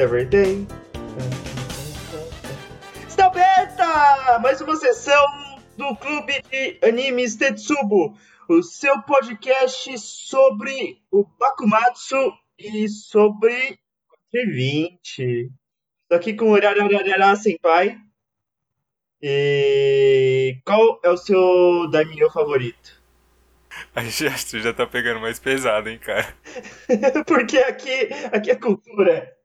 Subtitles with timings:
[0.00, 0.66] every day.
[3.06, 5.22] Está aberta mais uma sessão
[5.76, 8.16] do Clube de Animes Tetsubo,
[8.48, 13.78] o seu podcast sobre o Bakumatsu e sobre
[14.32, 15.50] 20.
[16.02, 17.98] Estou aqui com o Rarararará Senpai.
[19.20, 23.02] E qual é o seu daimyo favorito?
[23.94, 26.34] A gesto já tá pegando mais pesado, hein, cara.
[27.26, 29.39] Porque aqui, aqui é cultura.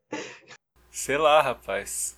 [0.96, 2.18] Sei lá, rapaz.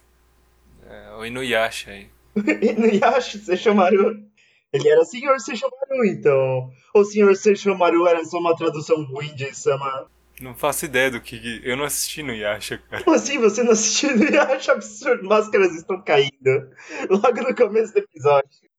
[0.88, 2.10] É, o Inuyasha aí.
[2.62, 4.24] Inuyasha, Sesshomaru.
[4.72, 6.72] Ele era Senhor Sesshomaru, então.
[6.94, 10.08] Ou Senhor Sesshomaru era só uma tradução ruim de Sama.
[10.40, 11.60] Não faço ideia do que.
[11.64, 13.04] Eu não assisti no Yasha, cara.
[13.04, 14.74] Como assim você não assistiu Inuyasha?
[14.74, 16.70] Absurdo, máscaras estão caindo.
[17.10, 18.70] Logo no começo do episódio.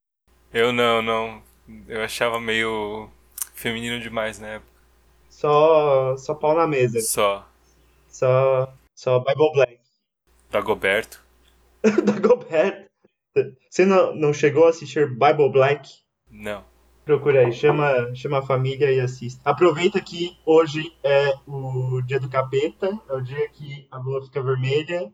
[0.55, 1.43] Eu não, não.
[1.89, 3.11] Eu achava meio
[3.53, 4.73] feminino demais na época.
[5.29, 7.01] Só, só pau na mesa.
[7.01, 7.45] Só.
[8.09, 9.68] Só, só Bible Black.
[10.51, 11.23] Dagoberto.
[12.05, 12.89] Dagoberto.
[13.69, 15.89] Você não, não chegou a assistir Bible Black?
[16.31, 16.65] Não.
[17.05, 19.41] Procura aí, chama, chama a família e assista.
[19.49, 24.43] Aproveita que hoje é o dia do capeta, é o dia que a lua fica
[24.43, 25.11] vermelha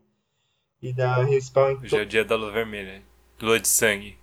[0.81, 3.01] e dá respawn em Hoje é o dia da lua vermelha.
[3.41, 4.17] Lua de sangue.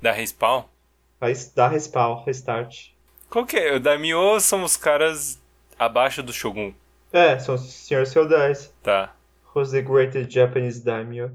[0.00, 0.64] Da respawn?
[1.18, 2.88] Faz, dá respawn, restart.
[3.30, 3.76] Qual que é?
[3.76, 5.40] O Daimyo são os caras
[5.78, 6.74] abaixo do Shogun.
[7.12, 8.74] É, são os senhores feudais.
[8.82, 9.14] Tá.
[9.54, 11.32] Who's the greatest Japanese daimyo?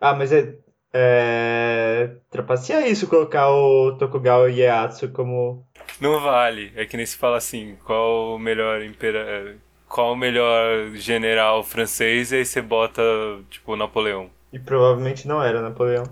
[0.00, 0.54] Ah, mas é.
[0.92, 2.10] É.
[2.30, 5.66] Trapacear isso colocar o Tokugawa Ieyasu como.
[6.00, 6.72] Não vale.
[6.74, 9.56] É que nem se fala assim, qual o melhor impera...
[9.88, 13.02] qual o melhor general francês, e aí você bota,
[13.50, 14.30] tipo, Napoleão.
[14.52, 16.04] E provavelmente não era Napoleão.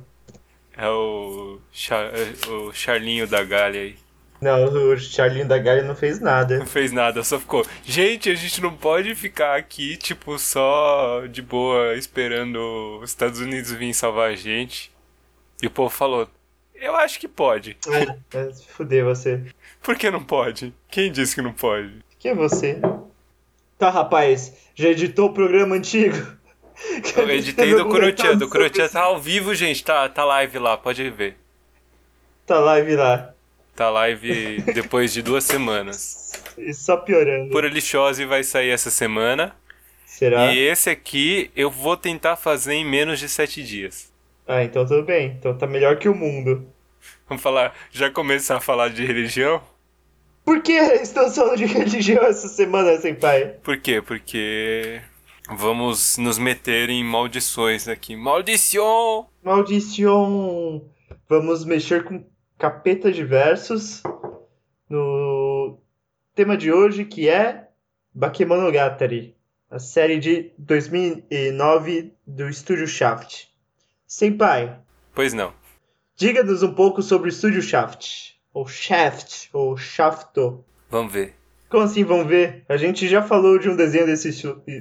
[0.77, 2.11] É o, Char...
[2.15, 3.97] é o Charlinho da Galha aí.
[4.41, 6.59] Não, o Charlinho da Galha não fez nada.
[6.59, 7.65] Não fez nada, só ficou.
[7.85, 13.73] Gente, a gente não pode ficar aqui, tipo, só de boa, esperando os Estados Unidos
[13.73, 14.93] virem salvar a gente.
[15.63, 16.29] E o povo falou:
[16.75, 17.77] Eu acho que pode.
[17.89, 19.43] É, é, fuder você.
[19.83, 20.75] Por que não pode?
[20.91, 22.05] Quem disse que não pode?
[22.19, 22.81] Quem é você?
[23.79, 26.17] Tá, rapaz, já editou o programa antigo?
[27.17, 31.09] Eu editei do Kurotia, do Kurotia tá ao vivo, gente, tá, tá live lá, pode
[31.09, 31.39] ver.
[32.47, 33.35] Tá live lá.
[33.77, 36.33] Tá live depois de duas semanas.
[36.57, 37.51] E só piorando.
[37.51, 39.55] Por Lixose vai sair essa semana.
[40.07, 40.51] Será?
[40.51, 44.11] E esse aqui eu vou tentar fazer em menos de sete dias.
[44.49, 45.37] Ah, então tudo bem.
[45.39, 46.67] Então tá melhor que o mundo.
[47.29, 49.61] Vamos falar, já começar a falar de religião?
[50.43, 53.57] Por que estamos falando de religião essa semana, senpai?
[53.63, 54.01] Por quê?
[54.01, 55.03] Porque
[55.51, 58.17] vamos nos meter em maldições aqui.
[58.17, 59.27] Maldição!
[59.45, 60.83] Maldição!
[61.29, 62.25] Vamos mexer com
[62.59, 64.03] capetas diversos
[64.89, 65.79] no
[66.35, 67.69] tema de hoje que é
[68.15, 69.37] Bakemonogatari,
[69.71, 73.49] a série de 2009 do estúdio Shaft.
[74.07, 74.79] Senpai,
[75.15, 75.53] Pois não.
[76.17, 80.65] diga-nos um pouco sobre o estúdio Shaft, ou Shaft, ou Shafto.
[80.89, 81.35] Vamos ver.
[81.69, 82.65] Como assim, vamos ver?
[82.69, 84.31] A gente já falou de um desenho desse,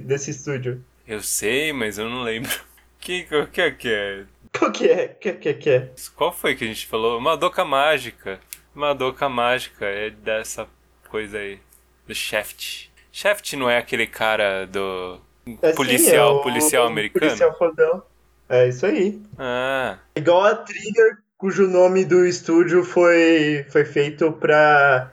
[0.02, 0.84] desse estúdio.
[1.06, 2.50] Eu sei, mas eu não lembro.
[2.98, 4.24] Que, que, que, que é?
[4.58, 5.08] Qual que é?
[5.08, 5.90] Que, que, que é?
[6.14, 7.20] Qual foi que a gente falou?
[7.20, 8.40] Madoka Mágica.
[8.74, 10.68] Madoka Mágica é dessa
[11.08, 11.58] coisa aí.
[12.06, 12.90] Do Shaft.
[13.10, 15.18] Shaft não é aquele cara do
[15.62, 17.26] É sim, policial, é o- policial o americano?
[17.26, 18.02] Policial fodão.
[18.48, 19.20] É isso aí.
[19.38, 25.10] Ah, Igual a Trigger, cujo nome do estúdio foi, foi feito pra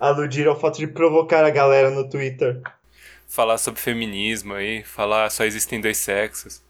[0.00, 2.62] aludir ao fato de provocar a galera no Twitter.
[3.28, 6.62] falar sobre feminismo aí, falar só existem dois sexos.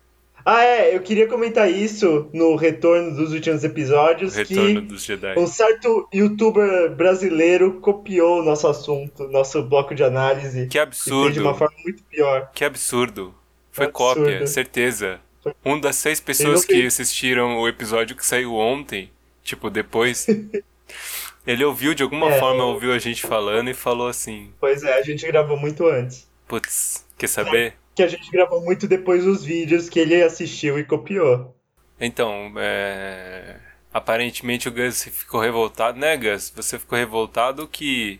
[0.47, 5.39] Ah, é, eu queria comentar isso no retorno dos últimos episódios, Retorno que dos Jedi.
[5.39, 11.03] um certo youtuber brasileiro copiou o nosso assunto, nosso bloco de análise, Que fez
[11.33, 11.55] de uma absurdo.
[11.55, 12.51] forma muito pior.
[12.55, 13.35] Que absurdo.
[13.73, 14.21] Foi Absurdo.
[14.21, 15.21] cópia, certeza.
[15.65, 19.11] Um das seis pessoas que assistiram o episódio que saiu ontem,
[19.43, 20.27] tipo, depois,
[21.47, 22.39] ele ouviu, de alguma É.
[22.39, 26.29] forma, ouviu a gente falando e falou assim, Pois é, a gente gravou muito antes.
[26.47, 27.75] putz, quer saber?
[27.95, 31.55] Que a gente gravou muito depois dos vídeos que ele assistiu e copiou.
[32.01, 33.57] Então, é...
[33.93, 36.53] Aparentemente o Gus ficou revoltado, né, Gus?
[36.57, 38.19] Você ficou revoltado que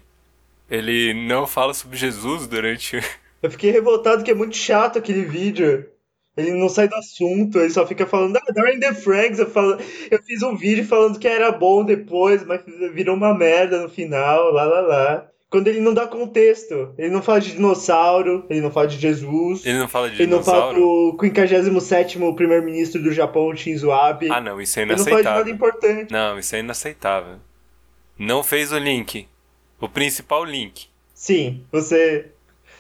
[0.71, 2.99] ele não fala sobre Jesus durante.
[3.43, 5.85] Eu fiquei revoltado que é muito chato aquele vídeo.
[6.37, 9.79] Ele não sai do assunto, ele só fica falando, ah, Darren the Franks, eu, falo,
[10.11, 12.61] eu fiz um vídeo falando que era bom depois, mas
[12.93, 15.31] virou uma merda no final, lá lá lá.
[15.55, 19.65] Quando ele não dá contexto, ele não fala de dinossauro, ele não fala de Jesus,
[19.65, 21.13] Ele não fala de ele não fala dinossauro?
[21.13, 24.29] do 57º primeiro-ministro do Japão, Shinzo Abe.
[24.33, 25.55] Ah, não, isso é ele não fala de nada inaceitável.
[25.55, 26.13] importante.
[26.13, 27.37] Não, isso é inaceitável.
[28.19, 29.29] Não fez o link.
[29.81, 30.89] O principal link.
[31.15, 32.33] Sim, você.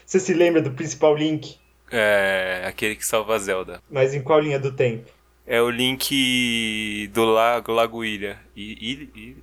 [0.04, 1.56] Você se lembra do principal link?
[1.92, 2.64] É.
[2.66, 3.80] aquele que salva a Zelda.
[3.88, 5.08] Mas em qual linha do tempo?
[5.46, 8.40] É o link do Lago, Lago Ilha.
[8.56, 9.36] I, I, I-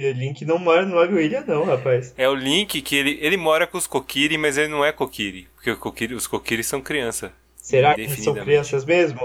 [0.00, 0.10] Que?
[0.10, 2.14] O Link não mora no Lago Ilha, não, rapaz.
[2.16, 5.48] É o Link que ele, ele mora com os Kokiri, mas ele não é Kokiri.
[5.54, 7.32] Porque Kokiri- os Kokiri são criança.
[7.56, 9.20] Será que eles são crianças mesmo?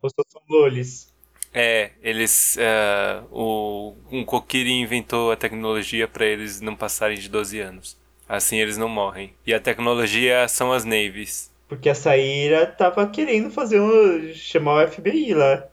[0.00, 1.12] Ou só são lolis?
[1.54, 2.56] É, eles.
[2.58, 7.98] é, o, um Kokiri inventou a tecnologia pra eles não passarem de 12 anos.
[8.28, 9.34] Assim eles não morrem.
[9.46, 11.52] E a tecnologia são as navies.
[11.68, 14.32] Porque a Saíra tava querendo fazer um.
[14.34, 15.66] chamar o FBI lá.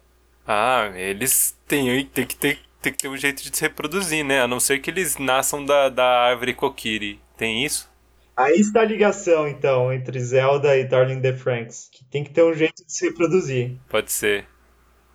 [0.45, 4.41] Ah, eles têm, tem, que ter, tem que ter um jeito de se reproduzir, né?
[4.41, 7.19] A não ser que eles nasçam da, da árvore Kokiri.
[7.37, 7.89] Tem isso?
[8.35, 11.89] Aí está a ligação, então, entre Zelda e Darling the Franks.
[11.91, 13.73] Que tem que ter um jeito de se reproduzir.
[13.89, 14.45] Pode ser.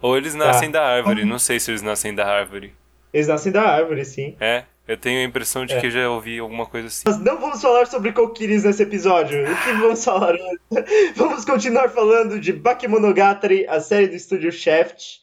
[0.00, 1.25] Ou eles nascem da árvore.
[1.25, 2.75] Não sei se eles nascem da árvore.
[3.12, 4.37] Eles nascem da árvore, sim.
[4.38, 5.81] É, eu tenho a impressão de É.
[5.81, 7.05] que já ouvi alguma coisa assim.
[7.06, 9.43] Nós não vamos falar sobre Kokiris nesse episódio.
[9.50, 10.58] O que vamos falar hoje?
[11.17, 15.20] Vamos continuar falando de Bakemonogatari, a série do estúdio Shaft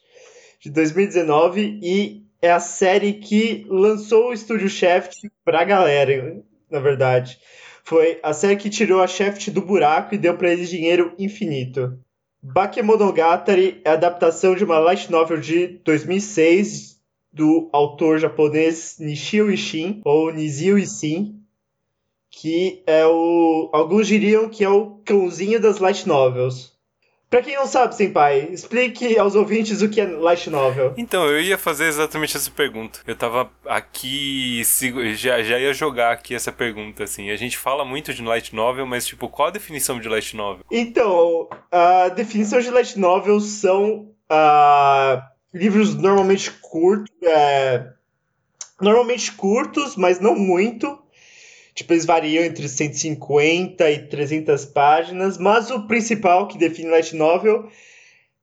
[0.60, 7.38] de 2019 e é a série que lançou o estúdio Shaft pra galera, na verdade.
[7.84, 11.96] Foi a série que tirou a Shaft do buraco e deu pra eles dinheiro infinito.
[12.42, 17.00] Bakemonogatari é a adaptação de uma light novel de 2006
[17.32, 21.40] do autor japonês Nishio Ishin, ou Nizio Ishin,
[22.28, 23.70] que é o.
[23.72, 26.72] Alguns diriam que é o cãozinho das light novels.
[27.32, 30.92] Pra quem não sabe, Senpai, explique aos ouvintes o que é light novel.
[30.98, 33.00] Então, eu ia fazer exatamente essa pergunta.
[33.06, 34.60] Eu tava aqui,
[35.14, 37.30] já, já ia jogar aqui essa pergunta, assim.
[37.30, 40.62] A gente fala muito de light novel, mas, tipo, qual a definição de light novel?
[40.70, 47.92] Então, a definição de light novel são ah, livros normalmente curtos, é,
[48.78, 51.01] normalmente curtos, mas não muito.
[51.74, 57.68] Tipo, eles variam entre 150 e 300 páginas, mas o principal que define light novel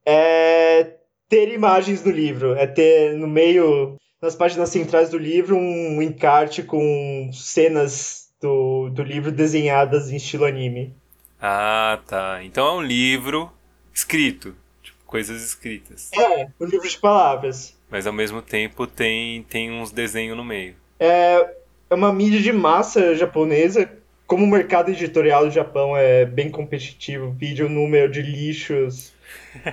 [0.05, 0.95] é
[1.27, 6.63] ter imagens no livro, é ter no meio, nas páginas centrais do livro, um encarte
[6.63, 10.95] com cenas do, do livro desenhadas em estilo anime.
[11.39, 12.43] Ah, tá.
[12.43, 13.51] Então é um livro
[13.93, 14.55] escrito.
[14.81, 16.09] Tipo, coisas escritas.
[16.13, 17.77] É, um livro de palavras.
[17.89, 20.75] Mas ao mesmo tempo tem, tem uns desenhos no meio.
[20.99, 21.58] É,
[21.89, 23.89] é uma mídia de massa japonesa.
[24.27, 29.11] Como o mercado editorial do Japão é bem competitivo, vídeo o número de lixos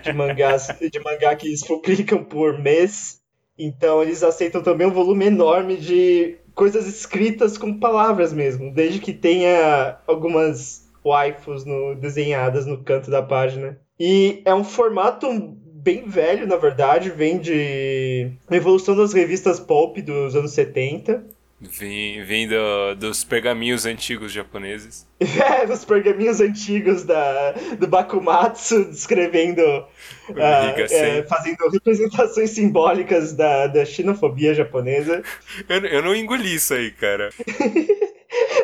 [0.03, 3.21] de mangás de mangá que eles publicam por mês.
[3.59, 9.13] Então eles aceitam também um volume enorme de coisas escritas com palavras mesmo, desde que
[9.13, 13.79] tenha algumas waifus no- desenhadas no canto da página.
[14.01, 15.29] E é um formato
[15.87, 21.25] bem velho, na verdade, vem de uma evolução das revistas pulp dos anos 70.
[21.58, 25.06] Vem, vem do- dos pergaminhos antigos japoneses.
[25.19, 29.62] É, os pergaminhos antigos da, do Bakumatsu descrevendo,
[30.29, 30.99] Higasen.
[30.99, 35.23] é, fazendo representações simbólicas da, da xenofobia japonesa.
[35.69, 37.31] Eu, eu não engoli isso aí, cara.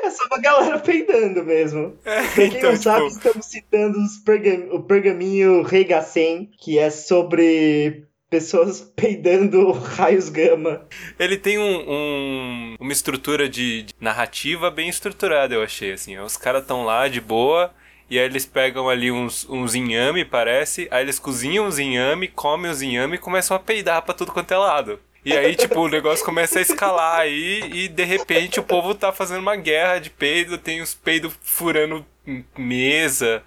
[0.04, 1.96] É só uma galera peidando mesmo.
[2.04, 6.78] É, Pra quem então, não sabe, tipo, estamos citando os pergam- o pergaminho Reigasen, que
[6.78, 10.82] é sobre pessoas peidando raios gama.
[11.18, 16.18] ele tem um, um- uma estrutura de, de narrativa bem estruturada, eu achei, assim.
[16.18, 17.70] Os caras estão lá de boa,
[18.10, 22.70] e aí eles pegam ali uns, uns inhame, parece, aí eles cozinham os inhame, comem
[22.70, 24.98] os inhame e começam a peidar pra tudo quanto é lado.
[25.24, 29.12] E aí, tipo, o negócio começa a escalar aí e de repente o povo tá
[29.12, 32.04] fazendo uma guerra de peido, tem os peidos furando
[32.58, 33.42] mesa,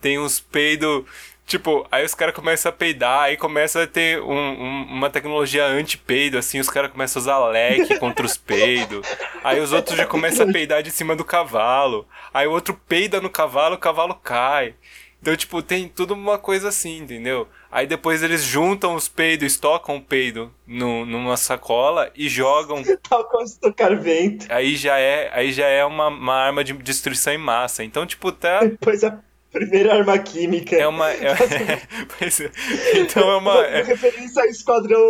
[0.00, 1.04] tem uns peidos.
[1.50, 5.66] Tipo, aí os caras começam a peidar, aí começa a ter um- um- uma tecnologia
[5.66, 9.04] anti-peido, assim, os caras começam a usar leque contra os peidos.
[9.42, 12.06] Aí os outros já começam a peidar de cima do cavalo.
[12.32, 14.76] Aí o outro peida no cavalo, o cavalo cai.
[15.20, 17.48] Então, tipo, tem tudo uma coisa assim, entendeu?
[17.68, 22.80] Aí depois eles juntam os peidos, estocam o peido no, numa sacola e jogam.
[23.08, 24.46] Tal como estocar vento.
[24.50, 27.82] Aí já é, aí já é uma, uma arma de destruição em massa.
[27.82, 28.60] Então, tipo, tá.
[28.60, 29.18] Depois a
[29.52, 30.76] primeira arma química.
[30.76, 31.10] É uma.
[31.10, 32.98] é- é.
[32.98, 33.66] então é uma.
[33.66, 35.00] é- Referência ao esquadrão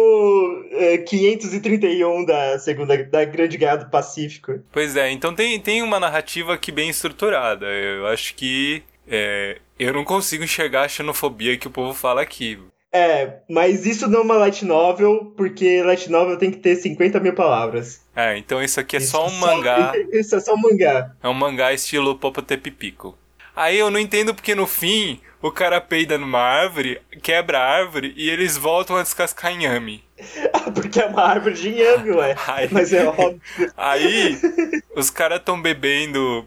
[0.72, 4.60] é, 531 da segunda da Grande Guerra do Pacífico.
[4.72, 7.66] Pois é, então tem, tem uma narrativa aqui bem estruturada.
[7.66, 12.58] Eu acho que é, eu não consigo enxergar a xenofobia que o povo fala aqui.
[12.92, 17.20] É, mas isso não é uma light novel, porque light novel tem que ter 50
[17.20, 18.02] mil palavras.
[18.16, 19.92] É, então isso aqui é Isso só um mangá.
[20.12, 21.12] Isso é só um mangá.
[21.22, 23.16] É um mangá estilo Popotepipico.
[23.54, 28.12] Aí eu não entendo porque no fim o cara peida numa árvore, quebra a árvore
[28.16, 30.04] e eles voltam a descascar inhame.
[30.52, 32.36] Ah, porque é uma árvore de inhame, ué.
[32.46, 33.40] Aí- Mas é óbvio.
[33.76, 34.38] Aí
[34.94, 36.46] os caras tão bebendo,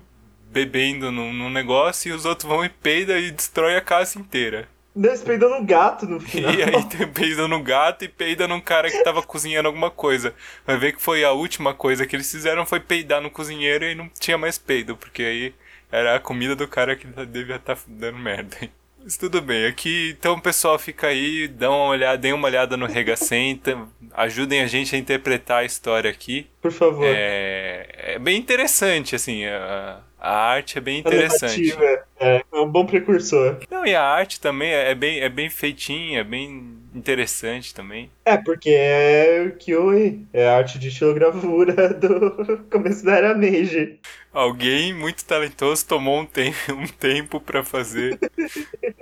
[0.51, 4.67] bebendo num, num negócio e os outros vão e peida e destrói a casa inteira.
[4.95, 6.53] Não, eles peidam no gato no final.
[6.53, 10.35] E aí tem peida num gato e peida num cara que tava cozinhando alguma coisa.
[10.67, 13.95] Vai ver que foi a última coisa que eles fizeram foi peidar no cozinheiro e
[13.95, 15.55] não tinha mais peido, porque aí
[15.93, 18.57] era a comida do cara que devia estar dando merda.
[19.03, 22.87] Mas tudo bem, aqui então pessoal fica aí, dá uma olhada, deem uma olhada no
[22.87, 23.77] Regacenta,
[24.13, 26.47] ajudem a gente a interpretar a história aqui.
[26.61, 27.05] Por favor.
[27.05, 31.69] É, é bem interessante, assim, a, a arte é bem A interessante.
[31.69, 33.59] narrativa é, é um bom precursor.
[33.69, 38.09] Não, e a arte também é é bem, é bem feitinha, é bem interessante também.
[38.25, 43.99] É, porque é o Kyoi, é a arte de xilogravura do começo da era Meiji.
[44.31, 48.17] Alguém muito talentoso tomou um, tem um tempo pra fazer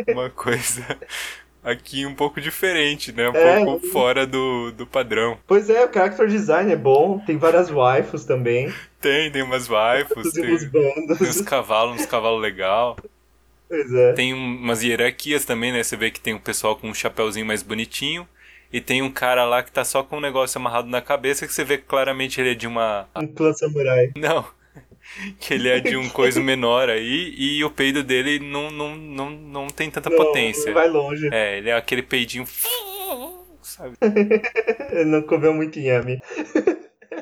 [0.07, 0.85] uma coisa
[1.63, 3.29] aqui um pouco diferente, né?
[3.29, 3.65] Um É.
[3.65, 5.39] pouco fora do, do padrão.
[5.47, 10.31] Pois é, o character design é bom, tem várias waifus também, Tem, tem umas waifus,
[10.31, 12.95] tem uns tem, tem uns cavalos, uns cavalos legal.
[13.67, 14.13] Pois é.
[14.13, 15.81] Tem um- umas hierarquias também, né?
[15.83, 18.27] Você vê que tem um pessoal com um chapéuzinho mais bonitinho.
[18.71, 21.53] E tem um cara lá que tá só com um negócio amarrado na cabeça que
[21.53, 23.07] você vê que claramente ele é de uma.
[23.15, 24.11] Um clã samurai.
[24.15, 24.45] Não.
[25.39, 29.29] Que ele é de um coisa menor aí e o peido dele não, não, não,
[29.31, 30.67] não tem tanta Não, potência.
[30.67, 31.27] não vai longe.
[31.33, 32.45] É, ele é aquele peidinho.
[33.61, 33.95] Sabe?
[34.91, 36.21] Ele não comeu muito inhame.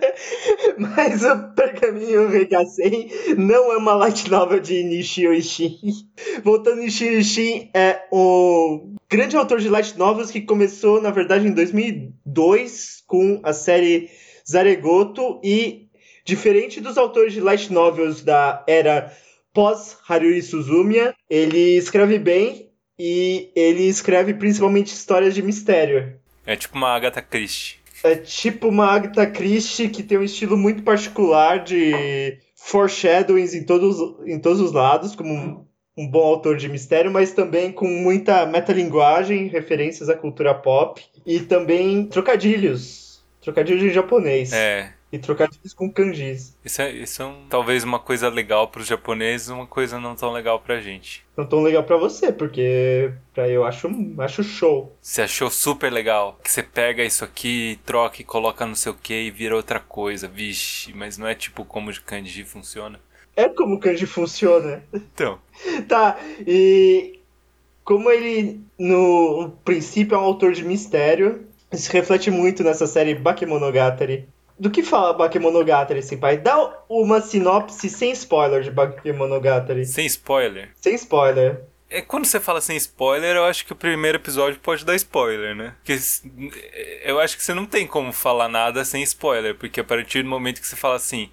[0.77, 5.77] Mas o Pergaminho Regassen não é uma light novel de Nishio Ishin.
[6.43, 11.53] Voltando, Nishio Ishin é o grande autor de light novels que começou, na verdade, em
[11.53, 14.09] 2002 com a série
[14.47, 15.87] Zaregoto e,
[16.23, 19.11] diferente dos autores de light novels da era
[19.53, 26.19] pós-Haruri Suzumiya, ele escreve bem e ele escreve principalmente histórias de mistério.
[26.45, 27.78] É tipo uma Agatha Christie.
[28.03, 33.97] É tipo uma Agatha Christie que tem um estilo muito particular de foreshadowings em todos,
[34.25, 35.65] em todos os lados, como um,
[35.97, 41.39] um bom autor de mistério, mas também com muita metalinguagem, referências à cultura pop e
[41.39, 43.23] também trocadilhos.
[43.41, 44.53] Trocadilhos em japonês.
[44.53, 44.93] É.
[45.11, 46.55] E trocadilhos com kanjis.
[46.63, 50.31] Isso é, isso é um- talvez uma coisa legal pros japoneses, uma coisa não tão
[50.31, 51.25] legal pra gente.
[51.35, 53.89] Não tão legal pra você, porque pra eu acho,
[54.19, 54.95] acho show.
[55.01, 58.95] Você achou super legal que você pega isso aqui, troca e coloca não sei o
[58.95, 60.27] que e vira outra coisa.
[60.27, 62.99] Vixe, mas não é tipo como o kanji funciona.
[63.35, 64.83] É como o kanji funciona.
[64.93, 65.39] Então,
[65.87, 67.19] Tá, e
[67.83, 74.27] como ele no princípio é um autor de mistério, isso reflete muito nessa série Bakemonogatari.
[74.59, 76.37] Do que fala Bakemonogatari, senpai?
[76.37, 79.85] Dá uma sinopse sem spoiler de Bakemonogatari.
[79.85, 80.69] sem spoiler.
[80.81, 81.61] Sem spoiler.
[81.89, 85.55] É, quando você fala sem spoiler, eu acho que o primeiro episódio pode dar spoiler,
[85.55, 85.73] né?
[85.77, 85.97] Porque
[87.03, 90.29] eu acho que você não tem como falar nada sem spoiler, porque a partir do
[90.29, 91.31] momento que você fala assim,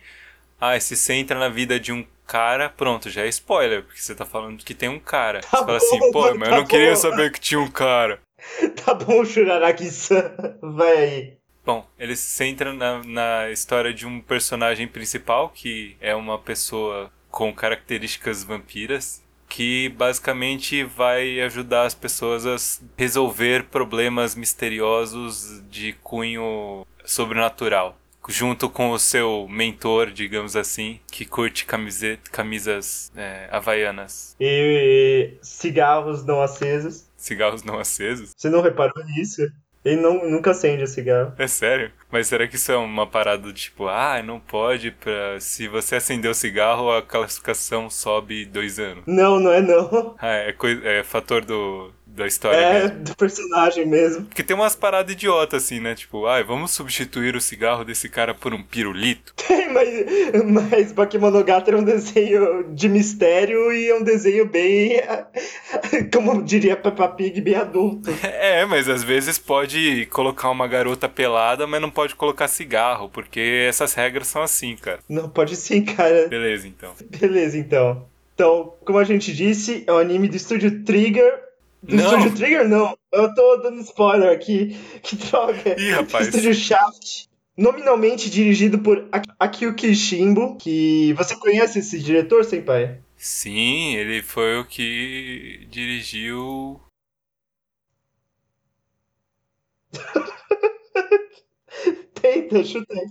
[0.59, 4.15] ah, se você entra na vida de um cara, pronto, já é spoiler, porque você
[4.15, 5.41] tá falando que tem um cara.
[5.43, 6.97] Tá você fala bom, assim, pô, mas eu tá não queria bom.
[6.97, 8.19] saber que tinha um cara.
[8.85, 10.59] Tá bom, Shuraraki-san.
[10.63, 11.36] Vai aí.
[11.67, 17.11] Bom, ele se centra na, na história de um personagem principal, que é uma pessoa
[17.29, 22.57] com características vampiras, que basicamente vai ajudar as pessoas a
[22.97, 27.99] resolver problemas misteriosos de cunho sobrenatural.
[28.29, 36.25] Junto com o seu mentor, digamos assim, que curte camiseta, camisas é, havaianas, E cigarros
[36.25, 37.07] não acesos.
[37.17, 38.33] cigarros não acesos.
[38.37, 39.43] Você não reparou nisso?
[39.87, 41.33] Ele não, nunca acende o cigarro.
[41.39, 41.93] É sério?
[42.11, 45.39] Mas será que isso é uma parada tipo, ah, não pode pra.
[45.39, 49.05] Se você acender o cigarro, a classificação sobe dois anos.
[49.07, 50.17] Não, não é não.
[50.19, 52.99] Ah, é, é fator do, da história É mesmo.
[53.05, 54.25] do personagem mesmo.
[54.25, 55.95] Porque tem umas paradas idiotas assim, né?
[55.95, 59.35] Tipo, ah, vamos substituir o cigarro desse cara por um pirulito.
[59.47, 59.89] Tem, mas,
[60.45, 65.01] mas Bakemonogatari é um desenho de mistério e é um desenho bem,
[66.13, 68.11] como diria Peppa Pig, bem adulto.
[68.47, 73.67] É, mas às vezes pode colocar uma garota pelada, mas não pode colocar cigarro, porque
[73.69, 74.99] essas regras são assim, cara.
[75.09, 76.29] Não, pode sim, cara.
[76.29, 76.93] Beleza, então.
[77.19, 78.07] Beleza, então.
[78.35, 81.46] Então, como a gente disse, é um anime do estúdio Trigger.
[81.89, 82.19] Não.
[82.19, 82.97] estúdio Trigger, não.
[83.13, 84.77] Eu tô dando spoiler aqui.
[85.03, 85.81] Que droga.
[85.81, 86.27] Ih, rapaz.
[86.29, 87.27] Estúdio Shaft.
[87.57, 93.01] Nominalmente dirigido por Ak- Akio Kishimbo, que você conhece esse diretor, senpai?
[93.17, 96.79] Sim, ele foi o que dirigiu.
[102.21, 103.07] Tenta, chuta aí.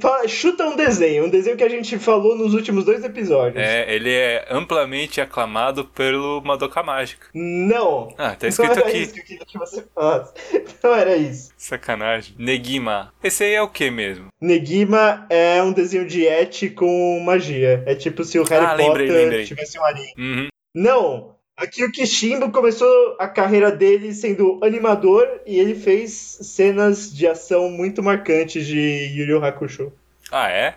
[0.00, 3.62] Fala, chuta um desenho, um desenho que a gente falou nos últimos dois episódios.
[3.62, 7.28] É, ele é amplamente aclamado pelo Madoka Mágica.
[7.34, 8.12] Não.
[8.18, 8.98] Ah, tá escrito não era aqui.
[8.98, 10.32] isso que eu queria que você falasse.
[10.82, 11.50] Não era isso.
[11.56, 12.34] Sacanagem.
[12.38, 13.12] Negima.
[13.22, 14.28] Esse aí é o que mesmo?
[14.40, 17.82] Negima é um desenho de et com magia.
[17.86, 19.44] É tipo se o Harry Ah, lembrei, Potter lembrei.
[19.44, 20.12] tivesse um anime.
[20.18, 20.48] Uhum.
[20.74, 21.37] Não!
[21.58, 27.68] Aqui o Kishimbo começou a carreira dele sendo animador e ele fez cenas de ação
[27.68, 29.92] muito marcantes de Yu Yu Hakusho.
[30.30, 30.76] Ah, é?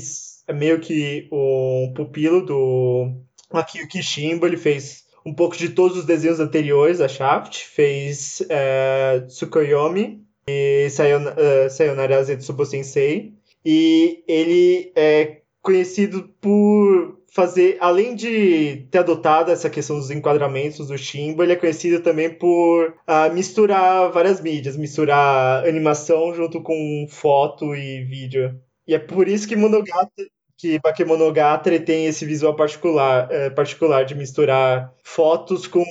[0.46, 3.12] é meio que um pupilo do
[3.50, 4.46] Akio Kishimbo.
[4.46, 10.86] Ele fez um pouco de todos os desenhos anteriores da Shaft, fez é, Tsukuyomi e
[10.86, 13.34] eh, Sayonara Zetsubo Sensei.
[13.64, 20.98] E ele é conhecido por fazer, além de ter adotado essa questão dos enquadramentos do
[20.98, 27.74] Shimbo, ele é conhecido também por ah, misturar várias mídias, misturar animação junto com foto
[27.74, 28.60] e vídeo.
[28.86, 34.14] E é por isso que Monogatari, que Bakemonogatari tem esse visual particular, eh, particular de
[34.14, 35.84] misturar fotos com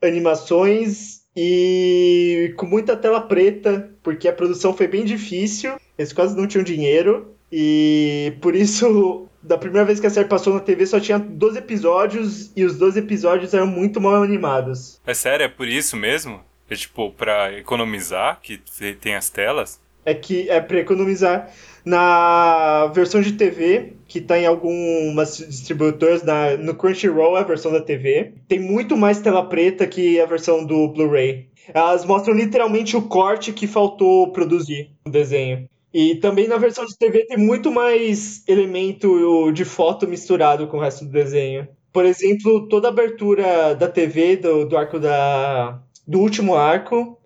[0.00, 6.46] animações e com muita tela preta, porque a produção foi bem difícil, eles quase não
[6.46, 11.00] tinham dinheiro, e por isso, da primeira vez que a série passou na TV, só
[11.00, 15.00] tinha 12 episódios, e os 12 episódios eram muito mal animados.
[15.06, 16.40] É sério, é por isso mesmo?
[16.68, 18.60] É tipo, pra economizar, que
[19.00, 19.80] tem as telas?
[20.04, 21.50] É que é para economizar.
[21.84, 27.80] Na versão de TV, que tá em algumas distribuidoras, na, no Crunchyroll, a versão da
[27.80, 31.48] TV, tem muito mais tela preta que a versão do Blu-ray.
[31.74, 35.68] Elas mostram literalmente o corte que faltou produzir no desenho.
[35.92, 40.80] E também na versão de TV tem muito mais elemento de foto misturado com o
[40.80, 41.68] resto do desenho.
[41.92, 45.82] Por exemplo, toda a abertura da TV, do, do arco da.
[46.06, 47.20] do último arco,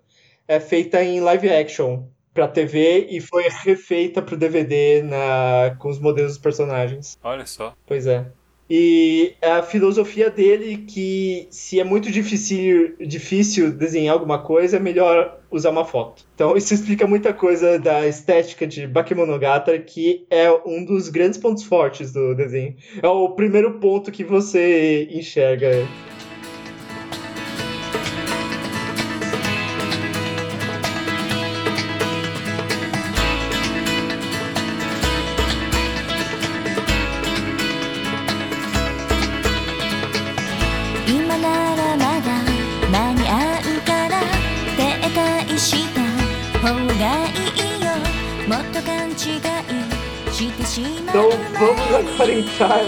[0.49, 5.99] é feita em live action pra TV e foi refeita pro DVD na, com os
[5.99, 7.17] modelos dos personagens.
[7.23, 7.75] Olha só.
[7.87, 8.27] Pois é.
[8.69, 15.39] E a filosofia dele que se é muito difícil, difícil desenhar alguma coisa, é melhor
[15.51, 16.25] usar uma foto.
[16.35, 21.63] Então isso explica muita coisa da estética de Bakemonogatari, que é um dos grandes pontos
[21.63, 22.75] fortes do desenho.
[23.01, 25.87] É o primeiro ponto que você enxerga.
[46.67, 46.75] Então
[51.29, 52.83] う vamos agora entrar,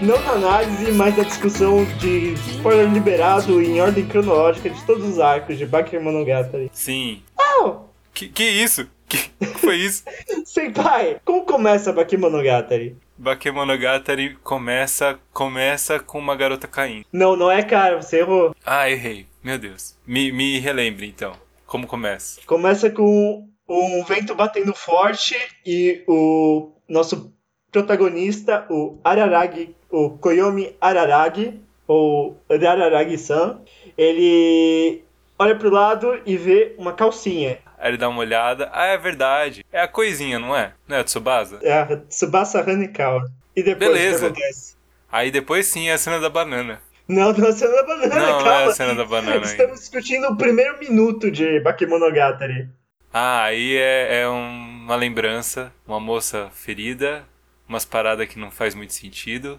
[0.00, 5.18] não na análise, mas na discussão de spoiler liberado em ordem cronológica de todos os
[5.18, 6.70] arcos de Bakemonogatari.
[6.72, 7.20] Sim.
[7.36, 7.80] Oh,
[8.14, 8.86] Que, que isso?
[9.08, 9.18] Que
[9.56, 10.04] foi isso?
[10.46, 12.96] Senpai, como começa Bakemonogatari?
[13.16, 17.04] Bakemonogatari começa, começa com uma garota caindo.
[17.12, 18.54] Não, não é cara, você errou.
[18.64, 19.26] Ah, errei.
[19.42, 19.96] Meu Deus.
[20.06, 21.47] Me, me relembre então.
[21.68, 22.40] Como começa?
[22.46, 27.30] Começa com um vento batendo forte e o nosso
[27.70, 33.60] protagonista, o Araragi, o Koyomi Araragi, ou Araragi-san,
[33.98, 35.04] ele
[35.38, 37.58] olha pro lado e vê uma calcinha.
[37.76, 38.70] Aí ele dá uma olhada.
[38.72, 39.62] Ah, é verdade.
[39.70, 40.72] É a coisinha, não é?
[40.88, 41.58] Não é a Tsubasa?
[41.62, 43.30] É a Tsubasa Hanekawa.
[43.54, 44.28] E depois Beleza.
[44.28, 44.74] o que acontece?
[45.12, 46.80] Aí depois sim é a cena da banana.
[47.08, 48.60] Não, não é a cena da banana, Não, não calma.
[48.62, 49.44] é a cena da banana.
[49.44, 52.68] Estamos discutindo o primeiro minuto de Bakemonogatari.
[53.12, 55.72] Ah, aí é, é um- uma lembrança.
[55.86, 57.24] Uma moça ferida.
[57.68, 59.58] Umas paradas que não faz muito sentido.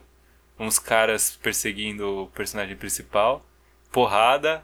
[0.59, 3.43] Uns caras perseguindo o personagem principal.
[3.91, 4.63] Porrada.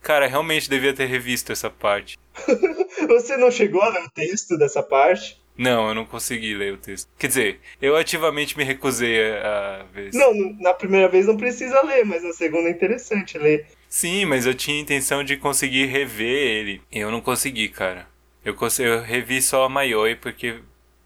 [0.00, 2.16] Cara, realmente devia ter revisto essa parte.
[3.08, 5.37] Você não chegou a ler o texto dessa parte?
[5.58, 7.10] Não, eu não consegui ler o texto.
[7.18, 10.10] Quer dizer, eu ativamente me recusei a, a ver.
[10.14, 13.66] Não, na primeira vez não precisa ler, mas na segunda é interessante ler.
[13.88, 16.80] Sim, mas eu tinha intenção de conseguir rever ele.
[16.92, 18.06] Eu não consegui, cara.
[18.44, 20.60] Eu, cons- eu revi só a Mayoi porque.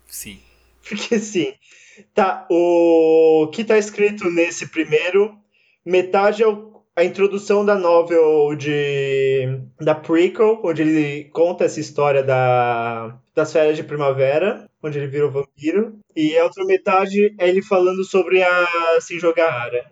[0.07, 0.39] Sim.
[0.89, 1.55] Porque sim.
[2.15, 5.39] Tá, o que tá escrito nesse primeiro,
[5.85, 12.23] metade é o- a introdução da novel de da prequel, onde ele conta essa história
[12.23, 17.63] da, das férias de primavera, onde ele virou vampiro, e a outra metade é ele
[17.63, 18.67] falando sobre a
[19.01, 19.91] Sinjogahara.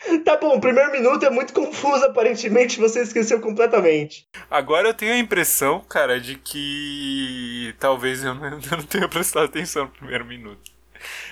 [0.24, 4.24] Tá bom, o primeiro minuto é muito confuso, aparentemente você esqueceu completamente.
[4.50, 9.84] Agora eu tenho a impressão, cara, de que talvez eu eu não tenha prestado atenção
[9.84, 10.70] no primeiro minuto.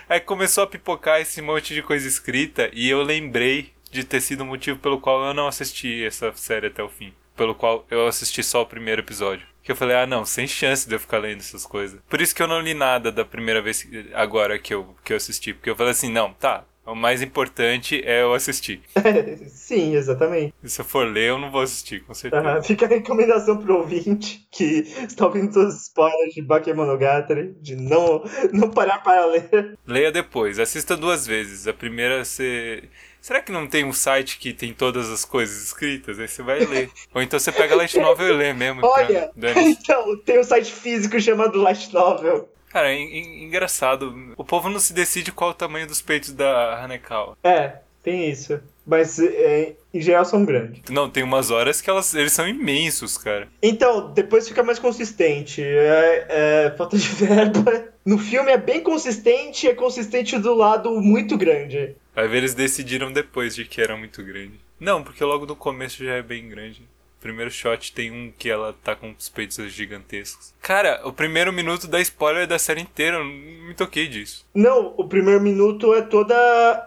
[0.08, 4.42] Aí começou a pipocar esse monte de coisa escrita e eu lembrei de ter sido
[4.42, 7.12] o motivo pelo qual eu não assisti essa série até o fim.
[7.36, 9.46] Pelo qual eu assisti só o primeiro episódio.
[9.62, 12.00] Que eu falei, ah não, sem chance de eu ficar lendo essas coisas.
[12.08, 15.16] Por isso que eu não li nada da primeira vez agora que eu, que eu
[15.16, 15.52] assisti.
[15.52, 18.80] Porque eu falei assim, não, tá, o mais importante é eu assistir.
[19.48, 20.54] Sim, exatamente.
[20.64, 22.42] E se eu for ler, eu não vou assistir, com certeza.
[22.42, 27.76] Ah, fica a recomendação pro ouvinte que está ouvindo todos os spoilers de Bakemonogatari, de
[27.76, 29.78] não, não parar para ler.
[29.86, 31.66] Leia depois, assista duas vezes.
[31.66, 32.84] A primeira você.
[33.20, 36.18] Será que não tem um site que tem todas as coisas escritas?
[36.18, 36.90] Aí você vai ler.
[37.14, 38.80] Ou então você pega a Light Novel e lê mesmo.
[38.80, 39.78] pra- Olha, dane-se.
[39.82, 42.48] então, tem um site físico chamado Light Novel.
[42.70, 44.32] Cara, é en- engraçado.
[44.36, 47.36] O povo não se decide qual o tamanho dos peitos da Hanekawa.
[47.42, 48.60] É, tem isso.
[48.86, 50.80] Mas é, em geral são grandes.
[50.88, 53.46] Não, tem umas horas que elas, eles são imensos, cara.
[53.62, 55.62] Então, depois fica mais consistente.
[55.62, 57.84] É, é, falta de verba.
[58.06, 61.94] No filme é bem consistente, é consistente do lado muito grande.
[62.18, 64.58] Vai ver, eles decidiram depois de que era muito grande.
[64.80, 66.80] Não, porque logo no começo já é bem grande.
[67.16, 70.52] O primeiro shot tem um que ela tá com os peitos gigantescos.
[70.60, 73.32] Cara, o primeiro minuto dá spoiler da série inteira, eu não
[73.68, 74.44] me toquei disso.
[74.52, 76.34] Não, o primeiro minuto é toda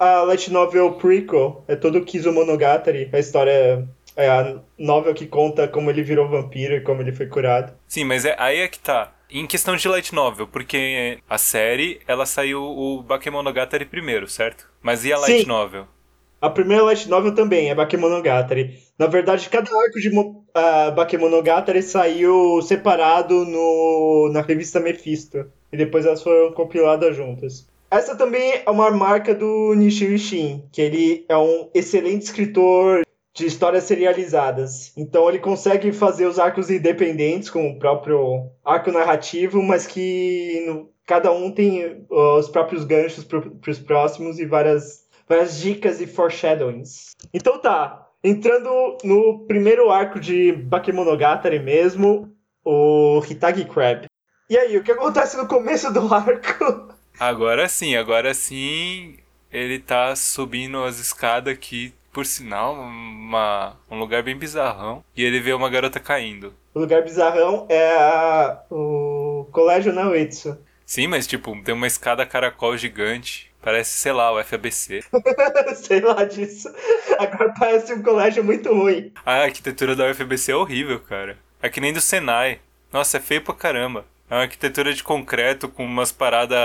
[0.02, 1.64] a Light Novel prequel.
[1.66, 3.10] É todo o Kizumonogatari.
[3.14, 7.28] A história é a novel que conta como ele virou vampiro e como ele foi
[7.28, 7.72] curado.
[7.88, 9.14] Sim, mas é, aí é que tá.
[9.32, 14.70] Em questão de light novel, porque a série, ela saiu o Bakemonogatari primeiro, certo?
[14.82, 15.48] Mas e a light Sim.
[15.48, 15.88] novel?
[16.42, 18.80] A primeira Light Novel também é Bakemonogatari.
[18.98, 25.46] Na verdade, cada arco de Mo- ah, Bakemonogatari saiu separado no, na revista Mephisto.
[25.72, 27.70] E depois elas foram compiladas juntas.
[27.92, 33.04] Essa também é uma marca do Nishio Shin, que ele é um excelente escritor
[33.42, 34.94] de histórias serializadas.
[34.96, 40.90] Então ele consegue fazer os arcos independentes com o próprio arco narrativo, mas que no-
[41.06, 46.08] cada um tem uh, os próprios ganchos para os próximos e várias várias dicas e
[46.08, 47.12] foreshadowings.
[47.34, 52.30] Então tá, entrando no primeiro arco de Bakemonogatari mesmo,
[52.66, 54.06] o Hitagi Crab.
[54.50, 56.94] E aí, o que acontece no começo do arco?
[57.20, 59.16] Agora sim, agora sim
[59.52, 65.04] ele tá subindo as escadas aqui, por sinal, uma, um lugar bem bizarrão.
[65.16, 66.54] E ele vê uma garota caindo.
[66.74, 70.58] O lugar bizarrão é a- o Colégio Naoitsu.
[70.86, 73.50] Sim, mas tipo, tem uma escada caracol gigante.
[73.62, 75.04] Parece, sei lá, o FABC.
[75.76, 76.68] Sei lá disso.
[77.20, 79.12] Agora parece um colégio muito ruim.
[79.26, 81.38] A arquitetura da UFBC é horrível, cara.
[81.62, 82.60] É que nem do Senai.
[82.92, 84.04] Nossa, é feio pra caramba.
[84.30, 86.58] É uma arquitetura de concreto com umas paradas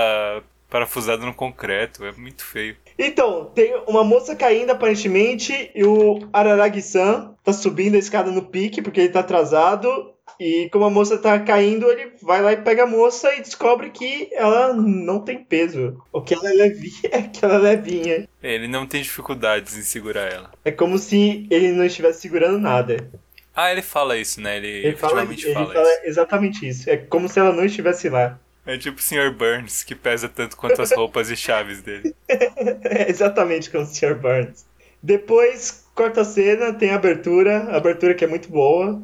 [0.69, 2.03] parafusadas no concreto.
[2.03, 2.75] É muito feio.
[2.97, 8.81] Então, tem uma moça caindo aparentemente e o Araragi-san tá subindo a escada no pique
[8.81, 10.13] porque ele tá atrasado.
[10.39, 13.89] E como a moça tá caindo, ele vai lá e pega a moça e descobre
[13.89, 15.97] que ela não tem peso.
[16.11, 18.27] O que ela é levinha é que ela é levinha.
[18.43, 20.51] Ele não tem dificuldades em segurar ela.
[20.65, 23.09] É como se ele não estivesse segurando nada.
[23.55, 24.57] Ah, ele fala isso, né?
[24.57, 26.01] Ele, Ele fala, ele fala, fala isso.
[26.03, 26.89] exatamente isso.
[26.89, 28.39] É como se ela não estivesse lá.
[28.67, 29.31] É tipo o Sr.
[29.31, 32.13] Burns, que pesa tanto quanto as roupas e chaves dele.
[32.83, 34.15] É exatamente como o Sr.
[34.15, 34.65] Burns.
[35.01, 39.01] Depois, corta a cena, tem a abertura, a abertura que é muito boa.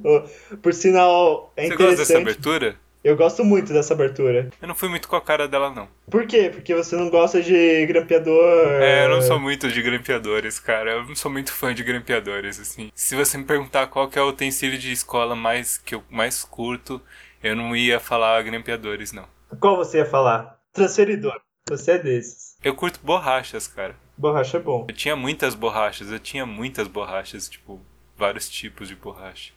[0.61, 2.21] Por sinal, é Você gosta dessa interessante.
[2.21, 2.75] abertura?
[3.03, 4.49] Eu gosto muito dessa abertura.
[4.61, 5.89] Eu não fui muito com a cara dela, não.
[6.09, 6.49] Por quê?
[6.53, 8.81] Porque você não gosta de grampeador.
[8.81, 10.91] É, eu não sou muito de grampeadores, cara.
[10.91, 12.91] Eu não sou muito fã de grampeadores, assim.
[12.95, 16.45] Se você me perguntar qual que é o utensílio de escola mais que eu mais
[16.45, 17.01] curto,
[17.43, 19.25] eu não ia falar grampeadores, não.
[19.59, 20.59] Qual você ia falar?
[20.71, 21.39] Transferidor.
[21.69, 22.55] Você é desses.
[22.63, 23.95] Eu curto borrachas, cara.
[24.17, 24.85] Borracha é bom.
[24.87, 27.79] Eu tinha muitas borrachas, eu tinha muitas borrachas, tipo,
[28.15, 29.53] vários tipos de borracha.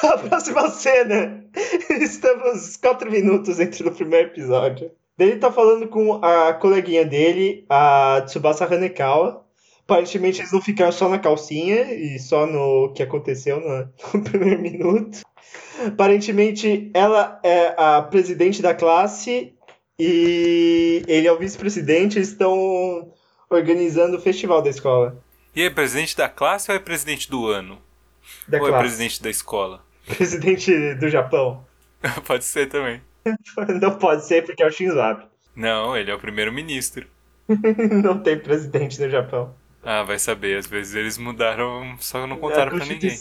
[0.00, 1.44] Tá, a próxima cena.
[2.00, 4.90] Estamos quatro minutos entre o primeiro episódio.
[5.18, 9.44] Ele tá falando com a coleguinha dele, a Tsubasa Hanekawa.
[9.84, 14.60] Aparentemente eles não ficaram só na calcinha e só no que aconteceu no, no primeiro
[14.60, 15.20] minuto.
[15.86, 19.54] Aparentemente ela é a presidente da classe
[19.98, 22.18] e ele é o vice-presidente.
[22.18, 23.12] Eles estão
[23.50, 25.22] organizando o festival da escola.
[25.54, 27.80] E é presidente da classe ou é presidente do ano?
[28.46, 28.84] da Ou é classe.
[28.84, 29.84] presidente da escola?
[30.06, 31.66] Presidente do Japão.
[32.26, 33.02] Pode ser também.
[33.80, 35.24] Não pode ser porque é o Shinzo Abe.
[35.54, 37.06] Não, ele é o primeiro-ministro.
[38.02, 39.54] Não tem presidente no Japão.
[39.82, 43.16] Ah, vai saber, às vezes eles mudaram, só não a contaram pra ninguém.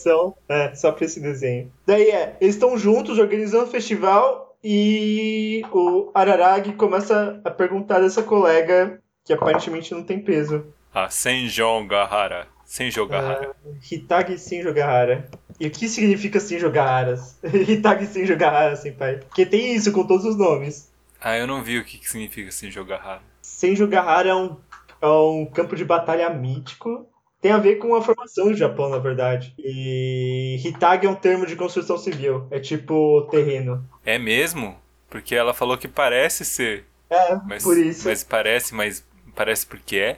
[0.50, 1.72] É, só pra esse desenho.
[1.86, 8.24] Daí é, eles estão juntos organizando o festival e o Araragi começa a perguntar dessa
[8.24, 10.66] colega que aparentemente não tem peso.
[10.94, 12.48] Ah, Senjon Gahara.
[12.66, 13.08] Senjo É.
[13.08, 13.56] Gahara.
[13.90, 15.30] Hitagi Shinjo Gahara.
[15.60, 17.38] E o que significa Shinjo Gaharas?
[17.44, 19.18] Hitagi Shinjo Gahara, senpai.
[19.18, 20.92] Porque tem isso com todos os nomes.
[21.22, 23.22] Ah, eu não vi o que, que significa Senjo Gahara.
[23.42, 24.58] Senjo Gahara é um,
[25.02, 27.08] é um campo de batalha mítico.
[27.42, 29.54] Tem a ver com a formação do Japão, na verdade.
[29.60, 32.48] E Hitagi é um termo de construção civil.
[32.50, 33.88] É tipo terreno.
[34.04, 34.76] É mesmo?
[35.10, 36.86] Porque ela falou que parece ser.
[37.10, 38.08] É, Mas, por isso.
[38.08, 39.06] mas parece, mas
[39.36, 40.18] parece porque é.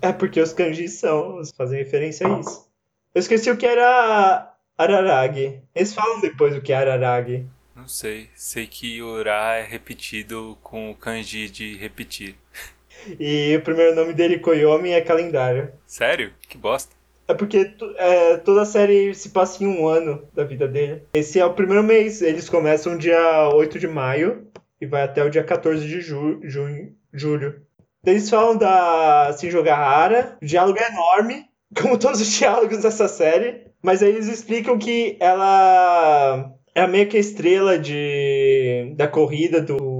[0.00, 2.66] É porque os kanjis são, fazem referência a isso.
[3.14, 5.60] Eu esqueci o que era Araragi.
[5.74, 7.46] Eles falam depois o que é Araragi.
[7.76, 8.30] Não sei.
[8.34, 12.36] Sei que Ura é repetido com o kanji de repetir.
[13.18, 15.70] E o primeiro nome dele, Koyomi, é calendário.
[15.86, 16.32] Sério?
[16.48, 16.94] Que bosta.
[17.26, 21.02] É porque é, toda a série se passa em um ano da vida dele.
[21.14, 22.22] Esse é o primeiro mês.
[22.22, 24.48] Eles começam dia 8 de maio
[24.80, 27.62] e vai até o dia 14 de ju junho, julho.
[28.04, 29.60] Eles falam da Shinjo.
[29.60, 31.46] O diálogo é enorme,
[31.80, 33.62] como todos os diálogos dessa série.
[33.82, 39.99] Mas aí eles explicam que ela é meio que a estrela de, da corrida do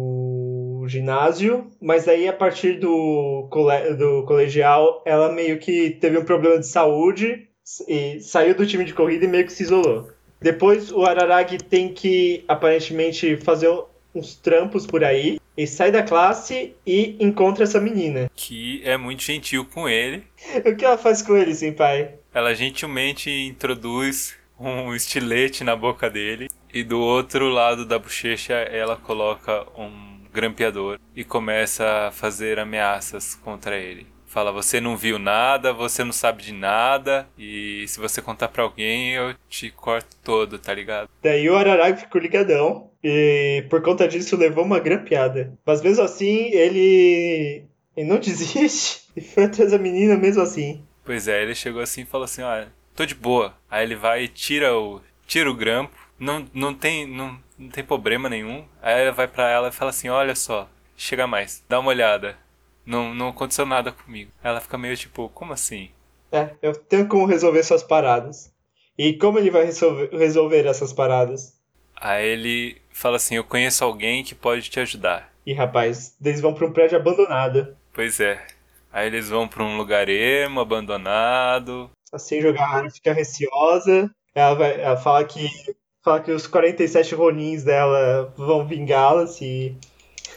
[0.90, 6.58] ginásio, mas aí a partir do, cole, do colegial ela meio que teve um problema
[6.58, 7.48] de saúde
[7.88, 10.10] e saiu do time de corrida e meio que se isolou.
[10.40, 13.70] Depois o Araragi tem que aparentemente fazer
[14.14, 18.30] uns trampos por aí e sai da classe e encontra essa menina.
[18.34, 20.24] Que é muito gentil com ele.
[20.64, 22.14] O que ela faz com ele, senpai?
[22.32, 26.48] Ela gentilmente introduz um estilete na boca dele.
[26.72, 33.34] E do outro lado da bochecha ela coloca um grampeador e começa a fazer ameaças
[33.34, 34.06] contra ele.
[34.26, 38.62] Fala, você não viu nada, você não sabe de nada, e se você contar pra
[38.62, 41.08] alguém, eu te corto todo, tá ligado?
[41.20, 45.52] Daí o Araragi ficou ligadão e por conta disso levou uma grampeada.
[45.66, 47.64] Mas mesmo assim, ele,
[47.96, 50.84] ele não desiste e foi atrás da menina mesmo assim.
[51.04, 53.54] Pois é, ele chegou assim e falou assim, ó, tô de boa.
[53.68, 57.84] Aí ele vai e tira o, tira o grampo, não, não, tem, não, não tem
[57.84, 58.64] problema nenhum.
[58.80, 62.36] Aí ele vai pra ela e fala assim, olha só, chega mais, dá uma olhada.
[62.86, 64.32] Não, não aconteceu nada comigo.
[64.42, 65.90] Ela fica meio tipo, como assim?
[66.32, 68.50] É, eu tenho como resolver suas paradas.
[68.96, 71.58] E como ele vai resolver, resolver essas paradas?
[72.00, 75.30] Aí ele fala assim, eu conheço alguém que pode te ajudar.
[75.44, 77.76] E rapaz, eles vão pra um prédio abandonado.
[77.92, 78.44] Pois é.
[78.92, 81.90] Aí eles vão pra um lugar emo, abandonado.
[82.12, 84.10] Assim, jogar fica receosa.
[84.34, 85.48] Ela, vai, ela fala que
[86.10, 89.76] fala que os 47 Ronins dela vão vingá-la se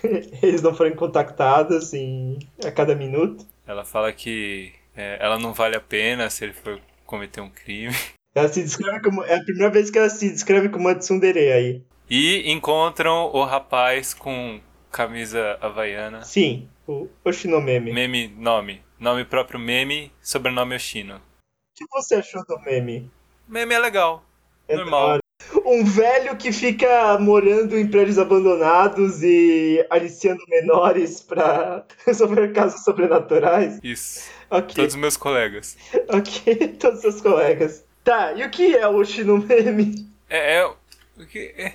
[0.41, 3.45] eles não forem contactados em, a cada minuto.
[3.65, 7.93] Ela fala que é, ela não vale a pena se ele for cometer um crime.
[8.35, 9.23] Ela se descreve como.
[9.23, 11.83] É a primeira vez que ela se descreve como uma tsundere aí.
[12.09, 14.59] E encontram o rapaz com
[14.91, 16.23] camisa havaiana.
[16.23, 17.93] Sim, o Oshinomeme.
[17.93, 18.81] Meme, nome.
[18.99, 21.17] Nome próprio meme, sobrenome Oshino.
[21.17, 21.19] O
[21.75, 23.11] que você achou do meme?
[23.47, 24.25] Meme é legal.
[24.67, 25.19] É Normal.
[25.65, 33.79] Um velho que fica morando em prédios abandonados e aliciando menores pra resolver casos sobrenaturais.
[33.83, 34.29] Isso.
[34.49, 35.77] Ok, Todos os meus colegas.
[36.09, 37.83] ok, todos seus colegas.
[38.03, 40.07] Tá, e o que é o Oshinomeme?
[40.29, 41.73] É, é, o que- é,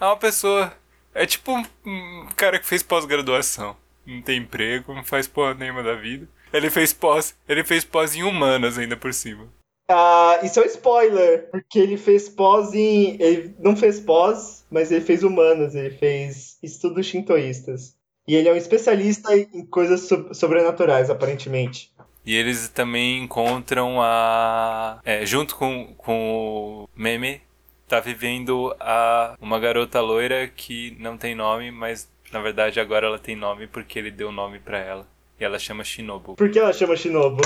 [0.00, 0.72] é uma pessoa.
[1.14, 3.76] É tipo um, um cara que fez pós-graduação.
[4.06, 6.28] Não tem emprego, não faz porra nenhuma da vida.
[6.52, 7.34] Ele fez pós.
[7.48, 9.48] Ele fez pós em humanas ainda por cima.
[9.88, 13.16] Ah, isso é um spoiler, porque ele fez pós em.
[13.20, 17.94] Ele não fez pós, mas ele fez humanas, ele fez estudos shintoístas.
[18.26, 21.92] E ele é um especialista em coisas so- sobrenaturais, aparentemente.
[22.24, 25.00] E eles também encontram a.
[25.04, 27.40] É, junto com, com o meme,
[27.86, 33.20] tá vivendo a uma garota loira que não tem nome, mas na verdade agora ela
[33.20, 35.06] tem nome porque ele deu nome pra ela.
[35.38, 36.34] E ela chama Shinobu.
[36.34, 37.42] Por que ela chama Shinobu?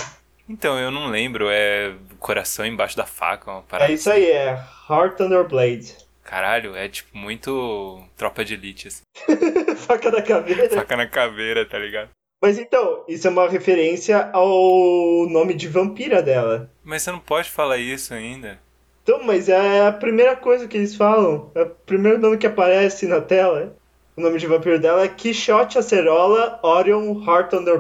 [0.50, 3.88] Então, eu não lembro, é coração embaixo da faca, uma parada.
[3.88, 4.60] É isso aí, é
[4.90, 5.96] Heart Under Blade.
[6.24, 9.02] Caralho, é tipo muito tropa de elite, assim.
[9.86, 10.68] Faca da caveira.
[10.68, 12.10] Faca na caveira, tá ligado?
[12.42, 16.68] Mas então, isso é uma referência ao nome de vampira dela.
[16.82, 18.58] Mas você não pode falar isso ainda.
[19.04, 21.52] Então, mas é a primeira coisa que eles falam.
[21.54, 23.76] É o primeiro nome que aparece na tela.
[24.16, 27.78] O nome de vampiro dela é Quixote Acerola Orion Heart Under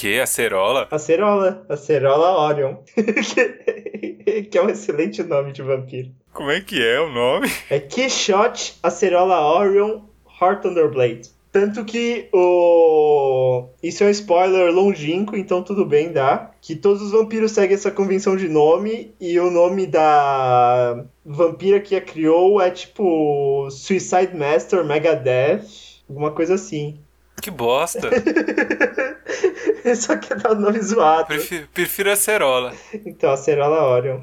[0.00, 0.18] Que?
[0.18, 0.88] Acerola?
[0.90, 1.66] Acerola.
[1.68, 2.76] Acerola Orion.
[4.50, 6.08] que é um excelente nome de vampiro.
[6.32, 7.52] Como é que é o nome?
[7.68, 10.00] É Quixote, Acerola Orion,
[10.40, 11.28] Heart Underblade.
[11.52, 13.66] Tanto que o.
[13.82, 16.50] Isso é um spoiler longínquo, então tudo bem, dá.
[16.62, 21.94] Que todos os vampiros seguem essa convenção de nome, e o nome da vampira que
[21.94, 25.66] a criou é tipo Suicide Master Megadeth,
[26.08, 26.98] alguma coisa assim.
[27.40, 28.10] Que bosta.
[29.96, 31.26] Só que dá o nome zoado.
[31.26, 32.74] Prefiro, prefiro Acerola.
[33.06, 34.20] Então, Acerola Orion.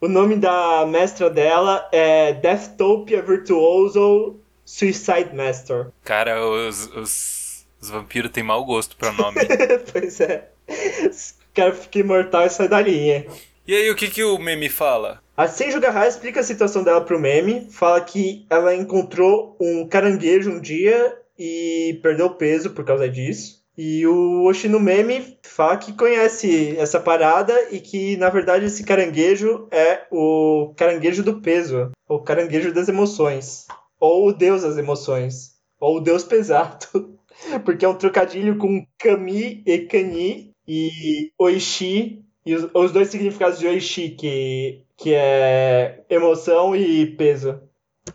[0.00, 5.88] O nome da mestra dela é Deathtopia Virtuoso Suicide Master.
[6.04, 9.40] Cara, os, os, os vampiros têm mau gosto pra nome.
[9.92, 10.48] pois é.
[10.68, 13.26] O cara fica imortal e sai da linha.
[13.66, 15.20] e aí, o que, que o meme fala?
[15.36, 20.50] A Senju Gahara explica a situação dela pro meme, fala que ela encontrou um caranguejo
[20.50, 23.60] um dia e perdeu peso por causa disso.
[23.78, 29.66] E o Oshino Meme fala que conhece essa parada e que, na verdade, esse caranguejo
[29.70, 33.66] é o caranguejo do peso, o caranguejo das emoções,
[33.98, 37.16] ou o deus das emoções, ou o deus pesado,
[37.64, 43.58] porque é um trocadilho com Kami e Kani e Oishi, e os, os dois significados
[43.58, 47.62] de Oishi, que, que é emoção e peso.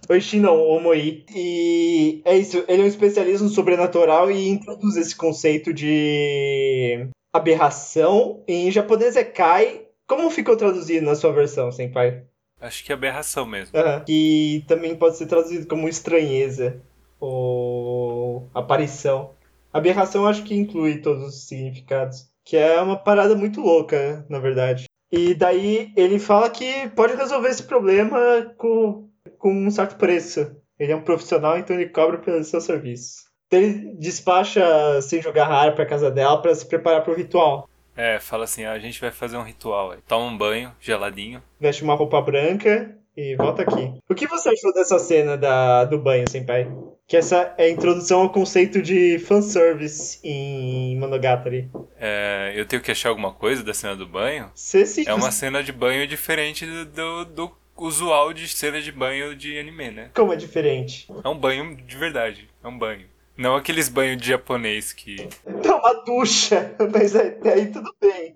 [0.10, 1.24] Oishi não, Omoi.
[1.34, 8.44] E é isso, ele é um especialista no sobrenatural e introduz esse conceito de aberração.
[8.48, 9.82] Em japonês é Kai.
[10.08, 12.24] Como ficou traduzido na sua versão, Senpai?
[12.62, 13.78] Acho que é aberração mesmo.
[14.06, 16.82] Que também pode ser traduzido como estranheza
[17.20, 19.32] ou aparição.
[19.74, 22.30] Aberração acho que inclui todos os significados.
[22.44, 24.86] Que é uma parada muito louca, na verdade.
[25.12, 30.56] E daí ele fala que pode resolver esse problema com, com um certo preço.
[30.80, 33.26] Ele é um profissional, então ele cobra pelo seu serviço.
[33.48, 37.70] Então ele despacha sem jogar raro pra casa dela para se preparar pro ritual.
[37.96, 40.00] É, fala assim, a gente vai fazer um ritual aí.
[40.06, 41.42] Toma um banho, geladinho.
[41.60, 43.94] Veste uma roupa branca e volta aqui.
[44.10, 46.70] O que você achou dessa cena da, do banho, Senpai?
[47.08, 51.70] Que essa é a introdução ao conceito de fanservice em Monogatari.
[51.98, 54.52] É, eu tenho que achar alguma coisa da cena do banho?
[54.56, 59.36] Se É uma cena de banho diferente do, do, do usual de cena de banho
[59.36, 60.10] de anime, né?
[60.14, 61.08] Como é diferente?
[61.24, 62.50] É um banho de verdade.
[62.64, 63.08] É um banho.
[63.38, 65.28] Não aqueles banhos de japonês que.
[65.62, 68.36] Dá uma ducha, mas até aí tudo bem.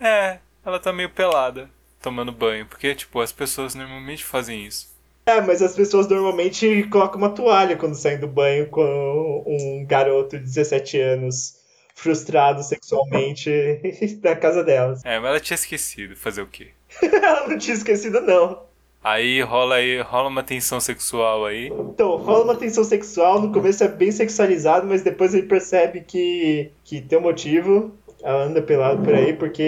[0.00, 1.70] É, ela tá meio pelada
[2.02, 2.66] tomando banho.
[2.66, 4.92] Porque, tipo, as pessoas normalmente fazem isso.
[5.26, 10.36] É, mas as pessoas normalmente colocam uma toalha quando saem do banho com um garoto
[10.36, 11.62] de 17 anos
[11.94, 13.50] frustrado sexualmente
[14.22, 15.02] na casa delas.
[15.04, 16.16] É, mas ela tinha esquecido.
[16.16, 16.72] Fazer o quê?
[17.02, 18.62] Ela não tinha esquecido, não.
[19.02, 21.66] Aí rola aí, rola uma tensão sexual aí.
[21.66, 26.70] Então, rola uma tensão sexual, no começo é bem sexualizado, mas depois ele percebe que,
[26.82, 27.92] que tem um motivo.
[28.22, 29.62] Ela anda pelado por aí porque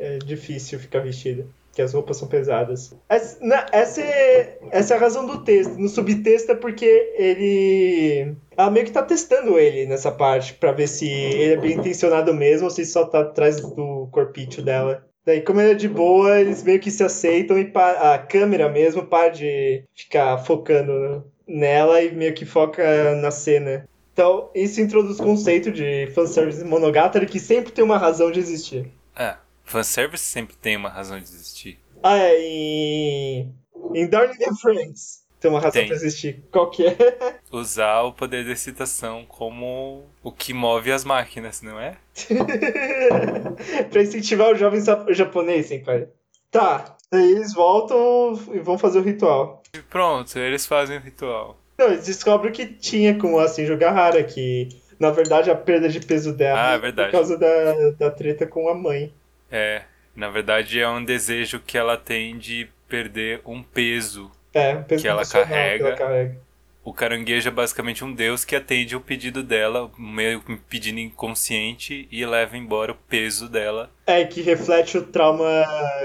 [0.00, 1.44] é difícil ficar vestida.
[1.72, 2.92] Que as roupas são pesadas.
[3.08, 5.76] Essa, na- essa, é, essa é a razão do texto.
[5.76, 8.34] No subtexto é porque ele.
[8.56, 12.32] Ela meio que tá testando ele nessa parte, pra ver se ele é bem intencionado
[12.34, 15.04] mesmo ou se só tá atrás do corpício dela.
[15.24, 19.06] Daí, como ele é de boa, eles meio que se aceitam e a câmera mesmo
[19.06, 23.88] para de ficar focando nela e meio que foca na cena.
[24.12, 28.90] Então, isso introduz o conceito de fanservice monogatari que sempre tem uma razão de existir.
[29.16, 31.78] É, fanservice sempre tem uma razão de existir.
[32.02, 33.54] Ah, é, em,
[33.94, 35.86] em Darling and Friends tem uma razão Tem.
[35.86, 36.42] pra existir.
[36.52, 36.96] Qual que é?
[37.50, 41.96] Usar o poder da excitação como o que move as máquinas, não é?
[43.90, 46.08] pra incentivar o jovem japonês, senpai.
[46.50, 49.62] Tá, aí eles voltam e vão fazer o ritual.
[49.74, 51.56] E pronto, eles fazem o ritual.
[51.78, 56.00] Não, eles descobrem que tinha com a Shinjo Gahara, que na verdade a perda de
[56.00, 57.12] peso dela Ah, é por verdade.
[57.12, 59.14] causa da, da treta com a mãe.
[59.50, 59.82] É,
[60.14, 64.30] na verdade é um desejo que ela tem de perder um peso.
[64.52, 65.78] É, um peso Que ela carrega.
[65.78, 66.50] Que ela carrega.
[66.82, 72.08] O caranguejo é basicamente um deus que atende o pedido dela, meio um pedido inconsciente,
[72.10, 73.90] e leva embora o peso dela.
[74.06, 75.46] É, que reflete o trauma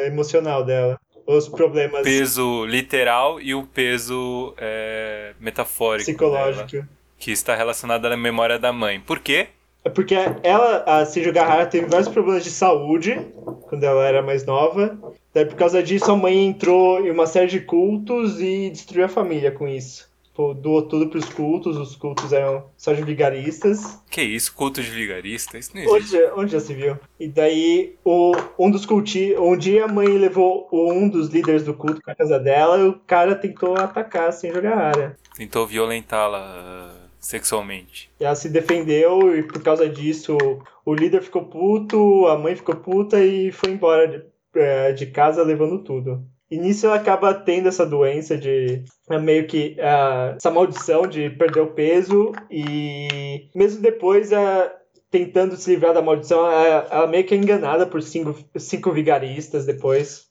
[0.05, 0.99] emocional dela.
[1.25, 6.05] Os problemas Peso literal e o peso é, metafórico.
[6.05, 6.85] dela, psicológicos.
[7.17, 8.99] que está relacionado à memória da mãe.
[8.99, 9.47] Por quê?
[9.85, 13.21] É porque ela, a Shinjo Gahara, teve vários problemas de saúde
[13.69, 14.97] quando ela era mais nova.
[15.31, 19.09] Daí, por causa disso, a mãe entrou em uma série de cultos e destruiu a
[19.09, 20.09] família com isso.
[20.23, 24.01] Tipo, doou tudo pros cultos, os cultos eram só de vigaristas.
[24.09, 24.53] Que isso?
[24.55, 25.57] Culto de vigarista?
[25.57, 26.17] Isso não existe.
[26.17, 26.97] Onde, onde já se viu?
[27.19, 29.35] E daí, o, um dos culti...
[29.37, 32.99] um dia a mãe levou um dos líderes do culto pra casa dela e o
[33.05, 35.15] cara tentou atacar sem jogar área.
[35.37, 36.94] Tentou violentá-la.
[37.25, 38.11] Sexualmente.
[38.19, 40.37] Ela se defendeu e por causa disso
[40.85, 44.23] o líder ficou puto, a mãe ficou puta e foi embora de,
[44.55, 46.23] é, de casa levando tudo.
[46.51, 51.31] E nisso ela acaba tendo essa doença de é, meio que é, essa maldição de
[51.31, 54.71] perder o peso e mesmo depois é,
[55.09, 59.65] tentando se livrar da maldição, ela, ela meio que é enganada por cinco, cinco vigaristas
[59.65, 60.27] depois.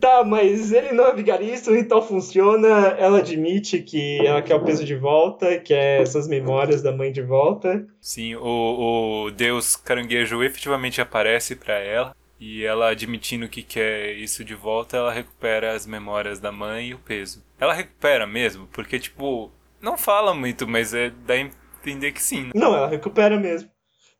[0.00, 2.68] Tá, mas ele não é vigarista, então funciona.
[2.98, 7.22] Ela admite que ela quer o peso de volta, quer essas memórias da mãe de
[7.22, 7.86] volta.
[8.00, 12.14] Sim, o, o deus caranguejo efetivamente aparece para ela.
[12.40, 16.94] E ela admitindo que quer isso de volta, ela recupera as memórias da mãe e
[16.94, 17.42] o peso.
[17.58, 19.50] Ela recupera mesmo, porque, tipo,
[19.80, 22.44] não fala muito, mas é, dá a entender que sim.
[22.44, 22.50] Né?
[22.54, 23.70] Não, ela recupera mesmo.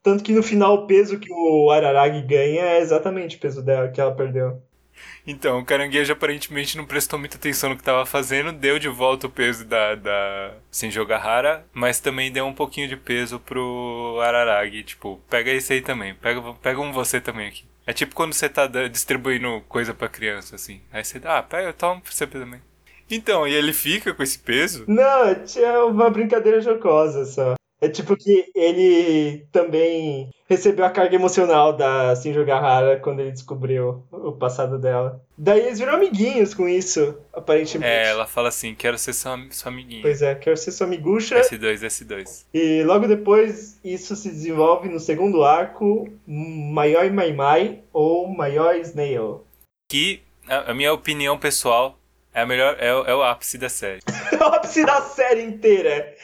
[0.01, 3.89] Tanto que no final o peso que o Araragi ganha é exatamente o peso dela
[3.89, 4.61] que ela perdeu.
[5.27, 9.27] Então, o caranguejo aparentemente não prestou muita atenção no que estava fazendo, deu de volta
[9.27, 14.83] o peso da, da Senjogahara, mas também deu um pouquinho de peso pro Araragi.
[14.83, 17.65] Tipo, pega esse aí também, pega, pega um você também aqui.
[17.87, 20.81] É tipo quando você tá distribuindo coisa pra criança, assim.
[20.91, 22.61] Aí você dá, ah, pega, toma pra você também.
[23.09, 24.85] Então, e ele fica com esse peso?
[24.87, 27.54] Não, é uma brincadeira jocosa só.
[27.81, 34.03] É tipo que ele também recebeu a carga emocional da Shinjo Gahara quando ele descobriu
[34.11, 35.21] o passado dela.
[35.37, 37.91] Daí eles viram amiguinhos com isso, aparentemente.
[37.91, 40.01] É, ela fala assim, quero ser sua, sua amiguinha.
[40.01, 41.41] Pois é, quero ser sua amigucha.
[41.41, 42.45] S2, S2.
[42.53, 49.45] E logo depois isso se desenvolve no segundo arco, Maior Mai Mai ou Maior Snail.
[49.89, 51.99] Que, a, minha opinião pessoal,
[52.33, 53.99] é, a melhor, é, é o ápice da série.
[54.31, 56.15] é o ápice da série inteira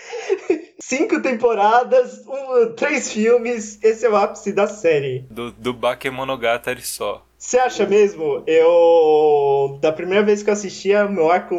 [0.92, 5.26] cinco temporadas, um, três filmes, esse é o ápice da série.
[5.30, 7.26] Do, do Bakemonogatari só.
[7.38, 8.44] Você acha mesmo?
[8.46, 9.80] Eu.
[9.82, 11.56] Da primeira vez que eu assisti, é o meu arco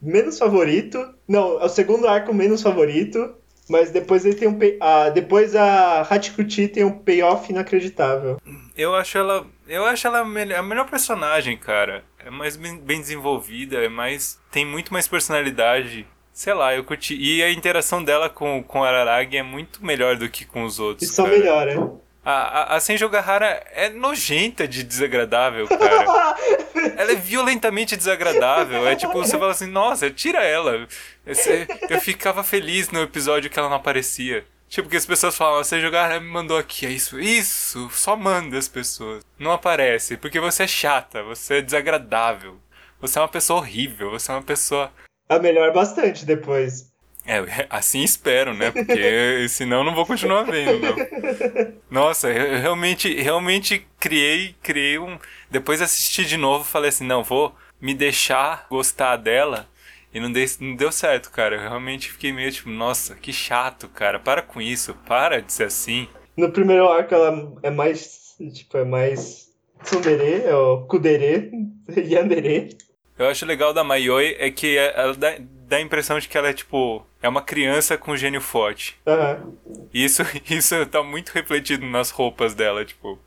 [0.00, 1.14] menos favorito.
[1.28, 3.34] Não, é o segundo arco menos favorito.
[3.68, 4.58] Mas depois ele tem um.
[4.58, 4.78] Pay...
[4.80, 8.38] Ah, depois a Hachikuchi tem um payoff inacreditável.
[8.76, 9.46] Eu acho ela.
[9.68, 12.02] Eu acho ela a melhor personagem, cara.
[12.18, 14.40] É mais bem desenvolvida, é mais.
[14.50, 16.04] Tem muito mais personalidade.
[16.32, 17.16] Sei lá, eu curti.
[17.16, 21.08] E a interação dela com, com Araragi é muito melhor do que com os outros.
[21.08, 21.76] Isso é melhor, é?
[22.24, 26.36] A, a, a Senjo Gahara é nojenta de desagradável, cara.
[26.96, 28.86] ela é violentamente desagradável.
[28.86, 30.86] É tipo, você fala assim, nossa, tira ela.
[31.88, 34.44] Eu ficava feliz no episódio que ela não aparecia.
[34.68, 38.14] Tipo, que as pessoas falam, a Senjo Gahara me mandou aqui, é isso, isso, só
[38.16, 39.24] manda as pessoas.
[39.36, 42.56] Não aparece, porque você é chata, você é desagradável.
[43.00, 44.92] Você é uma pessoa horrível, você é uma pessoa
[45.30, 46.90] a melhor bastante depois.
[47.24, 48.72] É, assim espero, né?
[48.72, 50.96] Porque senão não vou continuar vendo, não.
[51.88, 55.16] Nossa, eu realmente, realmente criei, criei um.
[55.48, 59.68] Depois assisti de novo, falei assim, não, vou me deixar gostar dela.
[60.12, 61.54] E não, dei, não deu certo, cara.
[61.54, 64.18] Eu realmente fiquei meio tipo, nossa, que chato, cara.
[64.18, 66.08] Para com isso, para de ser assim.
[66.36, 69.52] No primeiro arco ela é mais, tipo, é mais
[69.84, 71.52] tsundere, é o kudere,
[71.96, 72.76] yandere.
[73.20, 76.48] Eu acho legal da Mayoi é que ela dá, dá a impressão de que ela
[76.48, 77.06] é tipo.
[77.22, 78.98] É uma criança com gênio forte.
[79.06, 79.88] Uhum.
[79.92, 83.18] Isso, isso tá muito refletido nas roupas dela, tipo.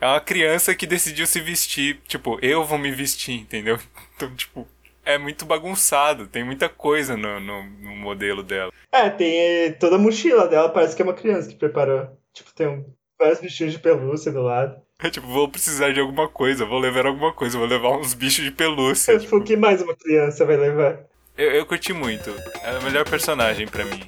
[0.00, 3.78] É uma criança que decidiu se vestir, tipo, eu vou me vestir, entendeu?
[4.16, 4.66] Então, tipo,
[5.04, 8.72] é muito bagunçado, tem muita coisa no, no, no modelo dela.
[8.90, 12.08] É, tem toda a mochila dela, parece que é uma criança que preparou.
[12.32, 12.82] Tipo, tem um,
[13.18, 14.80] vários bichinhos de pelúcia do lado.
[15.02, 18.44] É tipo, vou precisar de alguma coisa, vou levar alguma coisa, vou levar uns bichos
[18.44, 19.12] de pelúcia.
[19.12, 21.00] É, tipo, o que mais uma criança vai levar?
[21.36, 22.30] Eu, eu curti muito.
[22.62, 24.00] É a melhor personagem para mim.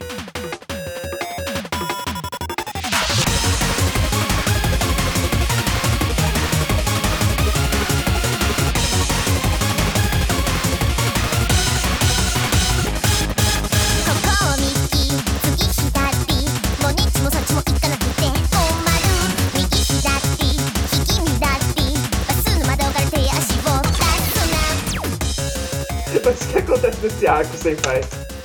[27.03, 28.01] Nesse arco, sem pai?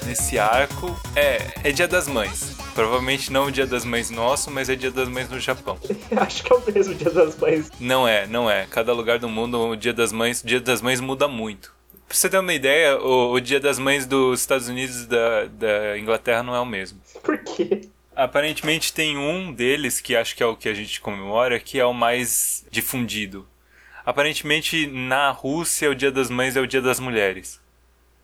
[0.06, 2.56] Nesse arco, é, é Dia das Mães.
[2.76, 5.78] Provavelmente não o Dia das Mães nosso, mas é Dia das Mães no Japão.
[6.18, 7.72] Acho que é o mesmo Dia das Mães.
[7.80, 8.68] Não é, não é.
[8.70, 11.74] Cada lugar do mundo, o Dia das Mães, o Dia das Mães muda muito.
[12.08, 15.46] Pra você ter uma ideia, o, o Dia das Mães dos Estados Unidos e da,
[15.46, 17.00] da Inglaterra não é o mesmo.
[17.24, 17.82] Por quê?
[18.16, 21.86] Aparentemente tem um deles, que acho que é o que a gente comemora, que é
[21.86, 23.48] o mais difundido.
[24.06, 27.63] Aparentemente na Rússia o Dia das Mães é o Dia das Mulheres.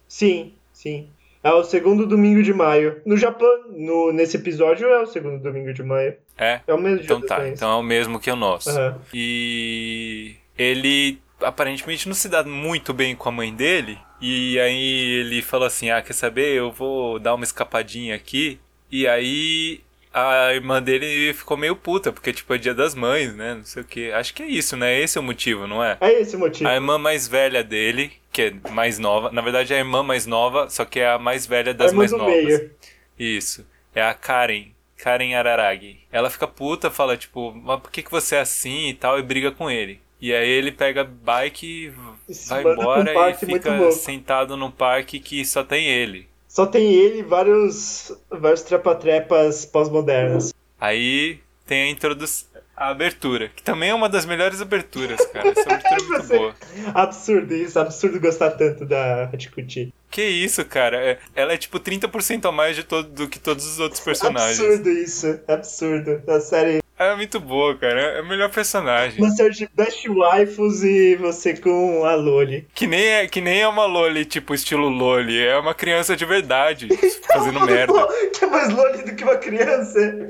[0.09, 1.07] Sim, sim.
[1.41, 3.01] É o segundo domingo de maio.
[3.05, 6.15] No Japão, no, nesse episódio, é o segundo domingo de maio.
[6.37, 6.59] É?
[6.67, 8.77] É o mesmo Então tá, então é o mesmo que o nosso.
[8.77, 8.95] Uhum.
[9.13, 13.97] E ele aparentemente não se dá muito bem com a mãe dele.
[14.19, 16.55] E aí ele falou assim: Ah, quer saber?
[16.55, 18.59] Eu vou dar uma escapadinha aqui
[18.91, 19.79] E aí
[20.13, 23.55] a irmã dele ficou meio puta, porque tipo é dia das mães, né?
[23.55, 24.11] Não sei o que.
[24.11, 24.99] Acho que é isso, né?
[24.99, 25.97] Esse é o motivo, não é?
[26.01, 26.69] É esse o motivo.
[26.69, 30.25] A irmã mais velha dele, que é mais nova, na verdade é a irmã mais
[30.25, 32.33] nova, só que é a mais velha das mais novas.
[32.33, 32.71] meio.
[33.17, 33.65] Isso.
[33.93, 34.71] É a Karen.
[34.97, 35.99] Karen Araragi.
[36.11, 39.23] Ela fica puta, fala tipo, mas por que, que você é assim e tal, e
[39.23, 40.01] briga com ele.
[40.21, 41.93] E aí ele pega bike,
[42.27, 46.28] E vai pra um embora e fica sentado num parque que só tem ele.
[46.59, 50.53] Só tem ele e vários, vários trepa-trepas pós-modernos.
[50.77, 55.47] Aí tem a introdução, a abertura, que também é uma das melhores aberturas, cara.
[55.47, 56.55] Essa abertura é muito boa.
[56.93, 59.93] Absurdo isso, absurdo gostar tanto da Hachikuchi.
[60.11, 60.97] Que isso, cara?
[60.97, 64.59] É- Ela é tipo 30% a mais de todo, do que todos os outros personagens.
[64.59, 66.21] Absurdo isso, absurdo.
[66.27, 68.01] A série, É muito boa, cara.
[68.01, 69.23] É o melhor personagem.
[69.23, 72.67] uma série de Best Waifus e você com a Loli.
[72.75, 75.41] Que nem, é, que nem é uma Loli, tipo, estilo Loli.
[75.41, 76.89] É uma criança de verdade,
[77.31, 78.05] fazendo merda.
[78.37, 79.99] Que é mais Loli do que uma criança.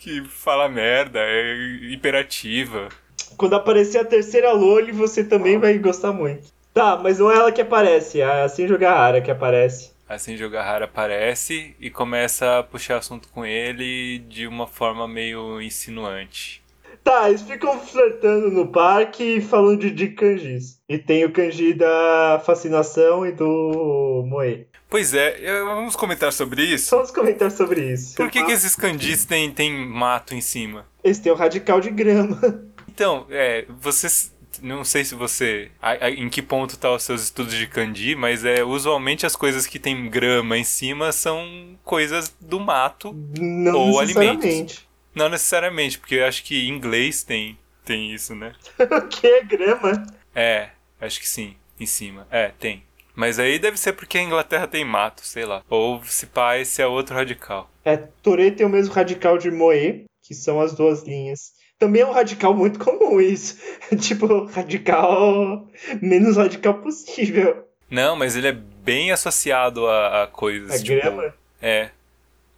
[0.00, 1.54] Que fala merda, é
[1.92, 2.88] hiperativa.
[3.36, 6.48] Quando aparecer a terceira Loli, você também vai gostar muito.
[6.72, 9.92] Tá, mas não é ela que aparece, é a Sem Hara que aparece.
[10.10, 16.60] Assim, Jogahara aparece e começa a puxar assunto com ele de uma forma meio insinuante.
[17.04, 20.80] Tá, eles ficam flertando no parque e falando de, de kanjis.
[20.88, 24.66] E tem o kanji da fascinação e do moe.
[24.88, 26.88] Pois é, vamos comentar sobre isso?
[26.88, 28.16] Só uns comentários sobre isso.
[28.16, 30.86] Por que, que esses kanjis têm, têm mato em cima?
[31.04, 32.64] Eles têm o radical de grama.
[32.88, 34.34] Então, é, vocês.
[34.62, 35.70] Não sei se você.
[35.80, 39.36] a- a- em que ponto tá os seus estudos de kanji, mas é usualmente as
[39.36, 43.12] coisas que tem grama em cima são coisas do mato.
[43.38, 44.88] Não Ou necessariamente.
[45.14, 48.54] Não necessariamente, porque eu acho que em inglês tem, tem isso, né?
[48.78, 50.06] o que é grama?
[50.34, 50.70] É,
[51.00, 52.26] acho que sim, em cima.
[52.30, 52.84] É, tem.
[53.14, 55.62] Mas aí deve ser porque a Inglaterra tem mato, sei lá.
[55.68, 57.70] Ou se pá, esse é outro radical.
[57.84, 61.52] É, Torê tem o mesmo radical de moe, que são as duas linhas.
[61.80, 63.56] Também é um radical muito comum isso.
[63.98, 65.66] tipo, radical
[66.02, 67.66] menos radical possível.
[67.90, 70.70] Não, mas ele é bem associado a, a coisas.
[70.70, 71.34] A tipo, grama?
[71.60, 71.88] É.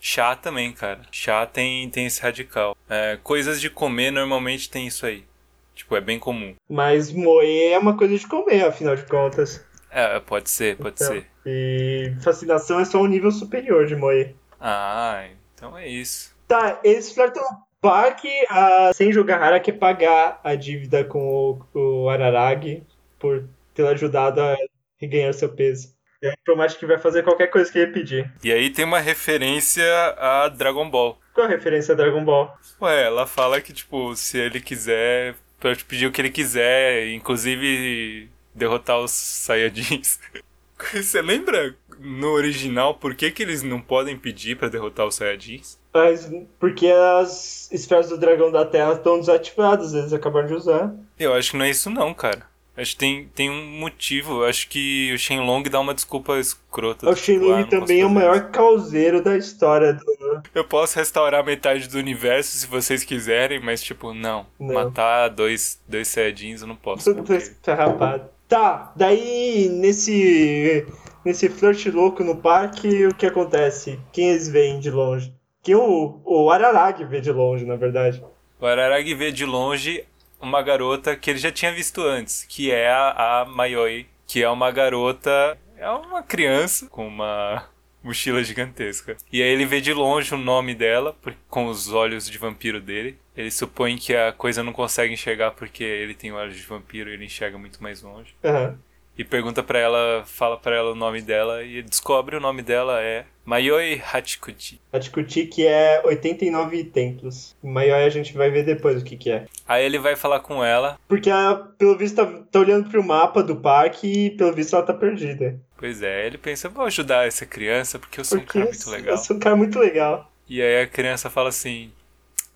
[0.01, 1.03] Chá também, cara.
[1.13, 2.77] Chá tem, tem esse radical.
[2.91, 5.25] É, coisas de comer normalmente tem isso aí.
[5.73, 6.57] Tipo, é bem comum.
[6.69, 9.65] Mas moe é uma coisa de comer, afinal de contas.
[9.89, 11.27] É, pode ser, pode Então, ser.
[11.47, 14.35] E fascinação é só um nível superior de moe.
[14.61, 16.35] Ah, então é isso.
[16.49, 17.45] Tá, eles flertam
[17.83, 22.85] parque, a Senju Gahara quer pagar a dívida com o, o Araragi
[23.19, 24.57] por ter ajudado a
[24.99, 25.93] reganhar seu peso.
[26.23, 28.33] E aí promete que vai fazer qualquer coisa que ele pedir.
[28.45, 29.85] E aí tem uma referência
[30.17, 31.19] a Dragon Ball.
[31.35, 32.57] Qual a referência a Dragon Ball?
[32.81, 38.31] Ué, ela fala que, tipo, se ele quiser, pode pedir o que ele quiser, inclusive
[38.55, 40.21] derrotar os Saiyajins.
[40.95, 45.82] Você lembra no original por que, que eles não podem pedir pra derrotar os Saiyajins?
[45.93, 50.95] Mas porque as esferas do dragão da Terra estão desativadas, eles acabaram de usar.
[51.19, 52.51] Eu acho que não é isso não, cara.
[52.75, 54.45] Acho que tem, tem um motivo.
[54.45, 57.07] Acho que o Shenlong dá uma desculpa escrota.
[57.07, 60.43] O do tipo, ah, Shenlong também é o maior causeiro da história do.
[60.55, 64.47] Eu posso restaurar metade do universo se vocês quiserem, mas tipo, não.
[64.59, 64.75] Não.
[64.75, 67.15] Matar dois, dois Saiyajins eu não posso.
[67.15, 68.21] Porque- tá.
[68.49, 70.87] Tá, daí nesse.
[71.25, 74.01] Nesse flirt louco no parque, o que acontece?
[74.13, 75.33] Quem eles veem de longe?
[75.63, 78.23] Quem o, o Araragi vê de longe, na verdade.
[78.61, 80.05] O Araragi vê de longe
[80.41, 84.51] uma garota que ele já tinha visto antes, que é a, a Mayoi, que é
[84.51, 87.65] uma garota, é uma criança com uma
[88.03, 89.17] mochila gigantesca.
[89.33, 91.17] E aí ele vê de longe o nome dela,
[91.49, 93.17] com os olhos de vampiro dele.
[93.37, 97.15] Ele supõe que a coisa não consegue enxergar porque ele tem olhos de vampiro e
[97.15, 98.35] ele enxerga muito mais longe.
[98.45, 98.77] Aham.
[99.17, 102.63] E pergunta pra ela, fala pra ela o nome dela e ele descobre o nome
[102.63, 104.81] dela é Mayoi Hachikuchi.
[104.99, 107.57] Discutir que é 89 templos.
[107.63, 109.47] Maior a gente vai ver depois o que que é.
[109.67, 113.43] Aí ele vai falar com ela Porque ela, pelo visto, tá, tá olhando pro mapa
[113.43, 115.59] do parque e pelo visto ela tá perdida.
[115.77, 118.91] Pois é, ele pensa, vou ajudar essa criança porque eu sou Porque um cara muito
[118.91, 119.15] legal.
[119.15, 120.33] eu sou um cara muito legal.
[120.49, 121.91] E aí a criança fala assim,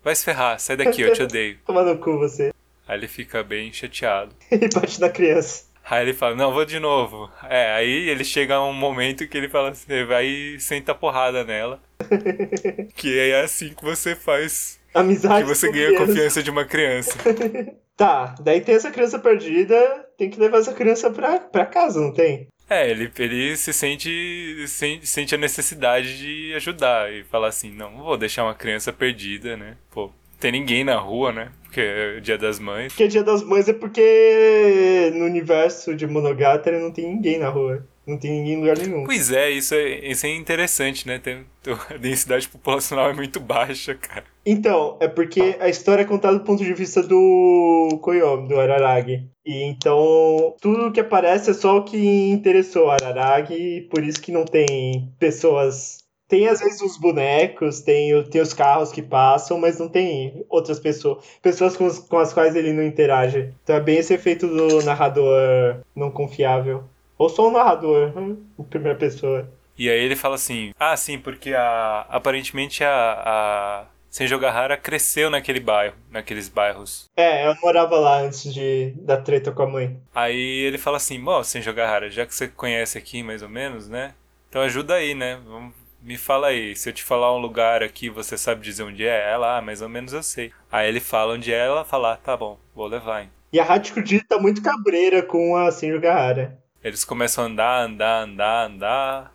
[0.03, 1.57] vai se ferrar, sai daqui, eu te odeio.
[1.65, 2.53] Toma no cu você.
[2.87, 4.33] Aí ele fica bem chateado.
[4.49, 5.65] E bate na criança.
[5.89, 7.29] Aí ele fala, não, vou de novo.
[7.49, 10.95] É, aí ele chega a um momento que ele fala assim, vai e senta a
[10.95, 11.79] porrada nela.
[12.95, 15.43] que é assim que você faz, Amizade.
[15.45, 17.11] que você ganha a confiança de uma criança.
[17.97, 19.75] Tá, daí tem essa criança perdida,
[20.19, 22.47] tem que levar essa criança pra, pra casa, não tem?
[22.69, 27.89] É, ele, ele se sente, sen- sente a necessidade de ajudar e falar assim, não,
[27.89, 29.77] não vou deixar uma criança perdida, né?
[29.89, 31.51] Pô, tem ninguém na rua, né?
[31.77, 32.91] Porque é o dia das mães.
[32.91, 37.49] Porque é dia das mães é porque no universo de Monogatari não tem ninguém na
[37.49, 37.85] rua.
[38.07, 39.03] Não tem ninguém em lugar nenhum.
[39.03, 41.19] Pois é, isso é, isso é interessante, né?
[41.19, 41.45] Tem,
[41.89, 44.23] a densidade populacional é muito baixa, cara.
[44.45, 49.27] Então, é porque a história é contada do ponto de vista do Koyomi, do Araragi.
[49.45, 54.31] E então, tudo que aparece é só o que interessou o Araragi, por isso que
[54.31, 55.96] não tem pessoas.
[56.27, 60.79] Tem às vezes os bonecos, tem, tem os carros que passam, mas não tem outras
[60.79, 61.23] pessoas.
[61.41, 63.53] Pessoas com, os- com as quais ele não interage.
[63.63, 66.83] Então é bem esse efeito do narrador não confiável.
[67.17, 69.49] Ou só o narrador, hum, em primeira pessoa.
[69.77, 75.59] E aí ele fala assim: Ah, sim, porque a, aparentemente a, a Senjogahara cresceu naquele
[75.59, 77.05] bairro, naqueles bairros.
[77.15, 79.97] É, ela morava lá antes de, da treta com a mãe.
[80.13, 84.13] Aí ele fala assim: Bom, Senjogahara, já que você conhece aqui mais ou menos, né?
[84.49, 85.39] Então ajuda aí, né?
[85.45, 85.73] Vamos,
[86.07, 86.73] me fala aí.
[86.75, 89.29] Se eu te falar um lugar aqui, você sabe dizer onde é?
[89.29, 90.53] Ela, ah, mais ou menos eu sei.
[90.71, 93.23] Aí ele fala onde é, ela fala: ah, Tá bom, vou levar.
[93.23, 93.29] Hein.
[93.51, 96.57] E a Hachikuji tá muito cabreira com a Senjugahara.
[96.81, 99.33] Eles começam a andar, andar, andar, andar.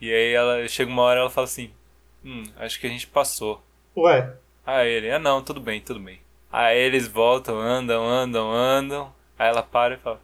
[0.00, 1.70] E aí ela chega uma hora ela fala assim:
[2.24, 3.60] Hum, acho que a gente passou.
[3.96, 4.32] Ué,
[4.64, 6.20] Aí ele, ah não, tudo bem, tudo bem.
[6.52, 9.14] Aí eles voltam, andam, andam, andam.
[9.38, 10.20] Aí ela para e fala,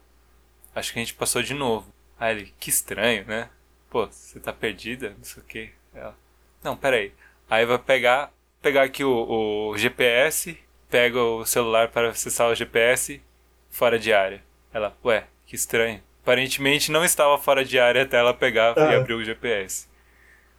[0.75, 1.93] acho que a gente passou de novo.
[2.19, 3.49] Aí ele, que estranho, né?
[3.93, 5.69] Pô, você tá perdida, não sei o que.
[5.93, 6.15] Ela,
[6.63, 7.11] não, peraí.
[7.47, 10.57] Aí vai pegar, pegar aqui o, o GPS,
[10.89, 13.21] pega o celular para acessar o GPS
[13.69, 14.43] fora de área.
[14.73, 16.01] Ela, ué, que estranho.
[16.23, 18.97] Aparentemente não estava fora de área até ela pegar e Ah.
[18.97, 19.87] abrir o GPS.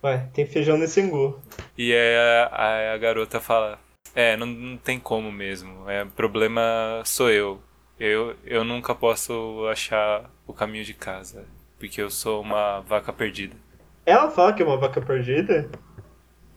[0.03, 1.43] ué, tem feijão nesse angu.
[1.77, 3.81] E aí a, a, a garota fala:
[4.15, 5.91] É, não, não tem como mesmo.
[5.91, 7.61] É, problema sou eu.
[7.99, 8.37] eu.
[8.45, 11.45] Eu nunca posso achar o caminho de casa.
[11.85, 13.55] Porque eu sou uma vaca perdida.
[14.07, 15.69] Ela fala que é uma vaca perdida?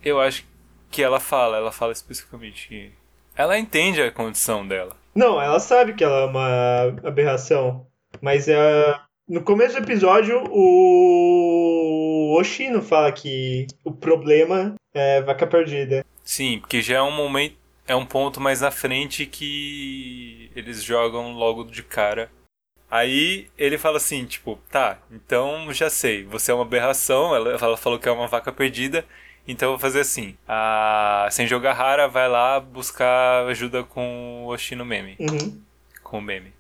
[0.02, 0.46] Eu acho
[0.90, 2.92] que ela fala, ela fala especificamente que.
[3.36, 4.96] Ela entende a condição dela.
[5.14, 7.86] Não, ela sabe que ela é uma aberração.
[8.22, 8.98] Mas é,
[9.28, 16.06] no começo do episódio, o Oshino fala que o problema é vaca perdida.
[16.24, 17.58] Sim, porque já é um momento.
[17.86, 22.32] É um ponto mais na frente que eles jogam logo de cara.
[22.90, 27.78] Aí ele fala assim, tipo, tá, então já sei, você é uma aberração, ela, ela
[27.78, 29.06] falou que é uma vaca perdida,
[29.48, 30.38] então eu vou fazer assim.
[30.48, 35.62] A Senjogahara vai lá buscar ajuda com o Oshino Meme, Uhum.
[36.02, 36.54] com o meme.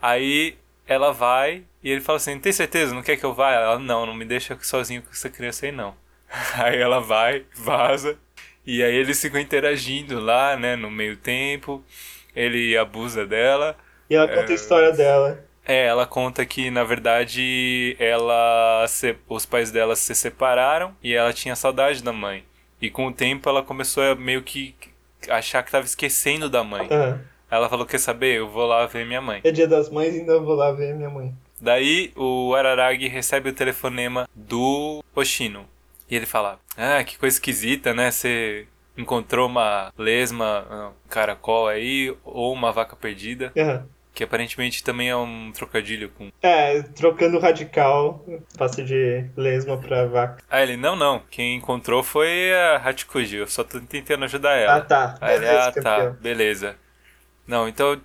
[0.00, 0.56] Aí
[0.86, 3.52] ela vai e ele fala assim, tem certeza, não quer que eu vá?
[3.52, 5.94] Ela, não, não me deixa sozinho com essa criança aí não.
[6.54, 8.18] Aí ela vai, vaza,
[8.66, 11.84] e aí eles ficam interagindo lá, né, no meio tempo.
[12.34, 13.76] Ele abusa dela.
[14.10, 15.44] E ela conta a história dela.
[15.66, 21.32] É, ela conta que na verdade ela se- os pais dela se separaram e ela
[21.32, 22.44] tinha saudade da mãe.
[22.80, 24.74] E com o tempo ela começou a meio que
[25.28, 26.86] achar que tava esquecendo da mãe.
[26.90, 27.20] Aham.
[27.50, 28.38] Ela falou: "Quer saber?
[28.38, 29.40] Eu vou lá ver minha mãe".
[29.44, 31.32] É dia das mães, ainda vou lá ver minha mãe.
[31.60, 35.66] Daí o Araragi recebe o telefonema do Oshino.
[36.10, 38.10] E ele fala: Ah, que coisa esquisita, né?
[38.10, 38.66] Você
[38.98, 43.52] encontrou uma lesma, um caracol aí, ou uma vaca perdida.
[43.56, 43.86] Aham.
[44.14, 46.30] Que aparentemente também é um trocadilho com.
[46.40, 48.24] É, trocando radical,
[48.56, 50.42] passa de lesma pra vaca.
[50.48, 51.20] Ah, ele: Não, não.
[51.30, 53.36] Quem encontrou foi a Hachikuji.
[53.36, 54.80] Eu só tô tentando ajudar Ah, ela.
[54.80, 55.18] tá.
[55.20, 56.76] Aí ele: Ah, tá, beleza.
[57.46, 58.00] Não, então.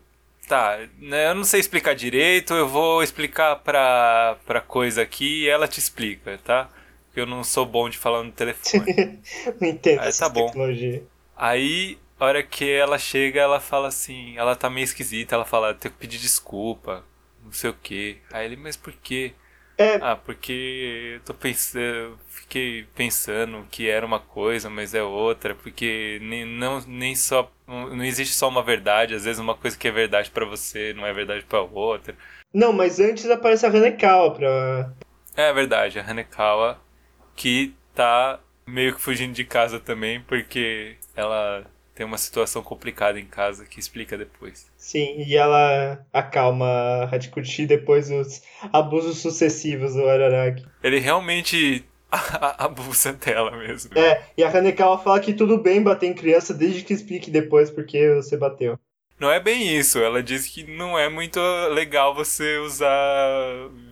[0.48, 5.50] Tá, né, eu não sei explicar direito, eu vou explicar pra, pra coisa aqui e
[5.50, 6.70] ela te explica, tá?
[7.08, 8.92] Porque eu não sou bom de falar no telefone.
[9.62, 10.46] Não entendo Ah, essa tá bom.
[10.48, 11.04] tecnologia.
[11.38, 15.74] Aí, a hora que ela chega, ela fala assim, ela tá meio esquisita, ela fala,
[15.74, 17.06] tenho que pedir desculpa,
[17.44, 18.22] não sei o que.
[18.32, 19.34] Aí ele, mas por quê?
[19.78, 25.56] É, Ah, porque eu tô pensando, fiquei pensando que era uma coisa, mas é outra,
[25.56, 29.88] porque nem, não, nem só, não existe só uma verdade, às vezes uma coisa que
[29.88, 32.16] é verdade pra você não é verdade pra outra.
[32.54, 34.94] não, mas antes aparece a Hanekawa pra.
[35.36, 36.80] É verdade, a Hanekawa
[37.36, 41.66] que tá meio que fugindo de casa também, porque ela
[42.00, 44.72] tem uma situação complicada em casa que explica depois.
[44.78, 48.42] Sim, e ela acalma a Hachikuchi depois dos
[48.72, 50.66] abusos sucessivos do Araragi.
[50.82, 51.84] Ele realmente
[52.58, 53.98] abusa dela mesmo.
[53.98, 57.70] É, e a Hanekawa fala que tudo bem bater em criança desde que explique depois
[57.70, 58.80] porque você bateu.
[59.20, 61.40] Não é bem isso, ela diz que não é muito
[61.74, 62.88] legal você usar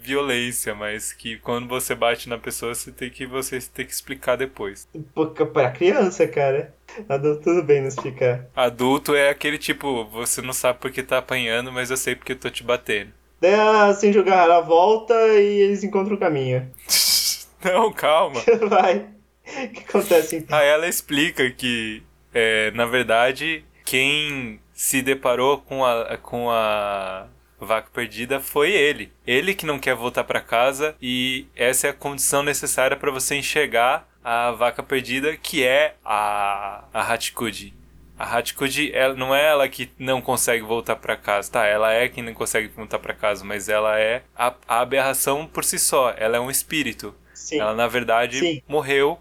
[0.02, 4.38] violência, mas que quando você bate na pessoa você tem que você tem que explicar
[4.38, 4.88] depois.
[5.14, 6.74] Pô, Pra criança, cara.
[7.10, 8.46] Adulto tudo bem não explicar.
[8.56, 12.40] Adulto é aquele tipo, você não sabe porque tá apanhando, mas eu sei porque eu
[12.40, 13.12] tô te batendo.
[13.42, 16.72] Daí a Senjogahara volta e eles encontram o caminho.
[17.64, 18.42] Não, calma.
[18.70, 19.08] Vai.
[19.46, 20.58] O que acontece então?
[20.58, 22.04] Aí ela explica que,
[22.34, 27.26] é, na verdade, quem se deparou com a, com a
[27.60, 29.12] vaca perdida foi ele.
[29.26, 33.36] Ele que não quer voltar para casa e essa é a condição necessária para você
[33.36, 37.74] enxergar a vaca perdida, que é a, a Hachikuji.
[38.20, 41.66] A Hachikuji, ela, não é ela que não consegue voltar para casa, tá?
[41.66, 45.64] Ela é quem não consegue voltar para casa, mas ela é a, a, aberração por
[45.64, 46.14] si só.
[46.16, 47.16] Ela é um espírito.
[47.34, 47.60] Sim.
[47.60, 48.62] Ela, na verdade, Sim.
[48.68, 49.18] morreu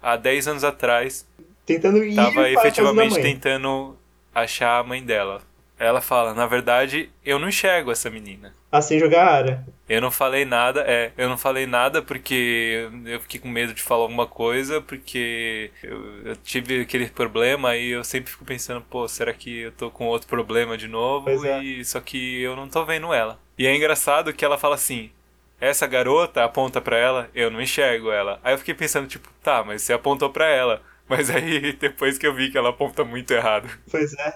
[0.00, 1.26] há 10 anos atrás.
[1.66, 3.96] Tentando ir Tava efetivamente tentando
[4.40, 5.42] achar a mãe dela.
[5.78, 8.54] Ela fala, na verdade, eu não enxergo essa menina.
[8.70, 9.66] Assim jogar Ara.
[9.88, 13.82] Eu não falei nada, é, eu não falei nada porque eu fiquei com medo de
[13.82, 19.08] falar alguma coisa, porque eu, eu tive aquele problema e eu sempre fico pensando, pô,
[19.08, 21.24] será que eu tô com outro problema de novo?
[21.24, 21.62] Pois é.
[21.62, 23.38] E só que eu não tô vendo ela.
[23.58, 25.10] E é engraçado que ela fala assim:
[25.60, 28.38] essa garota aponta pra ela, eu não enxergo ela.
[28.44, 30.82] Aí eu fiquei pensando, tipo, tá, mas você apontou pra ela.
[31.10, 33.68] Mas aí, depois que eu vi que ela aponta muito errado.
[33.90, 34.34] Pois é.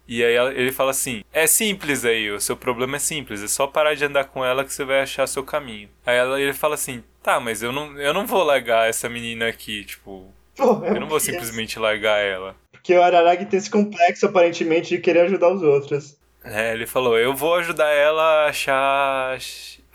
[0.08, 3.46] E aí ela- ele fala assim: É simples aí, o seu problema é simples, é
[3.48, 5.88] só parar de andar com ela que você vai achar seu caminho.
[6.06, 9.46] Aí ela- ele fala assim: Tá, mas eu não, eu não vou largar essa menina
[9.46, 12.56] aqui, tipo, Pô, é eu não vou um- simplesmente largar ela.
[12.72, 16.16] Porque o Araragi tem esse complexo, aparentemente, de querer ajudar os outros.
[16.42, 19.38] É, ele falou: Eu vou ajudar ela a achar,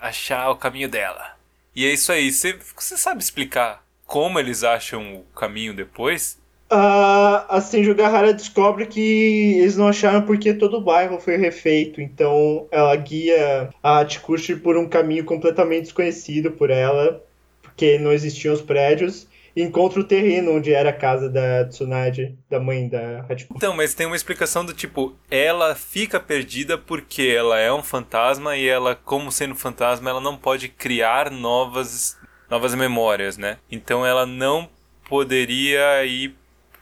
[0.00, 1.34] achar o caminho dela.
[1.74, 6.38] E é isso aí, você, você sabe explicar como eles acham o caminho depois?
[6.68, 12.00] Ah, a Senjugahara descobre que eles não acharam porque todo o bairro foi refeito.
[12.00, 17.22] Então ela guia a Hachikushi por um caminho completamente desconhecido por ela,
[17.62, 19.28] porque não existiam os prédios.
[19.54, 23.56] E encontra o terreno onde era a casa da Tsunade, da mãe da Hachikushi.
[23.56, 28.56] Então, mas tem uma explicação do tipo, ela fica perdida porque ela é um fantasma
[28.56, 32.18] e ela, como sendo fantasma, ela não pode criar novas
[32.50, 33.58] novas memórias, né?
[33.70, 34.68] Então ela não
[35.08, 36.34] poderia ir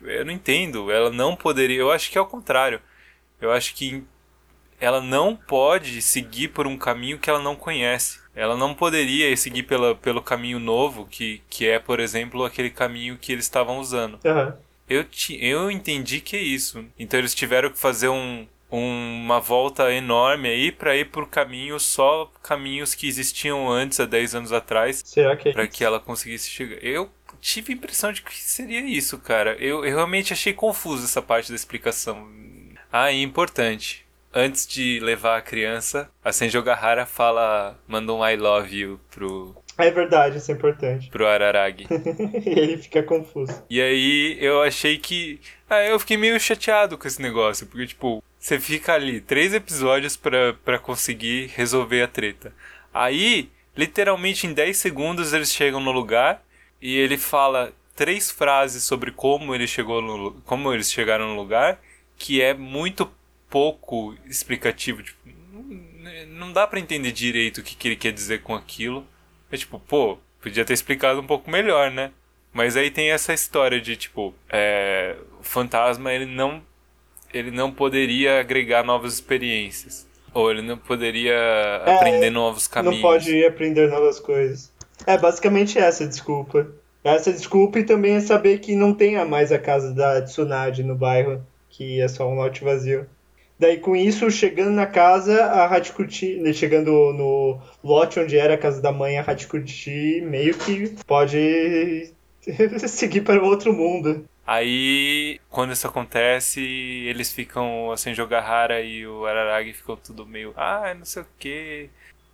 [0.02, 2.80] eu não entendo, ela não poderia, eu acho que é o contrário.
[3.40, 4.04] Eu acho que
[4.80, 8.18] ela não pode seguir por um caminho que ela não conhece.
[8.34, 13.16] Ela não poderia seguir pela, pelo caminho novo, que, que é, por exemplo, aquele caminho
[13.16, 14.18] que eles estavam usando.
[14.24, 14.56] Aham.
[14.88, 16.84] Eu, ti, eu entendi que é isso.
[16.98, 18.46] Então eles tiveram que fazer um-
[18.76, 24.34] uma volta enorme aí pra ir por caminhos, só caminhos que existiam antes, há 10
[24.34, 25.68] anos atrás, Será que é isso?
[25.70, 26.76] que ela conseguisse chegar.
[26.82, 27.10] Eu
[27.40, 29.56] tive a impressão de que seria isso, cara.
[29.60, 32.28] Eu, eu realmente achei confuso essa parte da explicação.
[32.92, 34.04] Ah, e importante.
[34.36, 39.88] Antes de levar a criança, a Senjogahara fala, manda um I love you pro, É
[39.92, 41.08] verdade, isso é importante.
[41.08, 41.86] pro Araragi.
[42.44, 43.62] Ele fica confuso.
[43.70, 45.40] E aí eu achei que.
[45.70, 50.18] Ah, eu fiquei meio chateado com esse negócio, porque, tipo, você fica ali três episódios
[50.18, 52.52] pra conseguir resolver a treta.
[52.92, 56.44] Aí, literalmente em 10 segundos eles chegam no lugar
[56.78, 61.80] e ele fala três frases sobre como ele chegou no, como eles chegaram no lugar,
[62.18, 63.10] que é muito
[63.48, 65.18] pouco explicativo, tipo,
[66.28, 69.06] não- dá pra entender direito o que, que ele quer dizer com aquilo.
[69.50, 72.12] É tipo, pô, podia ter explicado um pouco melhor, né?
[72.52, 76.62] Mas aí tem essa história de tipo, é, o fantasma ele não
[77.34, 80.06] ele não poderia agregar novas experiências.
[80.32, 81.36] Ou ele não poderia
[81.84, 82.96] aprender novos caminhos.
[82.96, 84.72] Não pode aprender novas coisas.
[85.06, 86.66] É basicamente essa a desculpa.
[87.02, 90.94] Essa desculpa e também é saber que não tenha mais a casa da Tsunade no
[90.94, 93.06] bairro, que é só um lote vazio.
[93.58, 98.58] Daí com isso, chegando na casa, a Hachikuchi, né, chegando no lote onde era a
[98.58, 102.10] casa da mãe, a Hachikuchi meio que pode
[102.88, 104.24] seguir para o outro mundo.
[104.46, 110.92] Aí, quando isso acontece, eles ficam, a Senjogahara e o Araragi ficam tudo meio, ah,
[110.94, 111.88] não sei o que.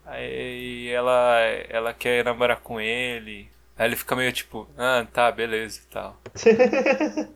[0.04, 1.38] Aí ela,
[1.68, 3.48] ela quer namorar com ele.
[3.78, 6.20] Aí ele fica meio tipo, ah, tá, beleza e tal.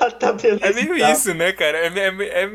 [0.00, 0.66] ah, tá beleza.
[0.66, 1.12] É meio tá.
[1.12, 1.78] isso, né, cara?
[1.78, 2.50] É, é, é,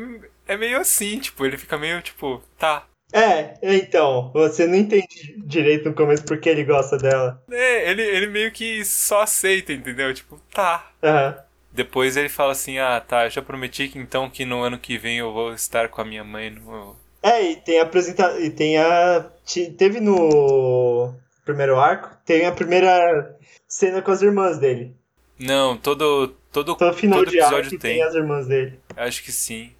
[0.48, 2.84] é meio assim, tipo, ele fica meio tipo, tá.
[3.12, 7.42] É, então, você não entende direito no começo porque ele gosta dela.
[7.50, 10.12] É, ele, ele meio que só aceita, entendeu?
[10.14, 10.90] Tipo, tá.
[11.02, 11.36] Aham.
[11.72, 14.98] Depois ele fala assim, ah, tá, eu já prometi que então que no ano que
[14.98, 16.96] vem eu vou estar com a minha mãe no...
[17.22, 18.38] É, e tem a apresenta...
[18.40, 24.58] e tem a te- teve no primeiro arco, tem a primeira cena com as irmãs
[24.58, 24.94] dele.
[25.38, 27.94] Não, todo, todo, Todo final todo de arco episódio tem.
[27.94, 28.02] tem.
[28.02, 28.78] as irmãs dele.
[28.96, 29.72] Acho que sim.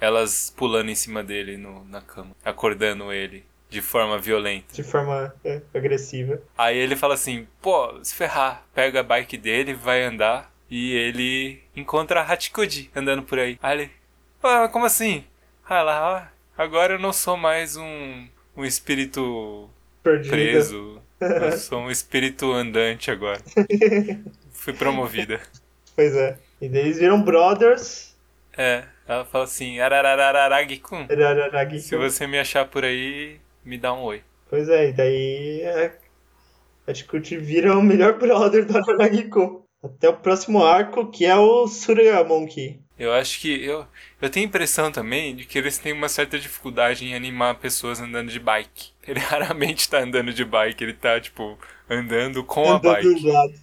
[0.00, 4.72] Elas pulando em cima dele no, na cama, acordando ele de forma violenta.
[4.72, 6.40] De forma é, agressiva.
[6.56, 11.60] Aí ele fala assim, pô, se ferrar, pega a bike dele, vai andar e ele
[11.76, 13.58] encontra a Hachikuji andando por aí.
[13.62, 13.90] Aí ele,
[14.42, 15.24] ah, como assim?
[15.68, 18.26] Ah, agora eu não sou mais um,
[18.56, 19.68] um espírito
[20.02, 23.40] preso, eu sou um espírito andante agora.
[24.52, 25.40] Fui promovida.
[25.94, 26.38] Pois é.
[26.60, 28.16] E daí eles viram brothers.
[28.56, 31.06] É, ela fala assim, arararararagikun.
[31.10, 31.80] Arararagi.
[31.80, 34.22] Se você me achar por aí, me dá um oi.
[34.48, 35.92] Pois é, e daí é,
[36.86, 39.62] a Chikuchi vira o melhor brother do Araragi-kun.
[39.82, 42.80] Até o próximo arco, que é o Surya Monkey.
[42.98, 43.64] Eu acho que.
[43.64, 43.86] Eu,
[44.20, 48.00] eu tenho a impressão também de que eles têm uma certa dificuldade em animar pessoas
[48.00, 48.90] andando de bike.
[49.06, 53.22] Ele raramente tá andando de bike, ele tá, tipo, andando com a Andando bike.
[53.22, 53.54] do lado.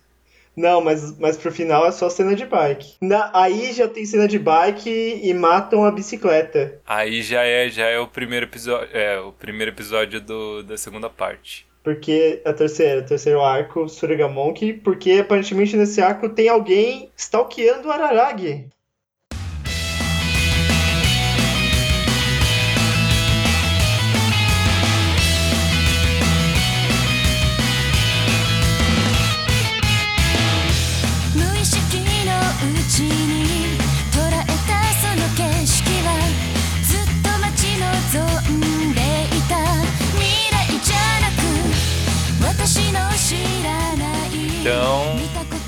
[0.56, 2.96] Não, mas, mas pro final é só cena de bike.
[3.02, 6.80] Na- aí já tem cena de bike e matam a bicicleta.
[6.88, 8.90] Aí já é, já é o primeiro episódio.
[8.94, 11.68] É, o primeiro episódio do, da segunda parte.
[11.84, 17.92] Porque a terceira, o terceiro arco, Suragamonkey, porque aparentemente nesse arco tem alguém stalkeando o
[17.92, 18.68] Araragi.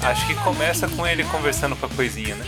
[0.08, 2.46] Acho que começa com ele conversando com a coisinha, né?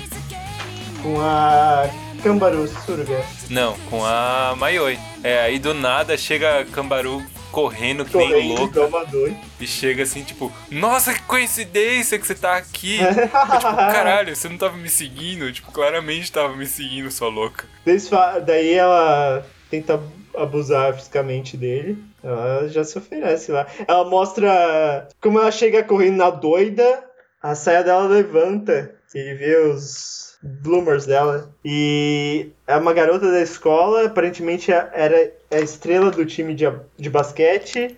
[1.03, 1.89] Com a
[2.23, 3.21] Kambaru Suruga.
[3.49, 4.97] Não, com a Maioi.
[5.23, 8.87] É, aí do nada chega a Cambaru correndo que nem louca
[9.59, 12.99] e chega assim, tipo, nossa, que coincidência que você tá aqui.
[13.01, 15.51] Eu, tipo, caralho, você não tava me seguindo?
[15.51, 17.65] Tipo, claramente tava me seguindo, sua louca.
[18.45, 19.99] Daí ela tenta
[20.37, 21.97] abusar fisicamente dele.
[22.23, 23.65] Ela já se oferece lá.
[23.87, 27.03] Ela mostra como ela chega correndo na doida,
[27.41, 28.95] a saia dela levanta.
[29.13, 31.53] Ele vê os bloomers dela.
[31.63, 36.65] E é uma garota da escola, aparentemente era a estrela do time de,
[36.97, 37.95] de basquete.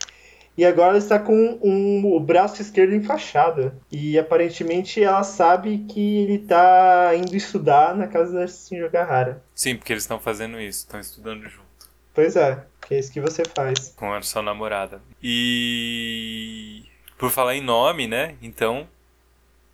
[0.57, 3.73] E agora ela está com um, o braço esquerdo enfaixado.
[3.91, 9.41] E aparentemente ela sabe que ele tá indo estudar na casa da Shinjo Gahara.
[9.55, 11.71] Sim, porque eles estão fazendo isso, estão estudando junto
[12.13, 13.93] Pois é, que é isso que você faz.
[13.95, 15.01] com a sua namorada.
[15.23, 16.83] E
[17.17, 18.35] por falar em nome, né?
[18.41, 18.87] Então,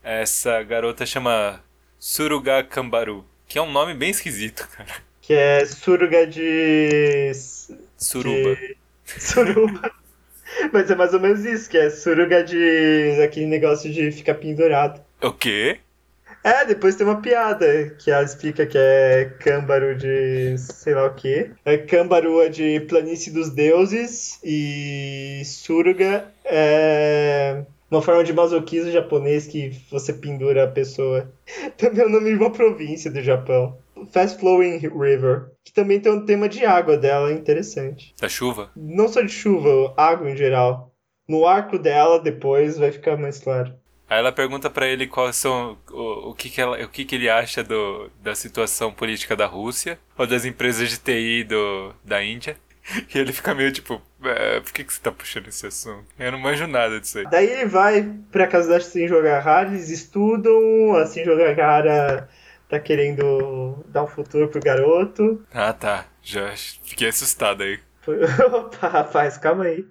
[0.08, 1.62] essa garota chama
[1.99, 4.89] Suruga Kambaru, que é um nome bem esquisito, cara.
[5.22, 7.32] Que é suruga de.
[7.97, 8.55] Suruba.
[8.55, 9.91] de- Suruba.
[10.72, 13.22] Mas é mais ou menos isso, que é suruga de.
[13.22, 15.01] aquele negócio de ficar pendurado.
[15.22, 15.80] O quê?
[16.43, 21.14] É, depois tem uma piada que ela explica que é câmbaro de sei lá o
[21.14, 21.51] que.
[21.66, 29.47] É câmbaro é de planície dos deuses e suruga é uma forma de masoquismo japonês
[29.47, 31.31] que você pendura a pessoa.
[31.77, 33.77] Também é o nome de uma província do Japão.
[34.11, 38.13] Fast Flowing River, que também tem um tema de água dela, interessante.
[38.21, 38.69] Da chuva?
[38.75, 40.93] Não só de chuva, água em geral.
[41.27, 43.73] No arco dela, depois vai ficar mais claro.
[44.09, 47.15] Aí ela pergunta pra ele quais são o, o que que ela, o que que
[47.15, 52.23] ele acha do, da situação política da Rússia ou das empresas de TI do da
[52.23, 52.55] Índia.
[53.13, 56.05] E ele fica meio tipo, "É, por que que você tá puxando esse assunto?
[56.17, 57.25] Eu não manjo nada disso aí.
[57.29, 62.29] Daí ele vai pra casa da Shinjo Gahara, eles estudam, a Gahara
[62.69, 65.45] tá querendo dar um futuro pro garoto.
[65.53, 66.05] Ah, tá.
[66.21, 67.79] Já fiquei assustado aí.
[68.53, 69.85] Opa, rapaz, calma aí.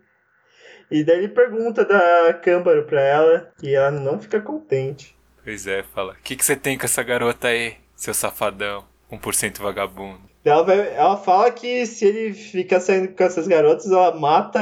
[0.91, 5.17] E daí ele pergunta da Câmbaro pra ela e ela não fica contente.
[5.43, 6.13] Pois é, fala.
[6.13, 8.85] O que que você tem com essa garota aí, seu safadão?
[9.11, 10.26] 1% vagabundo.
[10.51, 14.61] Ela, vai- ela fala que se ele ficar saindo com essas garotas, ela mata.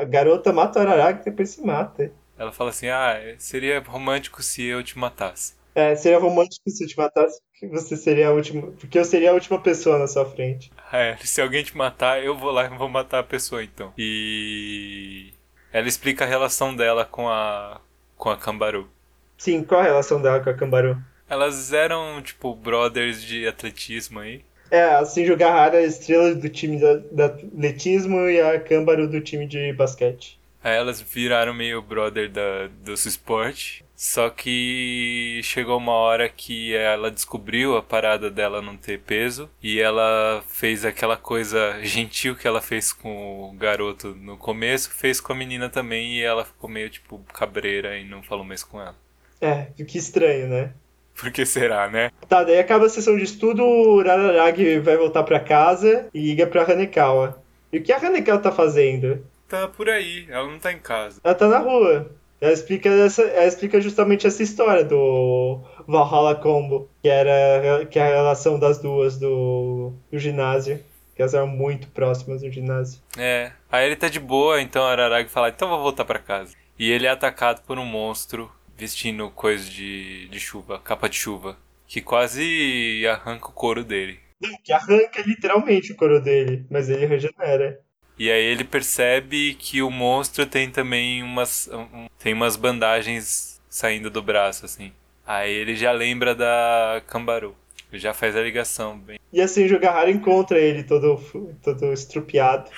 [0.00, 2.10] A garota mata o Araragi e depois se mata.
[2.38, 5.54] Ela fala assim: "Ah, seria romântico se eu te matasse".
[5.74, 8.72] É, seria romântico se eu te matasse, porque você seria a última.
[8.72, 10.70] Porque eu seria a última pessoa na sua frente.
[10.92, 13.92] É, se alguém te matar, eu vou lá e vou matar a pessoa então.
[13.98, 15.32] E
[15.72, 17.80] ela explica a relação dela com a
[18.16, 18.88] com a Cambaru.
[19.36, 20.96] Sim, qual a relação dela com a Cambaru?
[21.28, 24.42] Elas eram tipo brothers de atletismo aí.
[24.70, 29.08] É, a Shinjo Gahara é a estrela do time da, da atletismo e a Cambaru
[29.08, 30.38] do time de basquete.
[30.62, 33.84] Aí elas viraram meio brother da, do esporte.
[33.94, 39.48] Só que chegou uma hora que ela descobriu a parada dela não ter peso.
[39.62, 45.20] E ela fez aquela coisa gentil que ela fez com o garoto no começo, fez
[45.20, 46.18] com a menina também.
[46.18, 48.96] E ela ficou meio tipo cabreira e não falou mais com ela.
[49.40, 50.72] É, que estranho, né?
[51.20, 52.10] Por que será, né?
[52.28, 56.46] Tá, daí acaba a sessão de estudo, o Rararagi vai voltar pra casa e liga
[56.46, 57.42] pra Hanekawa.
[57.72, 59.24] E o que a Hanekawa tá fazendo?
[59.48, 61.20] Tá por aí, ela não tá em casa.
[61.22, 62.10] Ela tá na rua.
[62.40, 68.02] Ela explica, essa, ela explica justamente essa história do Valhalla Combo, que era que é
[68.02, 70.78] a relação das duas do, do ginásio.
[71.14, 73.00] Que elas eram muito próximas do ginásio.
[73.16, 76.54] É, aí ele tá de boa, então a Araragi fala, então vou voltar pra casa.
[76.78, 81.56] E ele é atacado por um monstro vestindo coisa de, de chuva, capa de chuva.
[81.88, 84.18] que quase arranca o couro dele.
[84.64, 87.80] Que arranca literalmente o couro dele, mas ele regenera.
[88.18, 94.10] E aí ele percebe que o monstro tem também umas um- tem umas bandagens saindo
[94.10, 94.92] do braço assim.
[95.26, 97.54] Aí ele já lembra da Cambaru.
[97.92, 99.18] Já faz a ligação bem.
[99.32, 101.20] E assim Jogahara encontra ele todo,
[101.62, 102.70] todo estrupiado.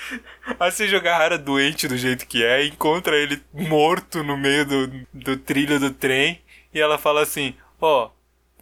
[0.59, 5.79] Assim Jogahara doente do jeito que é, encontra ele morto no meio do, do trilho
[5.79, 6.39] do trem
[6.73, 8.11] e ela fala assim: "Ó,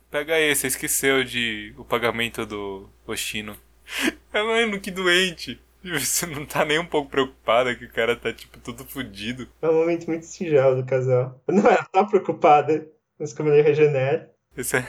[0.09, 3.57] pega aí, você esqueceu de o pagamento do Oshino".
[4.33, 5.59] Eu lembro que doente.
[5.83, 9.47] Você não tá nem um pouco preocupada que o cara tá tipo todo fudido.
[9.61, 11.39] É um momento muito singelo do casal.
[11.47, 12.85] Não, ela tá preocupada,
[13.17, 14.29] mas como ele regenera.
[14.55, 14.87] Esse é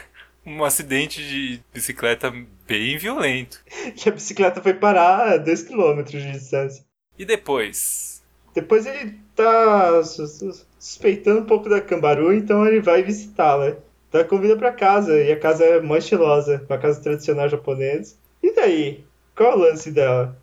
[0.49, 2.33] um acidente de bicicleta
[2.67, 3.61] bem violento.
[4.05, 6.85] E a bicicleta foi parar a 2km de distância.
[7.19, 8.23] E depois?
[8.55, 13.77] Depois ele tá su- su- suspeitando um pouco da Cambaru, então ele vai visitá-la.
[14.09, 18.17] Então convida pra casa, e a casa é mó estilosa, uma casa tradicional japonesa.
[18.43, 19.05] E daí?
[19.37, 20.37] Qual é o lance dela?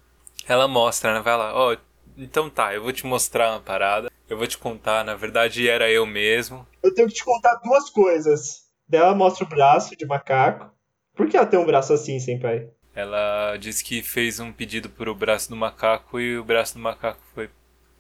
[0.48, 1.22] Ela mostra, né?
[1.22, 1.76] Vai lá, ó,
[2.18, 4.12] então tá, eu vou te mostrar uma parada.
[4.30, 6.66] Eu vou te contar, na verdade era eu mesmo.
[6.82, 8.65] Eu tenho que te contar duas coisas.
[8.88, 10.72] Daí ela mostra o braço de macaco.
[11.16, 12.70] Por que ela tem um braço assim, senpai?
[12.96, 17.22] Ela disse que fez um pedido pro braço do macaco e o braço do macaco
[17.34, 17.50] foi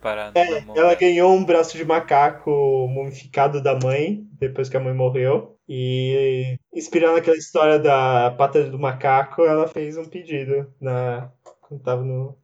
[0.01, 0.95] parar É, na mão ela dela.
[0.95, 2.51] ganhou um braço de macaco
[2.89, 5.57] mumificado da mãe, depois que a mãe morreu.
[5.67, 11.31] E inspirando aquela história da pata do macaco, ela fez um pedido na
[11.61, 12.37] quando tava no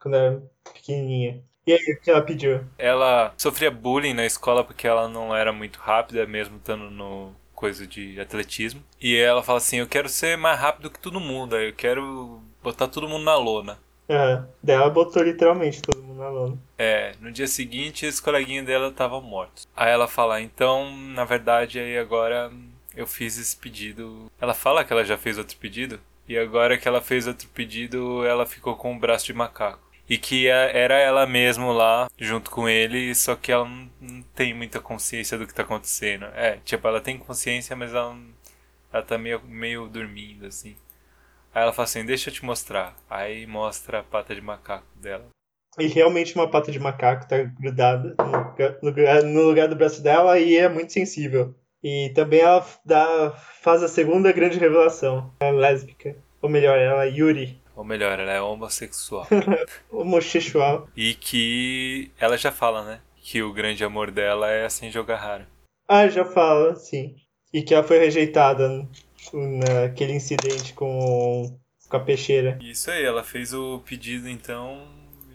[0.00, 0.42] quando era
[0.72, 1.42] pequenininha.
[1.66, 2.64] E aí, o que ela pediu?
[2.78, 7.88] Ela sofria bullying na escola porque ela não era muito rápida, mesmo estando no coisa
[7.88, 8.80] de atletismo.
[9.00, 12.40] E ela fala assim: Eu quero ser mais rápido que todo mundo, aí eu quero
[12.62, 13.78] botar todo mundo na lona.
[14.08, 14.48] Aham.
[14.62, 16.58] Daí ela botou literalmente todo mundo na lona.
[16.78, 19.66] É, no dia seguinte os coleguinhas dela estavam mortos.
[19.76, 22.50] Aí ela fala: Então, na verdade, aí agora
[22.94, 24.30] eu fiz esse pedido.
[24.40, 26.00] Ela fala que ela já fez outro pedido.
[26.28, 29.80] E agora que ela fez outro pedido, ela ficou com o braço de macaco.
[30.08, 34.54] E que a- era ela mesmo lá, junto com ele, só que ela não, tem
[34.54, 36.26] muita consciência do que tá acontecendo.
[36.34, 38.16] É, tipo, ela tem consciência, mas ela,
[38.92, 40.76] ela tá meio, meio dormindo, assim.
[41.54, 42.94] Aí ela fala assim, deixa eu te mostrar.
[43.08, 45.26] Aí mostra a pata de macaco dela.
[45.78, 50.02] E realmente uma pata de macaco tá grudada no lugar- no no lugar do braço
[50.02, 51.54] dela e é muito sensível.
[51.82, 53.30] E também ela dá,
[53.62, 55.32] faz a segunda grande revelação.
[55.40, 56.16] Ela é lésbica.
[56.42, 57.60] Ou melhor, ela é Yuri.
[57.78, 59.24] Ou melhor, ela é homossexual.
[59.88, 60.88] Homossexual.
[60.96, 63.00] e que ela já fala, né?
[63.22, 65.46] Que o grande amor dela é a Senjogahara.
[65.88, 67.14] Ah, já fala, sim.
[67.54, 68.84] E que ela foi rejeitada
[69.32, 71.56] naquele incidente com,
[71.88, 72.58] com a peixeira.
[72.60, 74.84] Isso aí, ela fez o pedido então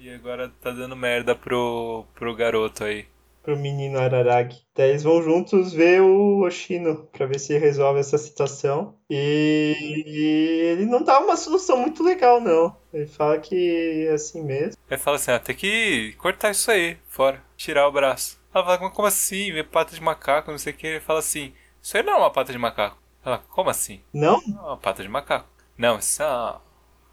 [0.02, 3.06] e agora tá dando merda pro, pro garoto aí.
[3.42, 4.62] Pro menino Araragi.
[4.76, 8.96] Daí eles vão juntos ver o Oshino pra ver se resolve essa situação.
[9.10, 10.04] E,
[11.04, 12.76] não dá uma solução muito legal, não.
[12.94, 14.82] Ele fala que é assim mesmo.
[14.90, 18.40] Aí fala assim, ah, tem que cortar isso aí, fora, tirar o braço.
[18.54, 19.52] Ela fala, mas como assim?
[19.52, 20.88] Vê pata de macaco, não sei o que.
[20.88, 22.98] Ele fala assim, isso aí não é uma pata de macaco.
[23.26, 24.02] Ela, como assim?
[24.14, 24.42] Não?
[24.48, 25.48] Não é uma pata de macaco.
[25.78, 26.62] Não, isso é a,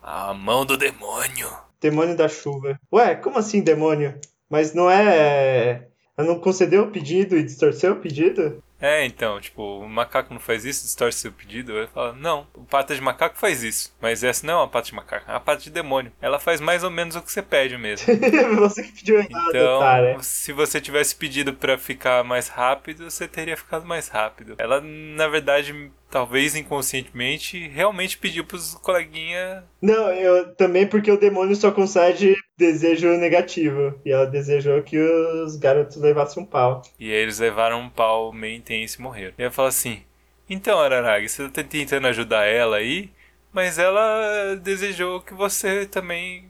[0.03, 1.51] a mão do demônio.
[1.81, 2.79] Demônio da chuva.
[2.93, 4.21] Ué, como assim demônio?
[4.49, 5.89] Mas não é.
[6.17, 8.63] Ela não concedeu o pedido e distorceu o pedido?
[8.81, 11.77] É, então, tipo, o macaco não faz isso, distorce seu pedido.
[11.77, 13.95] Ele fala, não, o pata de macaco faz isso.
[14.01, 16.13] Mas essa não é uma pata de macaco, é uma pata de demônio.
[16.21, 18.07] Ela faz mais ou menos o que você pede mesmo.
[18.61, 20.23] Você que pediu errado, Então, cara.
[20.23, 24.55] se você tivesse pedido pra ficar mais rápido, você teria ficado mais rápido.
[24.59, 29.65] Ela, na verdade, talvez inconscientemente, realmente pediu pros coleguinha.
[29.81, 33.99] Não, eu também porque o demônio só concede desejo negativo.
[34.05, 36.83] E ela desejou que os garotos levassem um pau.
[36.99, 39.35] E aí eles levaram um pau meio intenso e morreram.
[39.37, 40.03] E ela fala assim:
[40.49, 43.11] Então, Araragi, você tá tentando ajudar ela aí,
[43.53, 46.45] mas ela desejou que você também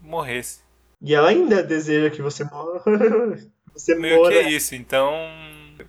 [0.00, 0.60] morresse.
[1.00, 2.82] E ela ainda deseja que você morra.
[3.72, 4.32] você Meio mora.
[4.32, 5.14] que é isso, então.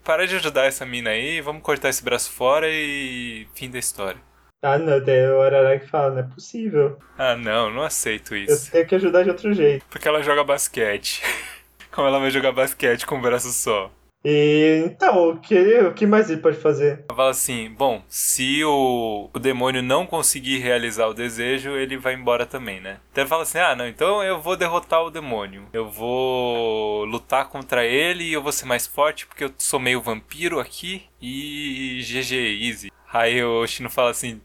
[0.03, 3.47] Para de ajudar essa mina aí, vamos cortar esse braço fora e.
[3.53, 4.19] fim da história.
[4.63, 6.97] Ah, não, daí o Araraki fala, não é possível.
[7.17, 8.71] Ah, não, não aceito Eu isso.
[8.71, 9.85] tenho que ajudar de outro jeito.
[9.89, 11.21] Porque ela joga basquete.
[11.91, 13.91] Como ela vai jogar basquete com um braço só?
[14.25, 17.03] E então, o que, o que mais ele pode fazer?
[17.09, 22.13] Ela fala assim: bom, se o, o demônio não conseguir realizar o desejo, ele vai
[22.13, 22.99] embora também, né?
[23.11, 25.67] Então ele fala assim: ah, não, então eu vou derrotar o demônio.
[25.73, 30.01] Eu vou lutar contra ele e eu vou ser mais forte porque eu sou meio
[30.01, 32.33] vampiro aqui e GG
[32.65, 32.91] Easy.
[33.11, 34.39] Aí o Shino fala assim: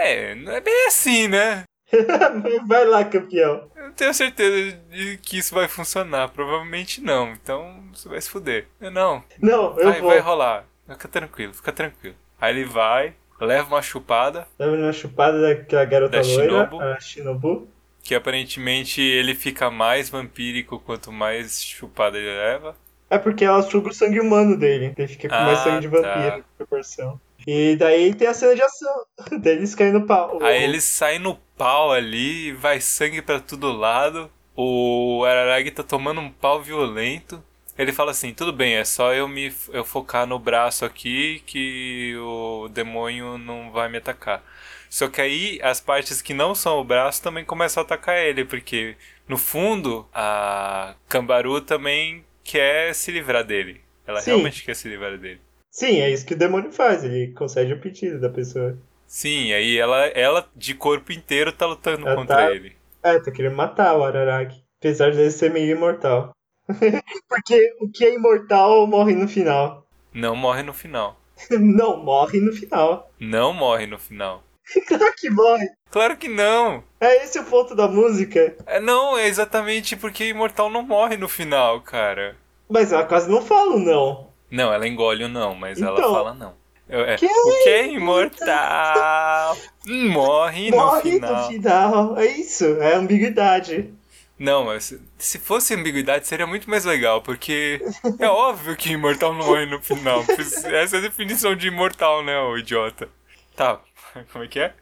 [0.00, 1.64] é, não é bem assim, né?
[2.68, 3.68] Vai lá, campeão.
[3.74, 6.28] Eu não tenho certeza de que isso vai funcionar.
[6.28, 7.32] Provavelmente não.
[7.32, 8.66] Então você vai se fuder.
[8.80, 9.24] Eu não.
[9.40, 10.10] Não, eu vai, vou.
[10.10, 10.64] vai rolar.
[10.88, 12.14] Fica tranquilo, fica tranquilo.
[12.40, 16.80] Aí ele vai, leva uma chupada, Leva uma chupada daquela garota Da loira, Shinobu.
[16.80, 17.68] a Shinobu.
[18.02, 22.76] que aparentemente ele fica mais vampírico quanto mais chupada ele leva.
[23.10, 24.94] É porque ela suga o sangue humano dele.
[24.96, 26.14] Ele fica com mais Ah, sangue de tá.
[26.14, 27.20] vampiro, proporção.
[27.46, 29.04] E daí tem a cena de ação.
[29.40, 30.38] Deles caindo no pau.
[30.42, 34.30] Aí ele sai no pau ali, vai sangue pra todo lado.
[34.56, 37.42] O Araragi tá tomando um pau violento.
[37.78, 42.14] Ele fala assim: tudo bem, é só eu me eu focar no braço aqui que
[42.18, 44.44] o demônio não vai me atacar.
[44.90, 48.44] Só que aí as partes que não são o braço também começam a atacar ele,
[48.44, 53.80] porque no fundo a Cambaru também quer se livrar dele.
[54.06, 54.32] Ela Sim.
[54.32, 55.40] realmente quer se livrar dele.
[55.70, 57.04] Sim, é isso que o demônio faz.
[57.04, 58.76] Ele concede o pedido da pessoa.
[59.06, 62.76] Sim, aí ela, ela de corpo inteiro tá lutando Ela contra tá- ele.
[63.02, 64.62] É, tá querendo matar o Araragi.
[64.78, 66.32] Apesar de ele ser meio imortal.
[67.28, 69.86] porque o que é imortal morre no final.
[70.12, 71.18] Não morre no final.
[71.50, 73.10] Não, morre no final.
[73.18, 74.42] Não morre no final.
[74.86, 75.66] Claro que morre.
[75.90, 76.84] Claro que não!
[77.00, 78.54] É esse o ponto da música.
[78.66, 82.36] É, não, é exatamente porque Imortal não morre no final, cara.
[82.68, 84.29] Mas ela quase não fala o não.
[84.50, 86.12] Não, ela engole o não, mas ela Então.
[86.12, 86.54] fala não.
[86.88, 91.42] É, Que o que é imortal morre no morre final.
[91.42, 92.18] no final.
[92.18, 93.94] É isso, é ambiguidade.
[94.36, 97.80] Não, mas se fosse ambiguidade seria muito mais legal, porque
[98.18, 100.24] é óbvio que imortal não morre no final.
[100.64, 103.08] Essa é a definição de imortal, né, ô idiota?
[103.54, 103.78] Tá,
[104.32, 104.74] como é que é?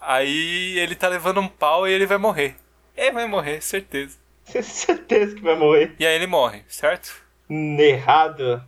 [0.00, 2.54] Aí ele tá levando um pau e ele vai morrer.
[2.96, 4.16] Ele vai morrer, certeza.
[4.62, 5.94] Certeza que vai morrer.
[5.98, 7.25] E aí ele morre, certo?
[7.48, 8.62] Errado.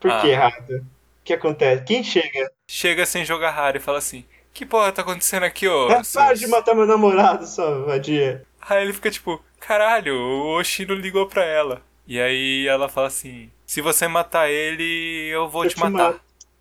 [0.00, 0.30] Por que Ah.
[0.30, 0.70] errado?
[0.70, 1.84] O que acontece?
[1.84, 2.50] Quem chega?
[2.68, 5.86] Chega sem jogar raro e fala assim: Que porra tá acontecendo aqui, ô?
[5.90, 8.44] É, para seus-" de matar meu namorado, sua vadia.
[8.68, 11.82] Aí ele fica tipo: Caralho, o Oshino ligou pra ela.
[12.06, 16.16] E aí ela fala assim: Se você matar ele, eu vou Eu te matar.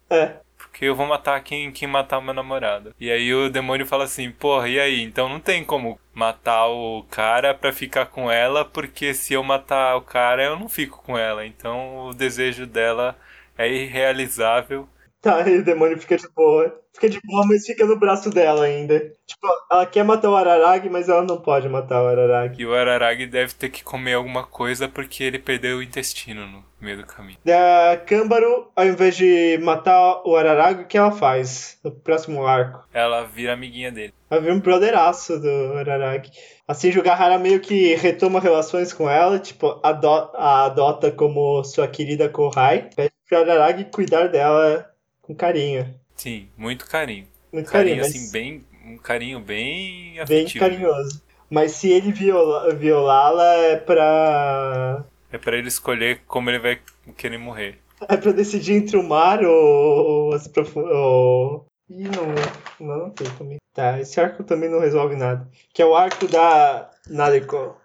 [0.09, 0.33] É.
[0.57, 2.93] Porque eu vou matar quem, quem matar meu namorado.
[2.99, 5.01] E aí o demônio fala assim, porra, e aí?
[5.03, 9.95] Então não tem como matar o cara pra ficar com ela, porque se eu matar
[9.95, 11.45] o cara, eu não fico com ela.
[11.45, 13.17] Então o desejo dela
[13.57, 14.87] é irrealizável.
[15.21, 16.79] Tá, aí o demônio fica de boa.
[16.93, 18.99] Fica de boa, mas fica no braço dela ainda.
[19.27, 22.61] Tipo, ela quer matar o Araragi, mas ela não pode matar o Araragi.
[22.61, 26.63] E o Araragi deve ter que comer alguma coisa porque ele perdeu o intestino no
[26.79, 27.37] meio do caminho.
[27.43, 32.85] Da Câmbaro, ao invés de matar o Araragi, o que ela faz no próximo arco?
[32.93, 34.13] Ela vira amiguinha dele.
[34.29, 36.31] Ela vira um brotheraço do Araragi.
[36.67, 41.87] Assim, o Gahara meio que retoma relações com ela, tipo, ado a adota como sua
[41.87, 42.89] querida Kohai.
[42.95, 44.88] Pede pro Araragi cuidar dela
[45.29, 45.93] com carinho.
[46.15, 47.27] Sim, muito carinho.
[47.53, 48.65] Muito Carinho, carinho, mas assim, bem.
[48.85, 50.59] Um carinho bem bem afetivo.
[50.65, 51.21] carinhoso.
[51.49, 55.03] Mas se ele viola- violá-la é pra.
[55.31, 56.79] É pra ele escolher como ele vai
[57.15, 57.77] querer morrer.
[58.07, 61.65] É pra decidir entre o mar ou, ou as profu- ou...
[61.89, 63.57] Ih, não, não, não tem também.
[63.73, 65.47] Tá, esse arco também não resolve nada.
[65.73, 67.75] Que é o arco da Nadeko.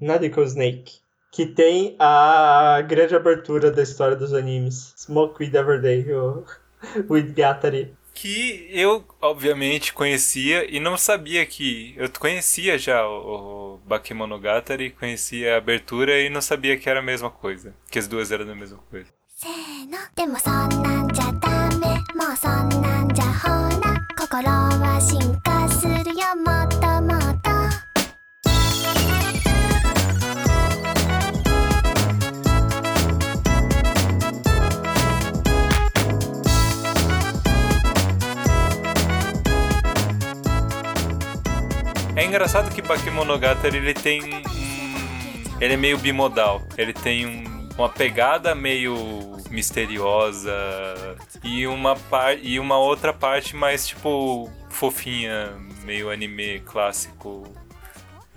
[0.00, 1.00] Nadeko Snake.
[1.32, 4.92] Que tem a grande abertura da história dos animes.
[4.96, 6.02] Smoke with Everyday,
[7.08, 7.94] o With Gatari.
[8.14, 11.94] Que eu, obviamente, conhecia e não sabia que.
[11.96, 17.02] Eu conhecia já o, o Bakemonogatari, conhecia a abertura e não sabia que era a
[17.02, 17.74] mesma coisa.
[17.90, 19.08] Que as duas eram a mesma coisa.
[42.22, 44.42] É engraçado que Bakemonogatari ele tem um.
[45.60, 46.62] Ele é meio bimodal.
[46.78, 50.52] Ele tem um- uma pegada meio misteriosa
[51.42, 55.50] e uma, par, e uma outra parte mais tipo fofinha,
[55.84, 57.42] meio anime clássico.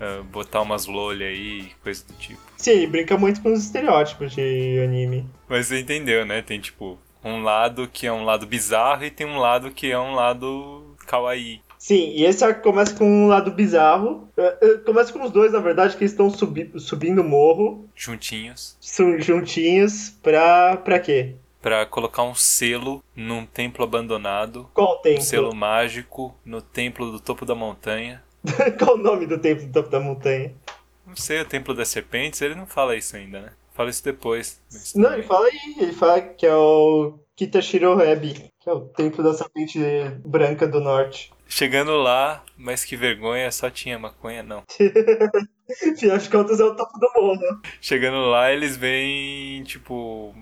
[0.00, 2.40] ah, botar umas lolha aí, coisa do tipo.
[2.56, 5.24] Sim, brinca muito com os estereótipos de anime.
[5.48, 6.42] Mas você entendeu, né?
[6.42, 9.98] Tem tipo um lado que é um lado bizarro e tem um lado que é
[9.98, 11.62] um lado kawaii.
[11.86, 14.28] Sim, e esse arco começa com um lado bizarro.
[14.36, 18.76] É, é, Começa com os dois, na verdade, que estão subi subindo o morro, Juntinhos.
[19.20, 21.36] juntinhos, pra, pra quê?
[21.62, 24.68] Pra colocar um selo num templo abandonado.
[24.74, 25.22] Qual o Um templo?
[25.22, 28.20] selo mágico no templo do topo da montanha.
[28.80, 30.52] Qual o nome do templo do topo da montanha?
[31.06, 33.52] Não sei, o templo das serpentes, ele não fala isso ainda, né?
[33.74, 34.60] Fala isso depois.
[34.96, 38.80] Não, tudo ele fala aí, ele fala que é o Kitashiro Hebi, que é o
[38.80, 39.78] templo da serpente
[40.24, 41.30] branca do norte.
[41.48, 44.64] Chegando lá, mas que vergonha, só tinha maconha, não.
[45.92, 47.60] Afinal de contas, é o topo do morro.
[47.80, 50.34] Chegando lá, eles veem, tipo,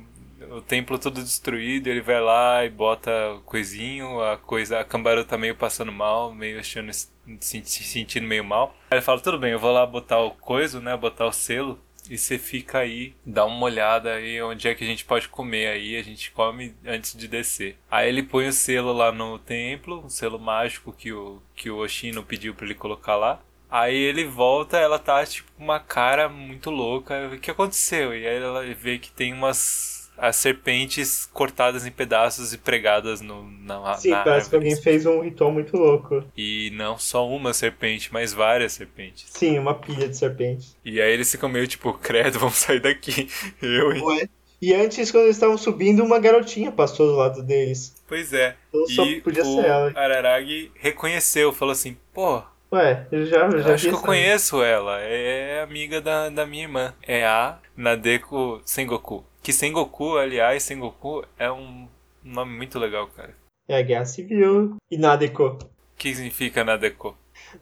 [0.51, 5.25] o templo todo destruído, ele vai lá e bota o coisinho, a coisa, a Cambaru
[5.25, 8.75] tá meio passando mal, meio achando, se sentindo meio mal.
[8.91, 11.79] Aí ele fala, tudo bem, eu vou lá botar o coiso, né, botar o selo,
[12.09, 15.69] e você fica aí, dá uma olhada aí onde é que a gente pode comer
[15.69, 17.79] aí, a gente come antes de descer.
[17.91, 21.79] Aí ele põe o selo lá no templo, um selo mágico que o, que o
[21.79, 23.41] Oshino pediu para ele colocar lá.
[23.71, 27.31] Aí ele volta, ela tá tipo uma cara muito louca.
[27.35, 28.15] O que aconteceu?
[28.15, 33.45] E aí ela vê que tem umas as serpentes cortadas em pedaços e pregadas no,
[33.61, 34.73] na Sim, na parece que árvore.
[34.73, 36.25] alguém fez um ritual muito louco.
[36.35, 39.27] E não só uma serpente, mas várias serpentes.
[39.29, 40.75] Sim, uma pilha de serpentes.
[40.83, 43.29] E aí eles ficam meio tipo, credo, vamos sair daqui.
[43.61, 44.03] Eu, hein?
[44.03, 44.29] Ué?
[44.63, 47.95] E antes, quando eles estavam subindo, uma garotinha passou do lado deles.
[48.09, 48.57] Pois é.
[48.71, 49.93] Então só e podia o ser ela.
[49.95, 52.43] Araragi reconheceu, falou assim, pô,
[52.73, 55.01] Ué, eu já, eu já acho que eu conheço ela.
[55.01, 56.95] É amiga da, da minha irmã.
[57.03, 59.25] É a Nadeko Sengoku.
[59.45, 61.87] Que Sengoku, aliás, Sengoku é um
[62.25, 63.37] nome muito legal, cara.
[63.69, 64.77] É a Guerra Civil.
[64.91, 65.59] E Nadeko.
[65.59, 65.59] O
[65.99, 67.15] que significa Nadeko?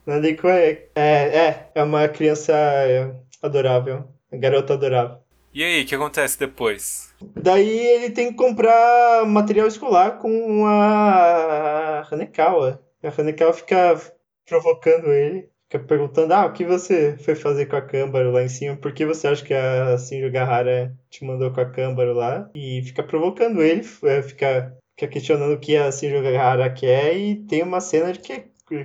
[0.06, 4.04] Nadeko é, é, é, é uma criança é, adorável.
[4.30, 5.18] Uma garota adorável.
[5.52, 7.12] E aí, o que acontece depois?
[7.20, 12.80] Daí ele tem que comprar material escolar com a Hanekawa.
[13.02, 14.00] A Hanekawa fica
[14.46, 18.76] provocando ele, perguntando: Ah, o que você foi fazer com a Câmbaro lá em cima?
[18.76, 22.48] Por que você acha que a Shinjo Gahara te mandou com a Câmbaro lá?
[22.54, 27.16] E fica provocando ele, é, fica, fica questionando o que a Shinjo Gahara quer.
[27.16, 28.44] E tem uma cena de que,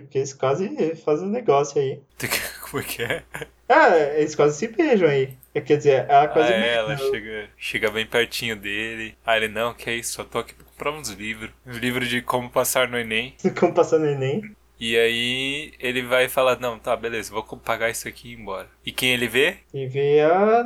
[0.10, 2.02] que eles quase fazem um negócio aí.
[2.70, 3.24] Como é que é?
[3.70, 5.30] Ah, eles quase se beijam aí.
[5.54, 9.16] Quer dizer, ela quase ah, é, beija ela no- chega, chega bem pertinho dele.
[9.26, 11.50] Ah, ele, não, que é isso, só tô aqui pra comprar uns livros.
[11.66, 13.36] Um livro de como passar no Enem.
[13.60, 14.42] como passando Enem.
[14.80, 18.68] E aí ele vai falar, não, tá, beleza, vou pagar isso aqui e ir embora.
[18.86, 19.58] E quem ele vê?
[19.74, 20.64] E vê a,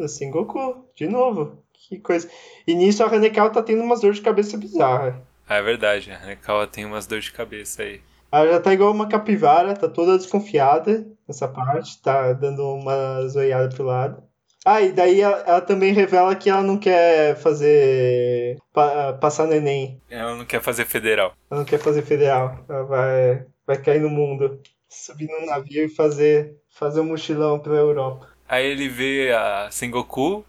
[0.00, 1.58] a Sengoku, de novo.
[1.72, 2.30] Que coisa.
[2.66, 5.16] E nisso a Hanekawa tá tendo umas dores de cabeça bizarras.
[5.46, 8.00] Ah, é verdade, a Hanekawa tem umas dores de cabeça aí.
[8.32, 13.68] Ela já tá igual uma capivara, tá toda desconfiada nessa parte, tá dando uma zoiada
[13.74, 14.22] pro lado.
[14.64, 18.56] Ah, e daí ela, ela também revela que ela não quer fazer.
[18.72, 20.00] pa- passar no Enem.
[20.08, 21.34] Ela não quer fazer federal.
[21.50, 22.64] Ela não quer fazer federal.
[22.68, 24.60] Ela vai, vai cair no mundo.
[24.88, 28.28] Subir num navio e fazer, fazer um mochilão pela Europa.
[28.48, 30.44] Aí ele vê a Sengoku,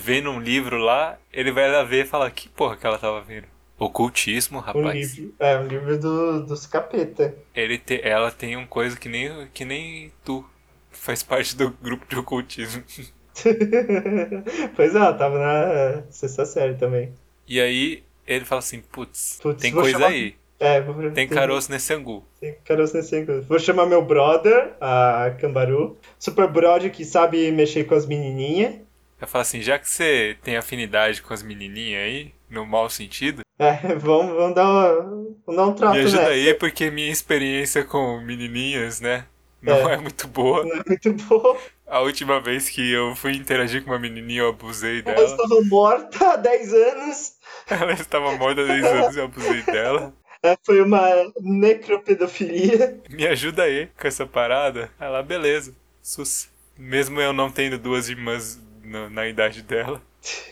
[0.00, 3.20] vê num livro lá, ele vai lá ver e fala, que porra que ela tava
[3.20, 3.46] vendo?
[3.78, 5.16] Ocultismo, Um rapaz.
[5.16, 5.34] livro.
[5.38, 7.34] É, um livro do, dos capeta.
[7.54, 10.44] Ele te, ela tem uma coisa que nem, que nem tu.
[10.92, 12.82] Faz parte do grupo de ocultismo.
[14.76, 17.12] pois é, ela tava na sexta série também.
[17.46, 20.34] E aí ele fala assim, putz, tem coisa chamar- aí.
[20.58, 22.22] É, vou, Tem caroço nesse angu.
[22.38, 23.40] Tem caroço nesse ângulo.
[23.48, 25.96] Vou chamar meu brother, a Cambaru.
[26.18, 28.74] Super brother que sabe mexer com as menininhas.
[29.18, 33.40] Eu falo assim, já que você tem afinidade com as menininhas aí, no mau sentido,
[33.58, 35.02] É, vamos, vamos, dar, uma,
[35.46, 36.30] vamos dar um trato me ajuda nessa.
[36.32, 39.24] aí porque minha experiência com menininhas, né,
[39.62, 39.96] não é, É.
[39.98, 40.64] muito boa.
[40.64, 41.56] Não é muito bom.
[41.86, 45.26] A última vez que eu fui interagir com uma menininha, eu abusei Ela dela.
[45.26, 47.32] estava morta há 10 anos.
[47.68, 50.12] Ela estava morta há 10 anos e eu abusei dela.
[50.42, 51.02] É, foi uma
[51.40, 52.98] necropedofilia.
[53.10, 54.90] Me ajuda aí com essa parada.
[54.98, 55.74] Ela, beleza.
[56.02, 56.48] Sus.
[56.78, 60.00] Mesmo eu não tendo duas irmãs na, na idade dela.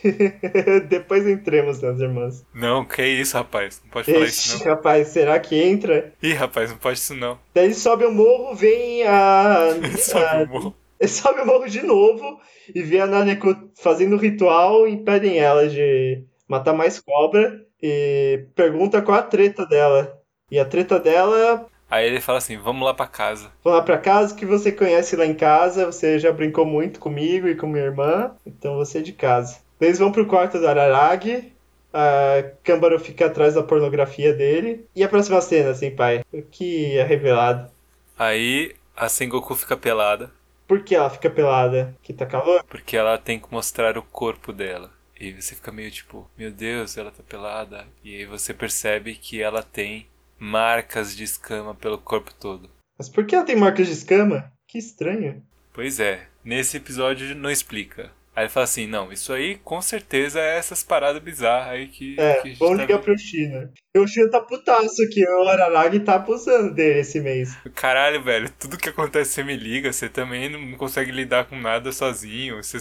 [0.88, 2.44] Depois entremos nas irmãs.
[2.54, 3.80] Não, que isso, rapaz.
[3.84, 4.74] Não pode falar isso, Ixi, não.
[4.74, 6.12] rapaz, será que entra?
[6.22, 7.38] Ih, rapaz, não pode isso, não.
[7.54, 9.68] Daí ele sobe o morro, vem a.
[9.98, 10.74] Sobe a- o morro.
[11.00, 12.40] Ele sobe o morro de novo
[12.74, 18.46] e vê a Naneko fazendo o ritual e impedem ela de matar mais cobra e
[18.56, 20.18] pergunta qual a treta dela.
[20.50, 23.50] E a treta dela, Aí ele fala assim, vamos lá pra casa.
[23.64, 27.48] vou lá pra casa que você conhece lá em casa, você já brincou muito comigo
[27.48, 29.58] e com minha irmã, então você é de casa.
[29.80, 31.52] Eles vão pro quarto do Araragi,
[31.92, 34.86] a Câmbaro fica atrás da pornografia dele.
[34.94, 36.22] E a próxima cena, assim, pai?
[36.32, 37.70] O que é revelado?
[38.18, 40.30] Aí a Sengoku fica pelada,
[40.68, 41.94] Por que ela fica pelada?
[42.02, 42.62] Que tá calor?
[42.68, 44.90] porque ela tem que mostrar o corpo dela.
[45.18, 47.86] E você fica meio tipo, meu Deus, ela tá pelada.
[48.04, 50.06] E aí você percebe que ela tem
[50.38, 52.70] marcas de escama pelo corpo todo.
[52.98, 54.52] Mas por que ela tem marcas de escama?
[54.66, 55.42] Que estranho.
[55.72, 58.10] Pois é, nesse episódio não explica.
[58.38, 62.14] Aí ele fala assim, não, isso aí com certeza é essas paradas bizarras aí que,
[62.20, 63.68] É, que vamos tá ligar pro China.
[63.92, 67.56] E o China tá putaço que o Araragi tá abusando dele esse mês.
[67.74, 71.90] Caralho, velho, tudo que acontece você me liga, você também não consegue lidar com nada
[71.90, 72.62] sozinho.
[72.62, 72.78] Você,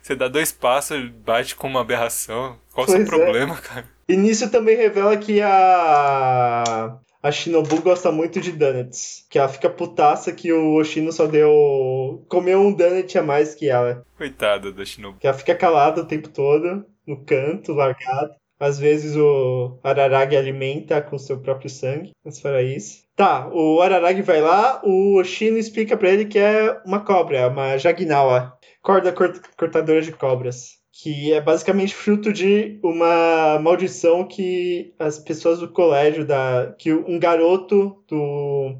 [0.00, 2.56] você dá dois passos, bate com uma aberração.
[2.72, 3.04] Qual o seu é.
[3.04, 3.84] problema, cara?
[4.12, 6.96] E nisso também revela que a.
[7.22, 9.24] a Shinobu gosta muito de donuts.
[9.30, 12.24] Que ela fica putaça que o Oshino só deu.
[12.28, 14.04] comeu um donut a mais que ela.
[14.16, 15.18] Coitada da Shinobu.
[15.18, 18.34] Que ela fica calada o tempo todo, no canto, largado.
[18.60, 23.02] Às vezes o Araragi alimenta com seu próprio sangue, mas fora isso.
[23.16, 27.76] Tá, o Araragi vai lá, o Oshino explica pra ele que é uma cobra, uma
[27.76, 30.80] Jaginawa, corda cort- cortadora de cobras.
[30.92, 36.74] Que é basicamente fruto de uma maldição que as pessoas do colégio da.
[36.78, 38.76] que um garoto do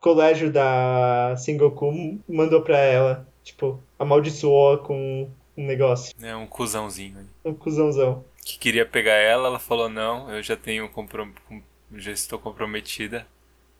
[0.00, 3.28] colégio da Sengoku mandou pra ela.
[3.44, 6.14] Tipo, amaldiçoou com um negócio.
[6.22, 7.28] É um cuzãozinho.
[7.44, 8.24] Um cuzãozão.
[8.44, 11.28] Que queria pegar ela, ela falou não, eu já tenho comprom...
[11.48, 11.62] com-
[11.94, 13.26] já estou comprometida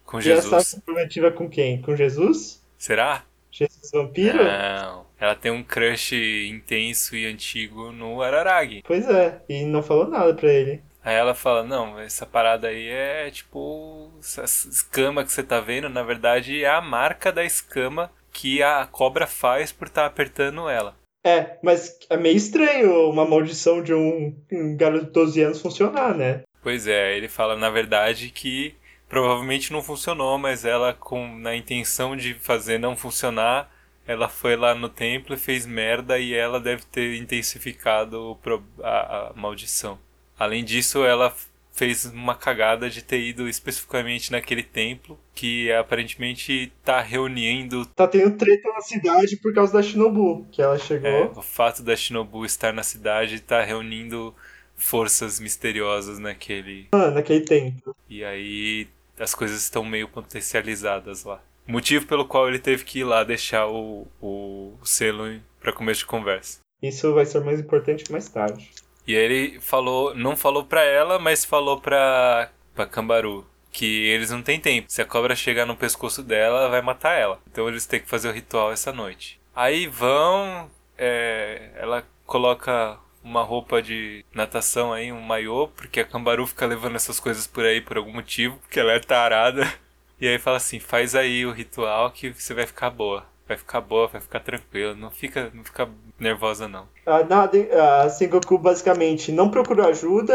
[0.05, 0.75] com Já está Jesus.
[0.75, 1.81] comprometida com quem?
[1.81, 2.63] Com Jesus?
[2.77, 3.25] Será?
[3.51, 4.45] Jesus vampiro?
[4.45, 5.07] Não.
[5.23, 6.17] Ela tem um crush
[6.51, 8.83] intenso e antigo no Araragi.
[8.85, 10.83] Pois é, e não falou nada pra ele.
[11.01, 14.11] Aí ela fala, não, essa parada aí é tipo.
[14.19, 18.85] Essa escama que você tá vendo, na verdade, é a marca da escama que a
[18.85, 20.97] cobra faz por estar apertando ela.
[21.25, 26.17] É, mas é meio estranho uma maldição de um, um garoto de 12 anos funcionar,
[26.17, 26.43] né?
[26.61, 28.75] Pois é, ele fala, na verdade, que
[29.09, 33.71] provavelmente não funcionou, mas ela, com na intenção de fazer não funcionar,
[34.07, 38.39] ela foi lá no templo e fez merda e ela deve ter intensificado
[38.83, 39.99] a, a maldição.
[40.39, 41.35] Além disso, ela
[41.73, 48.37] fez uma cagada de ter ido especificamente naquele templo que aparentemente tá reunindo Tá tendo
[48.37, 51.33] treta na cidade por causa da Shinobu, que ela é, chegou.
[51.35, 54.35] o fato da Shinobu estar na cidade tá reunindo
[54.77, 57.97] forças misteriosas naquele Ah, naquele tempo.
[58.09, 58.89] E aí
[59.19, 61.41] as coisas estão meio potencializadas lá.
[61.67, 66.01] Motivo pelo qual ele teve que ir lá deixar o, o, o selo para começo
[66.01, 66.61] de conversa.
[66.83, 68.71] Isso vai ser mais importante mais tarde.
[69.07, 74.31] E aí ele falou, não falou pra ela, mas falou pra, pra Cambaru que eles
[74.31, 74.87] não têm tempo.
[74.91, 77.41] Se a cobra chegar no pescoço dela, vai matar ela.
[77.51, 79.41] Então eles têm que fazer o ritual essa noite.
[79.55, 86.47] Aí vão, é, ela coloca uma roupa de natação aí, um maiô, porque a Cambaru
[86.47, 89.73] fica levando essas coisas por aí por algum motivo, porque ela é tarada.
[90.23, 93.25] E aí fala assim, faz aí o ritual que você vai ficar boa.
[93.45, 96.87] Vai ficar boa, vai ficar tranquila, não fica, não fica nervosa não.
[97.05, 100.33] A, Nade- a Sengoku basicamente não procurou ajuda,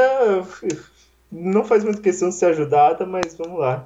[1.31, 3.85] não faz muita questão de ser ajudada, mas vamos lá.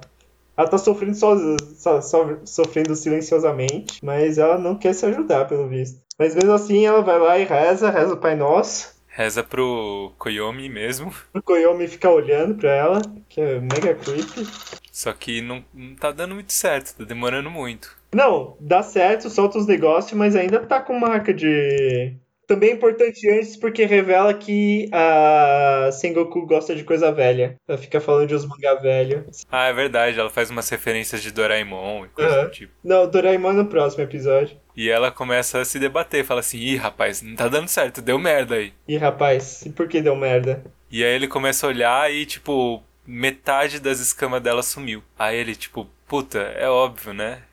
[0.58, 1.38] Ela tá sofrendo, so,
[1.78, 6.02] so- so- sofrendo silenciosamente, mas ela não quer se ajudar, pelo visto.
[6.18, 9.00] Mas mesmo assim, ela vai lá e reza, reza o Pai Nosso.
[9.14, 11.14] Reza pro Koyomi mesmo.
[11.34, 14.48] O Koyomi fica olhando pra ela, que é mega creepy.
[14.90, 17.98] Só que não, não tá dando muito certo, tá demorando muito.
[18.14, 22.14] Não, dá certo, solta os negócios, mas ainda tá com marca de.
[22.52, 27.56] Também é importante antes porque revela que a Sengoku gosta de coisa velha.
[27.66, 29.26] Ela fica falando de uns mangá velho.
[29.50, 32.44] Ah, é verdade, ela faz umas referências de Doraemon e coisa Aham.
[32.44, 32.74] do tipo.
[32.84, 34.58] Não, Doraemon no próximo episódio.
[34.76, 38.20] E ela começa a se debater, fala assim, ih, rapaz, não tá dando certo, deu
[38.20, 38.74] merda aí.
[38.86, 40.62] Ih, rapaz, e por que deu merda?
[40.92, 45.02] E aí ele começa a olhar e, tipo, metade das escamas dela sumiu.
[45.18, 47.44] Aí ele, tipo, puta, é óbvio, né?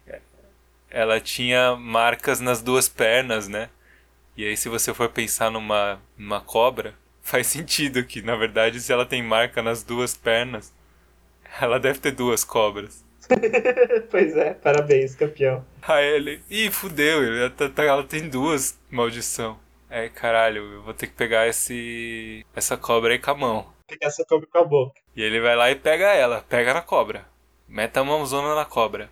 [0.90, 3.68] Ela tinha marcas nas duas pernas, né?
[4.38, 8.92] E aí se você for pensar numa, numa cobra, faz sentido que, na verdade, se
[8.92, 10.72] ela tem marca nas duas pernas,
[11.60, 13.04] ela deve ter duas cobras.
[14.12, 15.66] pois é, parabéns, campeão.
[15.82, 19.58] Aí ele, ih, fudeu, ela, tá- tá- ela tem duas, maldição.
[19.90, 23.66] Aí, caralho, eu vou ter que pegar esse essa cobra aí com a mão.
[23.88, 25.00] Pegar essa cobra com a boca.
[25.16, 27.26] E ele vai lá e pega ela, pega na cobra.
[27.66, 29.10] Mete a mãozona na cobra.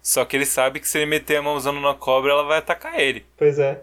[0.00, 2.98] Só que ele sabe que se ele meter a mãozona na cobra, ela vai atacar
[3.00, 3.26] ele.
[3.36, 3.82] Pois é.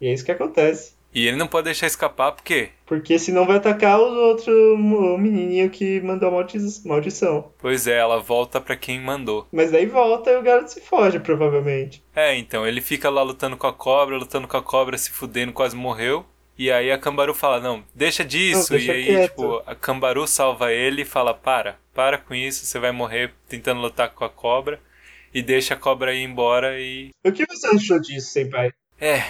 [0.00, 0.94] E é isso que acontece.
[1.12, 6.28] E ele não pode deixar escapar, porque, Porque senão vai atacar o menininho que mandou
[6.28, 7.52] a maldi- maldição.
[7.58, 9.46] pois é, ela volta pra quem mandou.
[9.52, 12.02] Mas daí volta e o garoto se foge, provavelmente.
[12.14, 15.52] É, então, ele fica lá lutando com a cobra, lutando com a cobra, se fudendo,
[15.52, 16.24] quase morreu.
[16.56, 18.72] E aí a Cambaru fala, não, deixa disso.
[18.72, 19.30] Não, deixa e aí, quieto.
[19.30, 23.80] tipo, a Cambaru salva ele e fala, para, para com isso, você vai morrer tentando
[23.80, 24.78] lutar com a cobra.
[25.32, 27.10] E deixa a cobra ir embora e.
[27.24, 28.70] O que você achou disso, senpai?
[29.00, 29.22] É.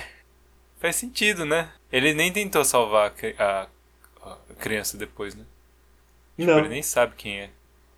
[0.81, 1.71] Faz sentido, né?
[1.93, 3.69] Ele nem tentou salvar a, a-
[4.51, 5.45] a criança depois, né?
[6.39, 7.51] Tipo, Não, ele nem sabe quem é.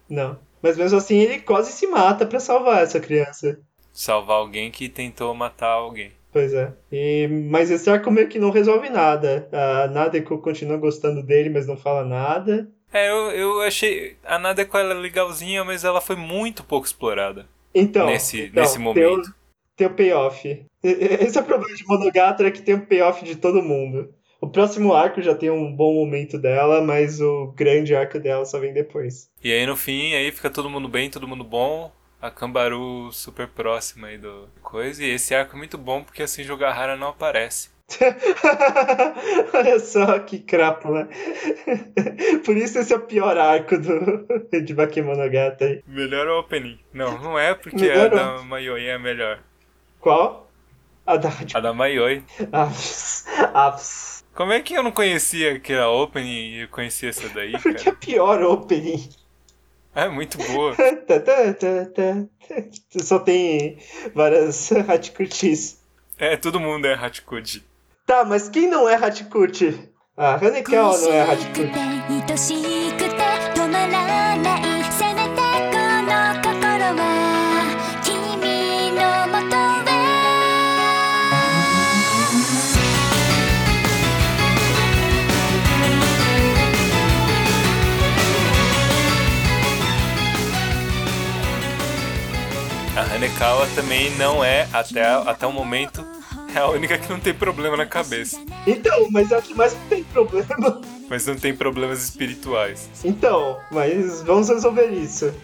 [0.09, 0.39] não.
[0.63, 3.59] Mas mesmo assim ele quase se mata pra salvar essa criança.
[3.93, 6.13] Salvar alguém que tentou matar alguém.
[6.33, 6.73] Pois é.
[6.91, 9.49] E, mas esse arco meio que não resolve nada.
[9.53, 12.69] A Nadeko continua gostando dele, mas não fala nada.
[12.93, 14.17] É, eu, eu achei.
[14.25, 17.47] A Nadeko ela é legalzinha, mas ela foi muito pouco explorada.
[17.75, 19.35] Então, Nesse- então, nesse momento.
[19.77, 20.67] Tem o payoff.
[20.83, 24.13] Esse é o problema de Monogatari, é que tem o payoff de todo mundo.
[24.41, 28.59] O próximo arco já tem um bom momento dela, mas o grande arco dela só
[28.59, 29.31] vem depois.
[29.43, 31.93] E aí no fim, aí fica todo mundo bem, todo mundo bom.
[32.21, 35.05] A Cambaru super próxima aí do coisa.
[35.05, 37.71] E esse arco é muito bom porque assim Jogahara não aparece.
[39.55, 41.09] Olha só que crápula.
[42.45, 44.27] Por isso esse é o pior arco do,
[44.61, 45.85] de Bakemonogatari.
[45.87, 46.79] Melhor opening.
[46.93, 49.41] Não, não é porque Melhor a da Mayoi é melhor.
[50.03, 50.51] Qual?
[51.07, 51.31] A da...
[51.55, 51.73] A da
[53.55, 54.25] aps.
[54.35, 57.75] Como é que eu não conhecia aquela opening e eu conhecia essa daí, Porque é
[57.85, 57.97] cara?
[57.97, 59.09] pior opening.
[59.95, 60.75] É muito boa.
[63.01, 63.79] Só tem
[64.15, 65.81] várias Hachikuchis.
[66.19, 67.65] É, todo mundo é Hachikuji.
[68.05, 69.89] Tá, mas quem não é Hachikuchi?
[70.17, 71.23] A Hanekawa não é
[72.49, 72.82] 恋
[93.43, 96.07] A Hanekawa também não é, até, até o momento,
[96.55, 98.41] é a única que não tem problema na cabeça.
[98.65, 100.81] Então, mas é a que mais tem problema.
[101.11, 102.89] Mas não tem problemas espirituais.
[103.05, 105.35] Então, mas vamos resolver isso.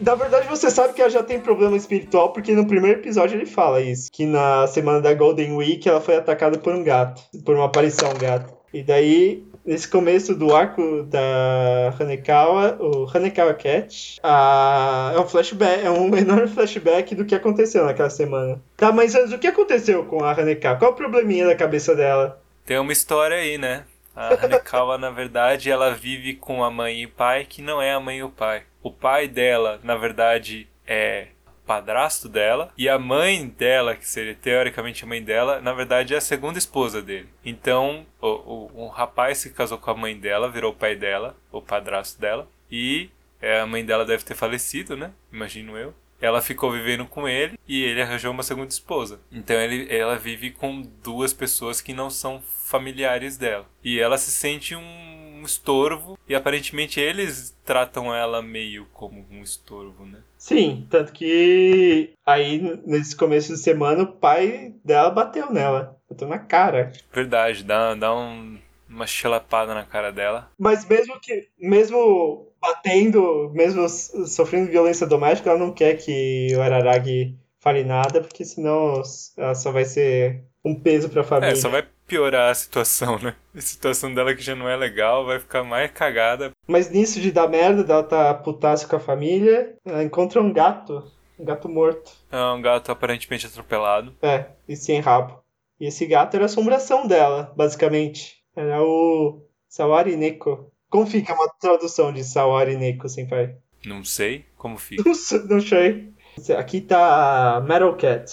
[0.00, 3.46] Na verdade, você sabe que ela já tem problema espiritual, porque no primeiro episódio ele
[3.46, 4.08] fala isso.
[4.12, 7.20] Que na semana da Golden Week ela foi atacada por um gato.
[7.44, 8.54] Por uma aparição gato.
[8.72, 15.12] E daí, nesse começo do arco da Hanekawa, o Hanekawa Cat, a...
[15.14, 18.58] é um flashback, é um enorme flashback do que aconteceu naquela semana.
[18.78, 20.78] Tá, mas o que aconteceu com a Hanekawa?
[20.78, 22.40] Qual o probleminha da cabeça dela?
[22.64, 23.84] Tem uma história aí, né?
[24.16, 27.92] A Hanekawa, na verdade, ela vive com a mãe e o pai, que não é
[27.92, 28.62] a mãe e o pai.
[28.82, 31.26] O pai dela, na verdade, é
[31.68, 36.16] padrasto dela, e a mãe dela, que seria teoricamente a mãe dela, na verdade é
[36.16, 37.28] a segunda esposa dele.
[37.44, 41.36] Então, o, o, um rapaz se casou com a mãe dela, virou o pai dela,
[41.52, 45.12] o padrasto dela, e é, a mãe dela deve ter falecido, né?
[45.30, 45.94] Imagino eu.
[46.20, 49.20] Ela ficou vivendo com ele e ele arranjou uma segunda esposa.
[49.30, 53.66] Então ele, ela vive com duas pessoas que não são familiares dela.
[53.84, 60.04] E ela se sente um estorvo e aparentemente eles tratam ela meio como um estorvo,
[60.04, 60.18] né?
[60.38, 66.38] Sim, tanto que aí nesse começo de semana o pai dela bateu nela, bateu na
[66.38, 66.92] cara.
[67.12, 68.56] Verdade, dá, dá um,
[68.88, 70.48] uma chilapada na cara dela.
[70.56, 77.36] Mas mesmo que, mesmo batendo, mesmo sofrendo violência doméstica, ela não quer que o Araragi
[77.60, 79.02] fale nada, porque senão
[79.36, 81.52] ela só vai ser um peso pra família.
[81.52, 83.36] É, só vai piorar a situação, né?
[83.54, 86.50] A situação dela que já não é legal, vai ficar mais cagada.
[86.66, 91.04] Mas nisso de dar merda, dela tá putaço com a família, ela encontra um gato,
[91.38, 92.10] um gato morto.
[92.32, 94.14] É um gato aparentemente atropelado.
[94.22, 95.38] É, e sem rabo.
[95.78, 98.38] E esse gato era a assombração dela, basicamente.
[98.56, 100.72] Era o Sawari Neko.
[100.90, 103.54] Como fica uma tradução de Sawari Neko, senpai?
[103.86, 105.02] Não sei como fica.
[105.06, 106.12] Não sei- Não sei.
[106.56, 108.32] Aqui tá Metal Cat.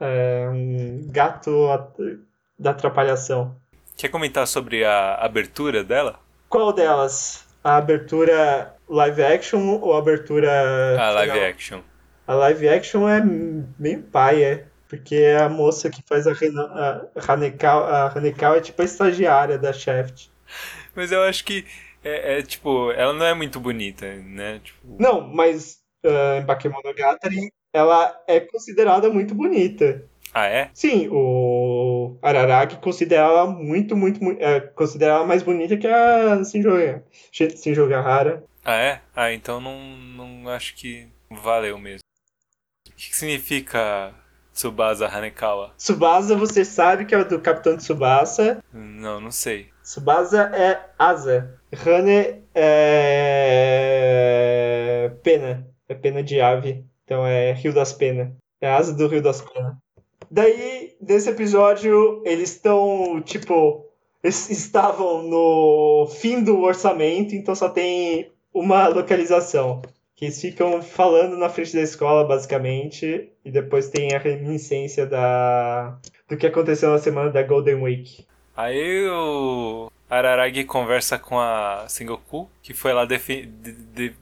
[0.00, 1.96] É um gato at-
[2.58, 3.56] da atrapalhação.
[3.96, 6.18] Quer comentar sobre a abertura dela?
[6.48, 7.44] Qual delas?
[7.62, 10.50] A abertura live action ou a abertura.
[11.00, 11.48] A live final?
[11.48, 11.80] action.
[12.26, 13.22] A live action é
[13.78, 18.84] meio paia, porque é a moça que faz a, a Hanekawa, a é tipo a
[18.84, 20.28] estagiária da Shaft.
[20.94, 21.64] Mas eu acho que
[22.02, 24.60] é, é, tipo, ela não é muito bonita, né?
[24.62, 30.04] Tipo, Não, mas ah, em Bakemonogatari ela é considerada muito bonita.
[30.34, 30.68] Ah, é?
[30.74, 36.42] Sim, o Araragi considera ela muito, muito, muito é, considera ela mais bonita que a
[36.42, 38.42] Shinjoga, Shinjogahara.
[38.64, 39.00] Ah, é?
[39.14, 42.00] Ah, então não, não acho que valeu mesmo.
[42.88, 44.12] O que, que significa
[44.52, 45.72] Tsubasa Hanekawa?
[45.76, 48.60] Tsubasa, você sabe que é do Capitão Tsubasa.
[48.72, 49.70] Não, não sei.
[49.84, 51.60] Tsubasa é asa.
[51.72, 53.52] Hane é
[55.22, 55.64] pena.
[55.88, 56.84] É pena de ave.
[57.04, 58.32] Então é Rio das Penas.
[58.60, 59.76] É asa do Rio das Penas.
[60.34, 63.86] Daí, nesse episódio, eles estão, tipo,
[64.20, 69.80] eles estavam no fim do orçamento, então só tem uma localização.
[70.16, 75.96] Que eles ficam falando na frente da escola, basicamente, e depois tem a reminiscência da...
[76.28, 78.26] do que aconteceu na semana da Golden Week.
[78.56, 84.14] Aí o Araragi conversa com a Sengoku, que foi lá defi- de- de-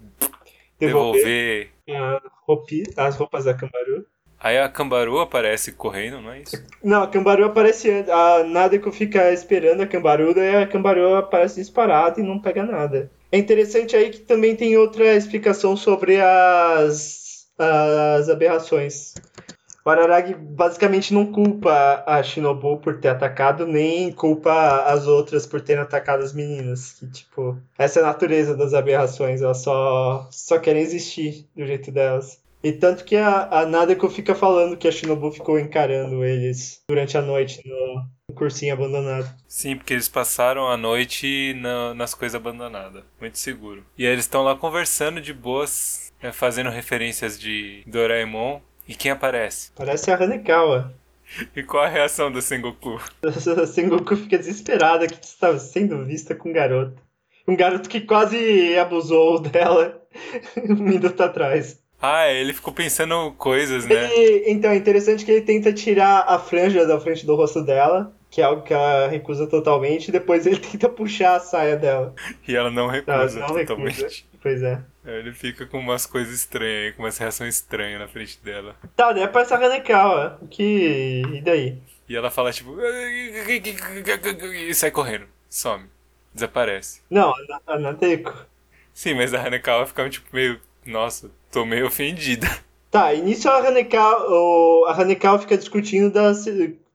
[0.79, 1.71] Devolver devolver.
[1.89, 4.05] a roupi- as roupas da Cambaru.
[4.43, 6.61] Aí a Cambaru aparece correndo, não é isso?
[6.83, 8.05] Não, a Cambaru aparece.
[8.11, 13.09] A Nadeko fica esperando a Cambaru, daí a Cambaru aparece disparada e não pega nada.
[13.31, 19.15] É interessante aí que também tem outra explicação sobre as, as aberrações.
[19.85, 25.61] O Araragi basicamente não culpa a Shinobu por ter atacado, nem culpa as outras por
[25.61, 26.93] terem atacado as meninas.
[26.93, 31.93] Que, tipo, essa é a natureza das aberrações, elas só, só querem existir do jeito
[31.93, 32.42] delas.
[32.63, 37.19] E tanto que a, a Nadeko fica falando que a Shinobu ficou encarando eles durante
[37.19, 39.29] a noite no, no cursinho abandonado.
[39.49, 43.03] Sim, porque eles passaram a noite na- nas coisas abandonadas.
[43.21, 43.85] Muito seguro.
[43.99, 48.61] E aí eles estão lá conversando de boas, né, fazendo referências de Doraemon.
[48.87, 49.71] E quem aparece?
[49.75, 50.93] Parece a Hanekawa.
[51.57, 53.01] E qual a reação do Sengoku?
[53.25, 53.33] A
[53.67, 57.01] Sengoku fica desesperada que está sendo vista com um garoto.
[57.49, 59.99] Um garoto que quase abusou dela
[60.69, 61.81] um minuto atrás.
[62.03, 64.13] Ah, ele ficou pensando coisas, né?
[64.13, 68.13] Ele- então, é interessante que ele tenta tirar a franja da frente do rosto dela,
[68.31, 72.13] que é algo que ela recusa totalmente, e depois ele tenta puxar a saia dela.
[72.47, 73.99] E ela não Ela recusa não totalmente.
[74.03, 74.23] recusa.
[74.43, 74.83] Pois é.
[75.05, 78.75] Aí Ele fica com umas coisas estranhas aí, com umas reações estranhas na frente dela.
[78.97, 80.39] Tá, daí aparece a Hanekawa.
[80.43, 81.23] O que.
[81.33, 81.79] E daí?
[82.09, 82.77] E ela fala tipo.
[84.69, 85.27] E sai correndo.
[85.49, 85.87] Some.
[86.35, 87.01] Desaparece.
[87.11, 88.35] Não, a, Na- a Nadeko.
[88.95, 90.61] Sim, mas a Hanekawa fica tipo meio.
[90.87, 92.49] Nossa, tô meio ofendida.
[92.91, 96.33] Tá, nisso a Hanekawa, o, a Hanekawa fica discutindo da,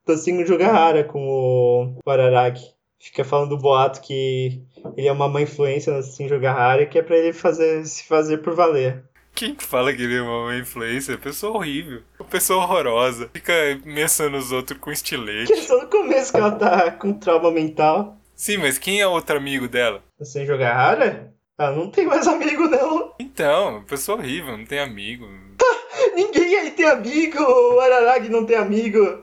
[0.06, 2.72] da Singo Jogahara com o, Araragi.
[3.00, 4.62] Fica falando do boato que
[4.96, 8.38] ele é uma má influência na Singo Jogahara que é pra ele fazer, se fazer
[8.38, 9.04] por valer.
[9.34, 11.18] Quem que fala que ele é uma influência?
[11.18, 12.02] Pessoa horrível.
[12.20, 13.30] Uma pessoa horrorosa.
[13.34, 13.54] Fica
[13.84, 15.54] ameaçando os outros com estilete.
[15.54, 18.18] Que só no começo que ela tá com trauma mental.
[18.36, 20.04] Sim, mas quem é outro amigo dela?
[20.20, 21.34] Na Singo Jogahara?
[21.58, 22.97] Ah, não tem mais amigo não.
[23.38, 25.30] Então, pessoa horrível, não tem amigo.
[26.16, 27.40] Ninguém aí tem amigo.
[27.40, 29.22] O Araragi não tem amigo.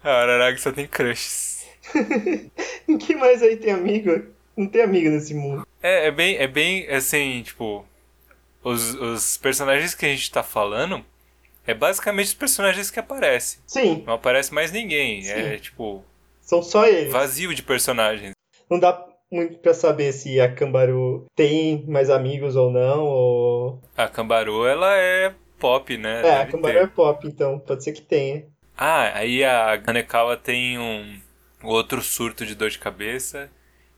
[0.00, 1.66] A Araragi só tem crushes.
[2.86, 4.26] Ninguém mais aí tem amigo.
[4.56, 5.66] Não tem amigo nesse mundo.
[5.82, 7.84] É, é bem, é bem assim, tipo.
[8.62, 11.04] Os, os personagens que a gente tá falando
[11.66, 13.58] é basicamente os personagens que aparecem.
[13.66, 15.28] Sim, Não aparece mais ninguém.
[15.28, 15.62] É Sim.
[15.62, 16.04] tipo,
[16.40, 17.12] são só eles.
[17.12, 18.34] vazio de personagens.
[18.70, 23.80] Não dá muito pra saber se a Cambaru tem mais amigos ou não, ou...
[23.96, 26.22] A Cambaru, ela é pop, né?
[26.26, 26.84] É, a Deve Cambaru ter.
[26.84, 28.44] é pop, então pode ser que tenha.
[28.76, 31.18] Ah, aí a Hanekawa tem um
[31.62, 33.50] outro surto de dor de cabeça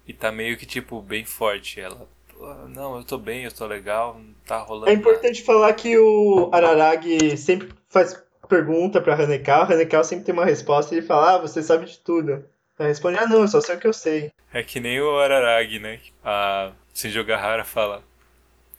[0.06, 1.80] e tá meio que, tipo, bem forte.
[1.80, 5.72] Ela, "Pô, não, eu tô bem, eu tô legal, não tá rolando É importante falar
[5.72, 10.98] que o Araragi sempre faz pergunta pra Hanekawa, a Hanekawa sempre tem uma resposta e
[10.98, 12.44] ele fala, ah, você sabe de tudo.
[12.78, 14.32] Ela responde, ah não, eu só sei o que eu sei.
[14.52, 16.00] É que nem o Araragi, né?
[16.24, 18.02] A Shinjo Gahara fala,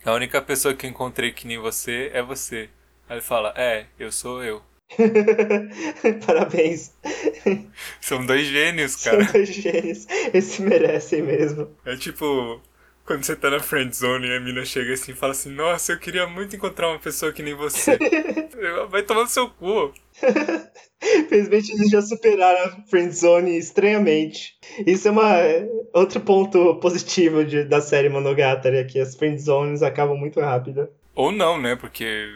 [0.04, 2.70] a única pessoa que eu encontrei que nem você é você.
[3.08, 4.62] Aí ele fala, é, eu sou eu.
[6.26, 6.94] Parabéns.
[8.02, 9.32] São dois gênios, São cara.
[9.32, 10.06] dois gênios.
[10.10, 11.76] Eles se merecem mesmo.
[11.86, 12.62] É tipo,
[13.06, 15.92] quando você tá na friend zone e a mina chega assim e fala assim, nossa,
[15.92, 17.98] eu queria muito encontrar uma pessoa que nem você.
[18.90, 19.94] Vai tomar no seu cu.
[21.30, 24.58] Felizmente eles já superaram a friendzone estranhamente.
[24.86, 25.34] Isso é uma
[25.94, 30.90] outro ponto positivo de- da série Monogatari, é que as friendzones acabam muito rápido.
[31.14, 31.76] Ou não, né?
[31.76, 32.28] Porque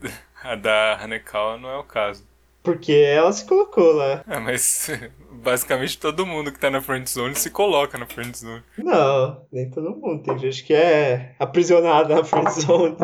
[0.42, 2.28] a da Hanekawa não é o caso.
[2.62, 4.22] Porque ela se colocou lá.
[4.28, 4.90] É, mas
[5.30, 8.62] basicamente todo mundo que tá na friendzone se coloca na friendzone.
[8.78, 10.22] Não, nem todo mundo.
[10.22, 12.96] Tem gente que é aprisionada na friendzone.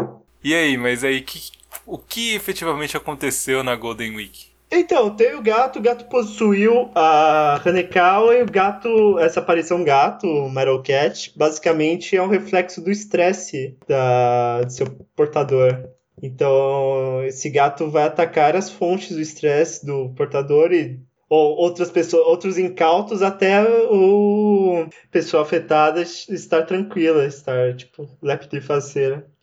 [0.43, 1.51] E aí, mas aí, que,
[1.85, 4.47] o que efetivamente aconteceu na Golden Week?
[4.71, 10.27] Então, tem o gato, o gato possuiu a Hanekawa e o gato, essa aparição gato,
[10.27, 15.89] o Metal Cat, basicamente é um reflexo do estresse da, do seu portador.
[16.21, 22.27] Então, esse gato vai atacar as fontes do estresse do portador e ou outras pessoas,
[22.27, 28.57] outros incautos até o pessoa afetada estar tranquila, estar tipo lépida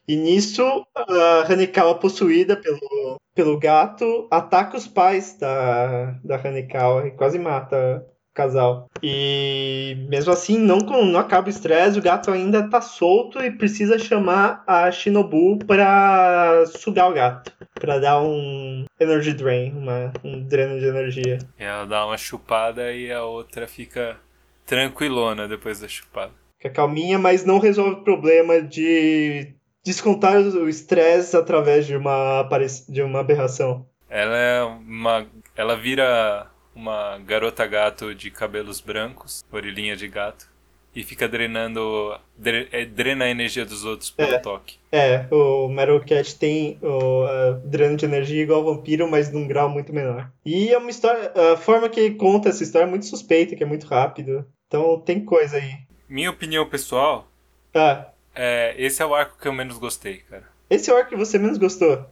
[0.07, 7.11] e nisso, a Hanekawa possuída pelo, pelo gato ataca os pais da, da Hanekawa e
[7.11, 8.89] quase mata casal.
[9.01, 13.99] E mesmo assim, não, não acaba o estresse, o gato ainda tá solto e precisa
[13.99, 17.51] chamar a Shinobu para sugar o gato.
[17.75, 21.39] Para dar um energy drain, uma, um dreno de energia.
[21.57, 24.17] Ela dá uma chupada e a outra fica
[24.65, 26.31] tranquilona depois da chupada.
[26.57, 29.53] Fica calminha, mas não resolve o problema de
[29.83, 32.47] descontar o estresse através de uma,
[32.87, 33.85] de uma aberração.
[34.09, 35.25] Ela é uma.
[35.55, 40.51] Ela vira uma garota gato de cabelos brancos, orelhinha de gato,
[40.95, 42.15] e fica drenando.
[42.37, 44.39] dre- é, drena a energia dos outros pelo É.
[44.39, 44.77] toque.
[44.91, 49.47] É, o Metal Cat tem o uh, dreno de energia igual ao vampiro, mas num
[49.47, 50.31] grau muito menor.
[50.45, 51.31] E é uma história.
[51.53, 54.45] A forma que ele conta essa história é muito suspeita, que é muito rápido.
[54.67, 55.73] Então tem coisa aí.
[56.07, 57.27] Minha opinião pessoal,
[57.73, 60.43] Ah, é, esse é o arco que eu menos gostei, cara.
[60.69, 62.05] esse é o arco que você menos gostou.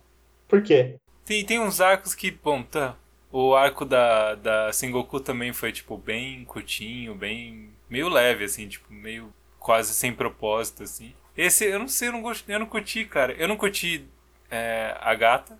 [0.47, 0.95] Por quê?
[1.23, 2.95] Tem, tem uns arcos que, bom, tá.
[3.31, 7.69] O arco da, da Sengoku também foi, tipo, bem curtinho, bem.
[7.89, 11.13] meio leve, assim, tipo, meio quase sem propósito, assim.
[11.37, 13.33] Esse, eu não sei, eu não, gost, eu não curti, cara.
[13.33, 14.05] Eu não curti
[14.49, 15.57] é, a gata.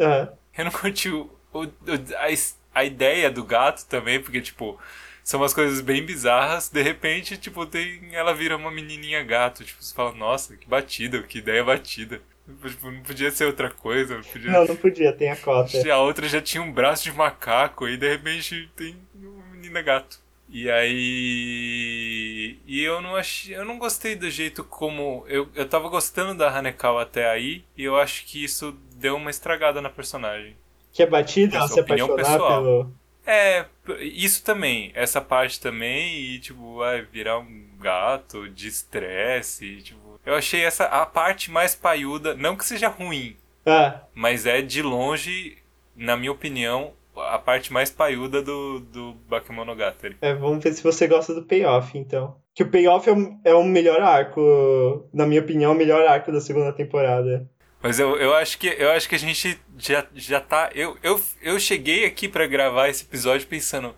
[0.00, 0.32] Aham.
[0.56, 4.78] Eu não curti o, o, a, a ideia do gato também, porque, tipo,
[5.24, 6.68] são umas coisas bem bizarras.
[6.68, 9.64] De repente, tipo, tem, ela vira uma menininha gato.
[9.64, 12.22] Tipo, você fala, nossa, que batida, que ideia batida.
[12.66, 14.50] Tipo, não podia ser outra coisa, não podia...
[14.50, 15.92] Não, não podia, tem a cota.
[15.92, 20.18] A outra já tinha um braço de macaco e de repente tem uma menina gato.
[20.50, 22.58] E aí.
[22.66, 23.54] E eu não achei.
[23.54, 25.24] Eu não gostei do jeito como.
[25.28, 29.30] Eu, eu tava gostando da Hanekawa até aí, e eu acho que isso deu uma
[29.30, 30.56] estragada na personagem.
[30.90, 32.62] Que é batida, ela se apaixonar pessoal.
[32.62, 32.90] pelo.
[33.26, 33.66] É,
[34.00, 40.20] isso também, essa parte também, e tipo, vai virar um gato de estresse, tipo.
[40.26, 44.82] Eu achei essa a parte mais paiuda, não que seja ruim, Ah, mas é de
[44.82, 45.56] longe,
[45.96, 50.16] na minha opinião, a parte mais paiuda do, do Bakemonogatari.
[50.20, 52.36] é, vamos ver se você gosta do payoff, então.
[52.54, 56.06] Que o payoff é o, é o melhor arco, na minha opinião, é o melhor
[56.06, 57.48] arco da segunda temporada.
[57.80, 60.68] Mas eu, eu acho que eu acho que a gente já, já tá.
[60.74, 63.94] Eu, eu, eu cheguei aqui pra gravar esse episódio pensando.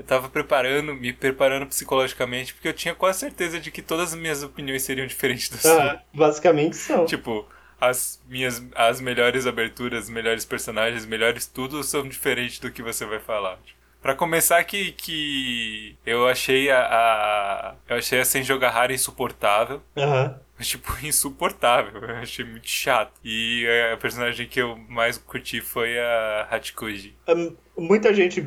[0.00, 4.18] Eu tava preparando, me preparando psicologicamente, porque eu tinha quase certeza de que todas as
[4.18, 5.92] minhas opiniões seriam diferentes da sua.
[5.92, 7.04] Ah, basicamente são.
[7.04, 7.46] Tipo,
[7.78, 12.82] as minhas as melhores aberturas, os melhores personagens, os melhores tudo são diferentes do que
[12.82, 13.58] você vai falar.
[14.00, 19.82] Pra começar que, que eu achei a, a eu achei a Senjogahara insuportável.
[19.94, 20.40] Aham.
[20.56, 22.00] Mas, tipo, insuportável.
[22.02, 23.12] Eu achei muito chato.
[23.22, 27.14] E a personagem que eu mais curti foi a Hachikuji.
[27.28, 28.40] Hum, Muita gente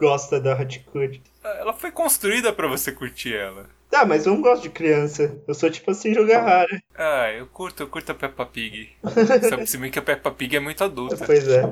[0.00, 1.22] gosta da Hachikuji.
[1.44, 3.68] Ela foi construída pra você curtir ela.
[3.92, 5.36] Ah, mas eu não gosto de criança.
[5.46, 6.82] Eu sou tipo assim, jogar rara.
[6.96, 8.90] Ah, eu curto, eu curto a Peppa Pig.
[9.66, 11.16] Se bem que a Peppa Pig é muito adulta.
[11.24, 11.62] Pois é.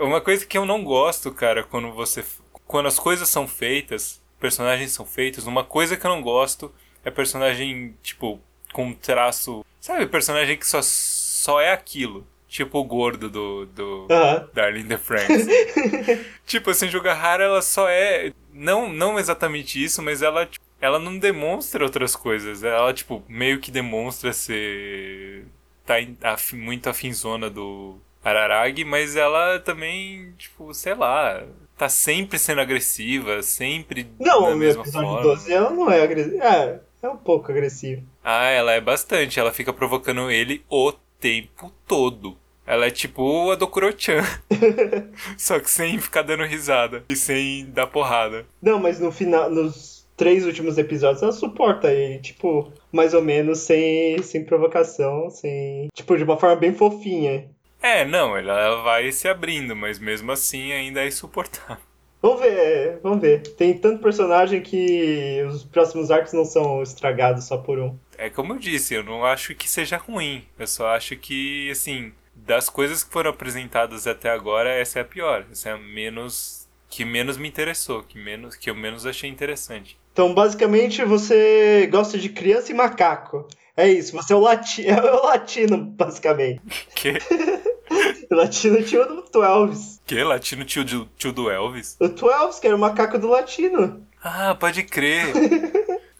[0.00, 2.24] Uma coisa que eu não gosto, cara, quando você.
[2.66, 6.72] Quando as coisas são feitas, personagens são feitos, uma coisa que eu não gosto
[7.04, 8.40] é personagem, tipo,
[8.72, 9.64] com traço.
[9.80, 12.26] Sabe, personagem que só, só é aquilo.
[12.48, 13.66] Tipo o gordo do.
[13.66, 14.48] do Aham.
[14.54, 15.46] Darling the Franks.
[16.46, 18.32] tipo, assim, Jogahara, ela só é.
[18.52, 22.64] Não, não exatamente isso, mas ela, tipo, ela não demonstra outras coisas.
[22.64, 25.44] Ela, tipo, meio que demonstra ser.
[25.84, 31.42] tá afi- muito afinzona do Araragi, mas ela também, tipo, sei lá.
[31.76, 35.22] Tá sempre sendo agressiva, sempre Não, da mesma episódio forma.
[35.22, 36.44] 12 ela não é agressiva.
[36.44, 38.02] É, é um pouco agressivo.
[38.24, 39.38] Ah, ela é bastante.
[39.38, 42.36] Ela fica provocando ele o tempo todo.
[42.66, 44.22] Ela é tipo a Dokuro-chan.
[45.38, 47.04] Só que sem ficar dando risada.
[47.08, 48.44] E sem dar porrada.
[48.60, 53.60] Não, mas no final, nos três últimos episódios, ela suporta ele, tipo, mais ou menos
[53.60, 55.88] sem, sem provocação, sem.
[55.94, 57.48] Tipo, de uma forma bem fofinha.
[57.80, 61.82] É, não, ela, ela vai se abrindo, mas mesmo assim ainda é insuportável.
[62.20, 63.42] Vamos ver, vamos ver.
[63.54, 67.96] Tem tanto personagem que os próximos arcos não são estragados só por um.
[68.18, 70.44] É como eu disse, eu não acho que seja ruim.
[70.58, 75.04] Eu só acho que, assim, das coisas que foram apresentadas até agora, essa é a
[75.04, 75.46] pior.
[75.50, 76.66] Essa é a menos.
[76.90, 79.96] que menos me interessou, que, menos, que eu menos achei interessante.
[80.12, 83.46] Então, basicamente, você gosta de criança e macaco.
[83.76, 86.60] É isso, você é o, lati é o latino, basicamente.
[86.96, 87.12] Que?
[88.30, 90.00] Latino tinha o do Twelves.
[90.06, 90.22] Que?
[90.22, 91.96] Latino tio, do- tio do Elvis?
[91.98, 94.06] O Twelves, que era o macaco do latino.
[94.22, 95.32] Ah, pode crer.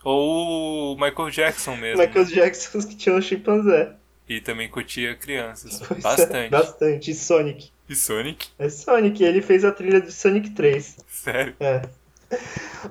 [0.09, 2.02] Ou o Michael Jackson mesmo.
[2.02, 3.93] Michael Jackson que tinha um chimpanzé.
[4.26, 5.80] E também curtia crianças.
[5.86, 6.51] Pois é, Bastante.
[6.51, 7.10] bastante.
[7.10, 7.70] E Sonic.
[7.89, 8.48] E Sonic?
[8.59, 10.97] É Sonic, ele fez a trilha de Sonic 3.
[11.06, 11.55] Sério.
[11.60, 11.82] É.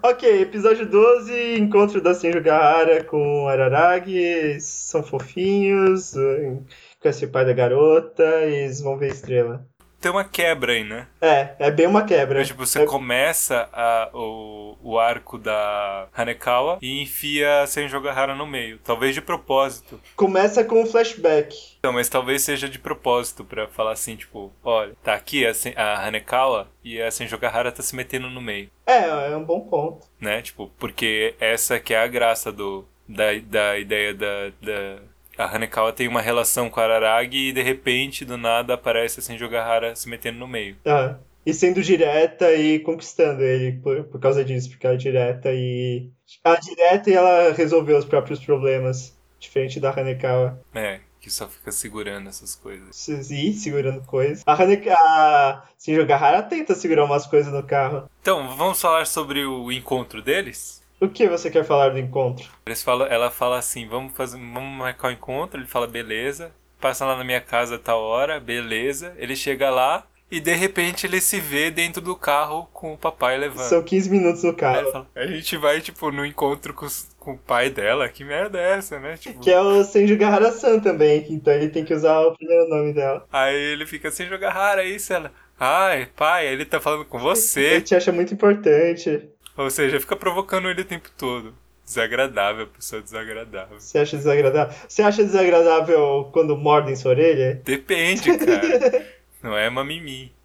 [0.02, 6.58] Ok, episódio 12, encontro da Senjugahara com o Araragi, são fofinhos, eh,
[7.00, 9.68] conhece o pai da garota, e eles vão ver a estrela.
[10.00, 11.08] Tem uma quebra aí, né?
[11.20, 12.44] É, é bem uma quebra.
[12.44, 18.46] Tipo, você É- começa a- o, o arco da Hanekawa e enfia a Senjogahara no
[18.46, 18.78] meio.
[18.84, 20.00] Talvez de propósito.
[20.16, 21.56] Começa com um flashback.
[21.80, 26.08] Então, mas talvez seja de propósito pra falar assim, tipo, olha, tá aqui a, a
[26.08, 28.70] Hanekawa e a Senjogahara tá se metendo no meio.
[28.86, 30.06] É, é um bom ponto.
[30.20, 30.42] né?
[30.42, 35.00] Tipo, porque essa que é a graça do, da, da ideia da, da...
[35.38, 39.24] A Hanekawa tem uma relação com a Araragi e de repente, do nada, aparece a
[39.24, 40.76] Senjogahara se metendo no meio.
[40.86, 41.16] Ah,
[41.46, 46.10] e sendo direta e conquistando ele por, por causa disso, porque ela é direta e.
[46.44, 50.60] Ela é direta e ela resolveu os próprios problemas, diferente da Hanekawa.
[50.74, 53.08] É, que só fica segurando essas coisas.
[53.08, 54.44] E segurando coisas.
[54.46, 54.98] A Hanekawa.
[54.98, 58.10] A Senjogahara tenta segurar umas coisas no carro.
[58.22, 60.77] Então, vamos falar sobre o encontro deles?
[61.02, 62.48] O que você quer falar do encontro?
[62.66, 65.60] Eles falam, ela fala assim, vamos fazer, vamos marcar o encontro.
[65.60, 66.54] Ele fala, beleza.
[66.80, 69.14] Passa lá na minha casa a tal hora, beleza.
[69.18, 73.38] Ele chega lá E de repente ele se vê dentro do carro com o papai
[73.38, 73.70] levando.
[73.70, 74.80] São 15 minutos no carro.
[74.82, 78.10] ele fala, a gente vai, tipo, no encontro com, os- com o pai dela.
[78.10, 79.16] Que merda é essa, né?
[79.18, 82.94] Tipo, Que é o Senju Gahara-san também, então ele tem que usar o primeiro nome
[82.94, 83.26] dela.
[83.32, 85.32] Aí ele fica sem jogar rara isso, ela.
[85.60, 87.82] Ai, pai, ele tá falando com Ele você.
[87.82, 89.30] te acha muito importante.
[89.58, 91.54] Ou seja, fica provocando ele o tempo todo.
[91.84, 93.80] Desagradável, pessoa desagradável.
[93.80, 94.76] Você acha desagradável?
[94.88, 97.62] Você acha desagradável quando mordem sua orelha?
[97.64, 99.06] Depende, cara.
[99.42, 100.36] não é mamimi.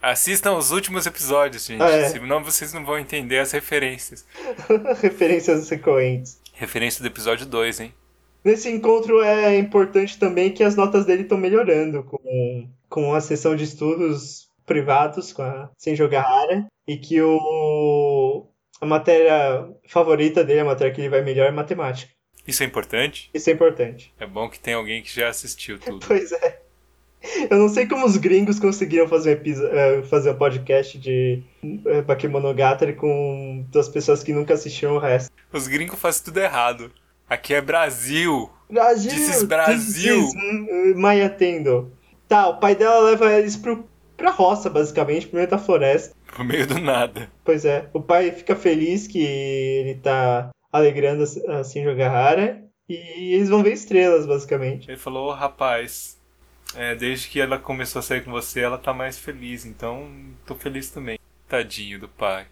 [0.00, 1.82] Assistam os últimos episódios, gente.
[1.82, 2.08] Ah, é.
[2.08, 4.24] Senão vocês não vão entender as referências.
[5.00, 6.40] Referências sequentes.
[6.54, 7.94] Referência do episódio 2, hein?
[8.44, 13.54] Nesse encontro é importante também que as notas dele estão melhorando com, com a sessão
[13.54, 18.46] de estudos privados com a Senjo Gahara e que o,
[18.82, 22.10] a matéria favorita dele, a matéria que ele vai melhor é matemática.
[22.44, 23.30] Isso é importante?
[23.32, 24.12] Isso é importante.
[24.18, 26.04] É bom que tem alguém que já assistiu tudo.
[26.04, 26.60] Pois é.
[27.48, 31.40] Eu não sei como os gringos conseguiram fazer um, eh, fazer um podcast de
[31.86, 35.30] eh, Bakemonogatari com duas pessoas que nunca assistiram o resto.
[35.52, 36.90] Os gringos fazem tudo errado.
[37.30, 38.50] Aqui é Brasil.
[38.68, 39.12] Brasil!
[39.12, 40.24] Is Brasil.
[40.24, 41.92] This is, hum, Maya Tendo.
[42.26, 43.88] Tá, o pai dela leva eles pro,
[44.22, 46.14] pra roça, basicamente, pro meio da floresta.
[46.34, 47.28] Por meio do nada.
[47.44, 53.34] Pois é, o pai fica feliz que ele tá alegrando a a Shinjo Gahara e
[53.34, 54.88] eles vão ver estrelas, basicamente.
[54.88, 56.18] Ele falou, "Ô, rapaz,
[56.74, 60.08] é, desde que ela começou a sair com você, ela tá mais feliz, então
[60.46, 61.18] tô feliz também.
[61.48, 62.46] Tadinho do pai.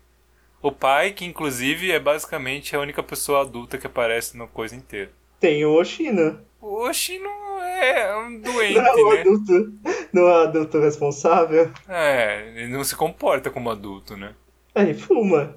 [0.61, 5.11] O pai, que inclusive é basicamente a única pessoa adulta que aparece na coisa inteira.
[5.41, 6.39] Tem o Oshino.
[6.61, 7.31] O Oshino
[7.83, 9.21] é um doente, Não né?
[9.21, 9.73] adulto,
[10.13, 11.71] não é adulto responsável.
[11.89, 14.35] É, ele não se comporta como adulto, né?
[14.75, 15.57] Ele fuma.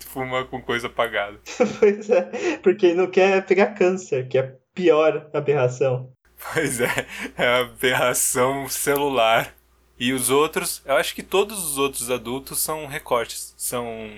[0.00, 1.38] Fuma com coisa apagada.
[1.78, 6.10] Pois é, porque ele não quer pegar câncer, que é a pior aberração.
[6.52, 9.54] Pois é, é a aberração celular.
[9.98, 14.10] E os outros, eu acho que todos os outros adultos são recortes, são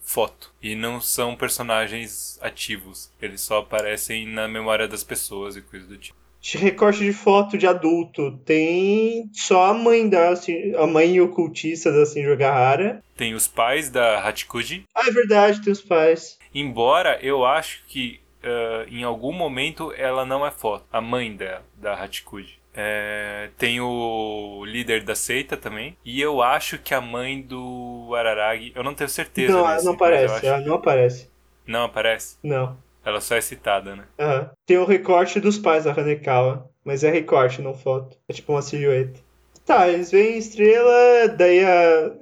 [0.00, 0.52] foto.
[0.62, 3.10] E não são personagens ativos.
[3.20, 6.18] Eles só aparecem na memória das pessoas e coisa do tipo.
[6.44, 10.34] De recorte de foto de adulto, tem só a mãe da
[10.78, 13.02] a mãe ocultista da Shinjo Gahara.
[13.16, 14.84] Tem os pais da Hachikuji.
[14.94, 16.38] Ah, é verdade, tem os pais.
[16.54, 20.84] Embora eu acho que ah, em algum momento ela não é foto.
[20.92, 22.58] A mãe da, da Hachikuji.
[22.74, 25.96] É, tem o líder da seita também.
[26.04, 28.70] E eu acho que a mãe do Araragi.
[28.74, 29.50] Eu não tenho certeza.
[29.52, 31.30] Não, ela desse, não mas eu aparece, acho- ela não aparece.
[31.66, 32.36] Não aparece.
[32.42, 32.76] Não.
[33.04, 34.04] Ela só é citada, né?
[34.18, 34.50] Aham.
[34.66, 38.16] Tem o recorte dos pais da Hanekawa, mas é recorte, não foto.
[38.28, 39.20] É tipo uma silhueta.
[39.64, 42.12] Tá, eles veem estrela, daí a,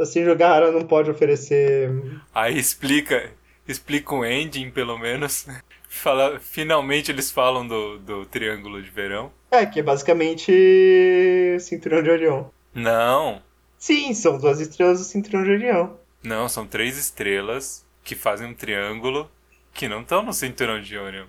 [0.00, 1.90] a Shinjo Gahara não pode oferecer
[2.34, 3.30] Aí explica.
[3.68, 5.46] Explica o ending, pelo menos.
[5.88, 9.32] Fala, finalmente eles falam do, do Triângulo de Verão.
[9.50, 10.52] É, que é basicamente
[11.60, 12.44] Cinturão de Orion.
[12.74, 13.42] Não.
[13.78, 15.90] Sim, são duas estrelas do Cinturão de Orion.
[16.22, 19.30] Não, são três estrelas que fazem um triângulo
[19.76, 21.26] que não estão no cinturão de Orion.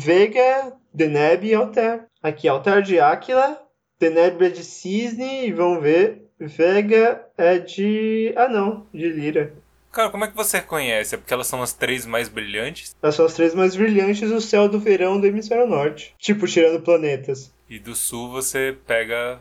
[0.00, 2.06] Vega, Deneb e Altair.
[2.22, 3.60] Aqui, Altair de Áquila,
[4.00, 8.32] Deneb é de Cisne, e vão ver, Vega é de...
[8.36, 9.54] Ah não, de Lira.
[9.92, 11.14] Cara, como é que você reconhece?
[11.14, 14.40] É porque elas são as três mais brilhantes Elas são as três mais brilhantes do
[14.40, 16.12] céu do verão do hemisfério norte.
[16.18, 17.54] Tipo, tirando planetas.
[17.70, 19.40] e do sul você pega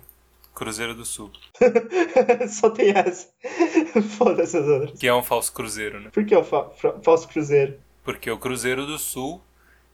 [0.53, 1.31] Cruzeiro do Sul,
[2.47, 3.27] Só tem essa.
[4.19, 4.99] Foda-se as outras.
[4.99, 6.11] que é um falso cruzeiro, né?
[6.13, 7.79] Por que o fa fra- falso cruzeiro?
[8.03, 9.41] Porque o Cruzeiro do Sul,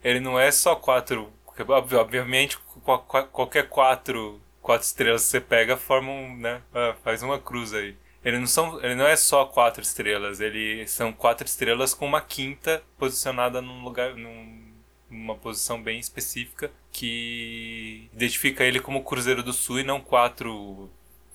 [0.04, 1.32] ele não é só quatro.
[1.68, 6.62] Obviamente, qual- qual- qualquer quatro, quatro estrelas que você pega formam, né?
[6.74, 7.96] ah, Faz uma cruz aí.
[8.24, 12.22] Ele não, são, ele não é só quatro estrelas, ele são quatro estrelas com uma
[12.22, 14.16] quinta posicionada num lugar.
[14.16, 14.68] Num,
[15.10, 20.90] numa posição bem específica que identifica ele como Cruzeiro do Sul e não quatro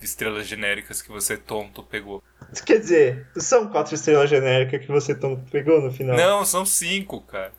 [0.05, 2.22] estrelas genéricas que você tonto pegou.
[2.66, 6.16] Quer dizer, são quatro estrelas genéricas que você tom- pegou no final?
[6.16, 7.52] Não, são cinco, cara.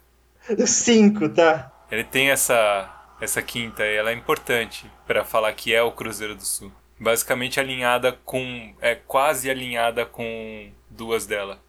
[0.66, 1.72] Cinco, tá?
[1.92, 6.36] Ele tem essa essa quinta e ela é importante pra falar que é o Cruzeiro
[6.36, 6.72] do Sul.
[7.00, 11.60] Basicamente alinhada com é quase alinhada com duas dela,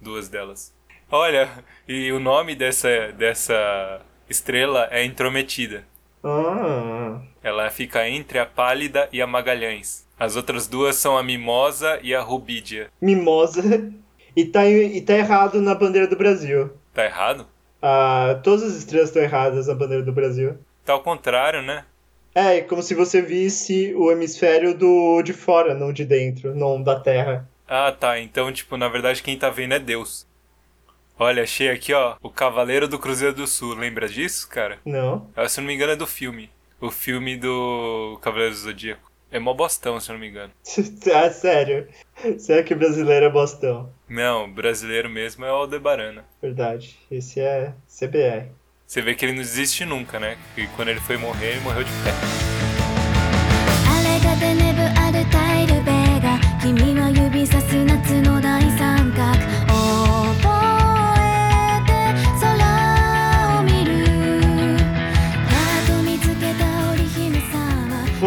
[0.00, 0.74] duas delas.
[1.10, 1.48] Olha,
[1.88, 5.84] e o nome dessa dessa estrela é Intrometida.
[6.22, 10.06] Ah, Ela fica entre a Pálida e a Magalhães.
[10.20, 12.90] As outras duas são a Mimosa e a Rubídia.
[13.00, 13.62] mimosa.
[14.36, 16.70] E tá, e tá errado na bandeira do Brasil.
[16.94, 17.48] Tá errado?
[17.82, 20.56] Ah, todas as estrelas estão erradas na bandeira do Brasil.
[20.84, 21.84] Tá ao contrário, né?
[22.32, 26.80] É, é como se você visse o hemisfério do de fora, não de dentro, não
[26.80, 27.48] da Terra.
[27.66, 28.20] Ah, tá.
[28.20, 30.24] Então, tipo, na verdade quem tá vendo é Deus.
[31.18, 33.74] Olha, achei aqui, ó, o Cavaleiro do Cruzeiro do Sul.
[33.74, 34.78] Lembra disso, cara?
[34.86, 35.28] Não.
[35.34, 36.48] Ah, Se não me engano é do filme.
[36.80, 39.09] O filme do Cavaleiro do Zodíaco.
[39.32, 40.52] É mó bostão, se eu não me engano.
[41.14, 41.88] ah, sério.
[42.38, 43.92] Sério que brasileiro é bostão.
[44.08, 46.24] Não, brasileiro mesmo é o Aldebarana.
[46.42, 46.98] Verdade.
[47.10, 48.50] Esse é CBR.
[48.86, 50.36] Você vê que ele não desiste nunca, né?
[50.56, 52.10] E quando ele foi morrer, ele morreu de pé.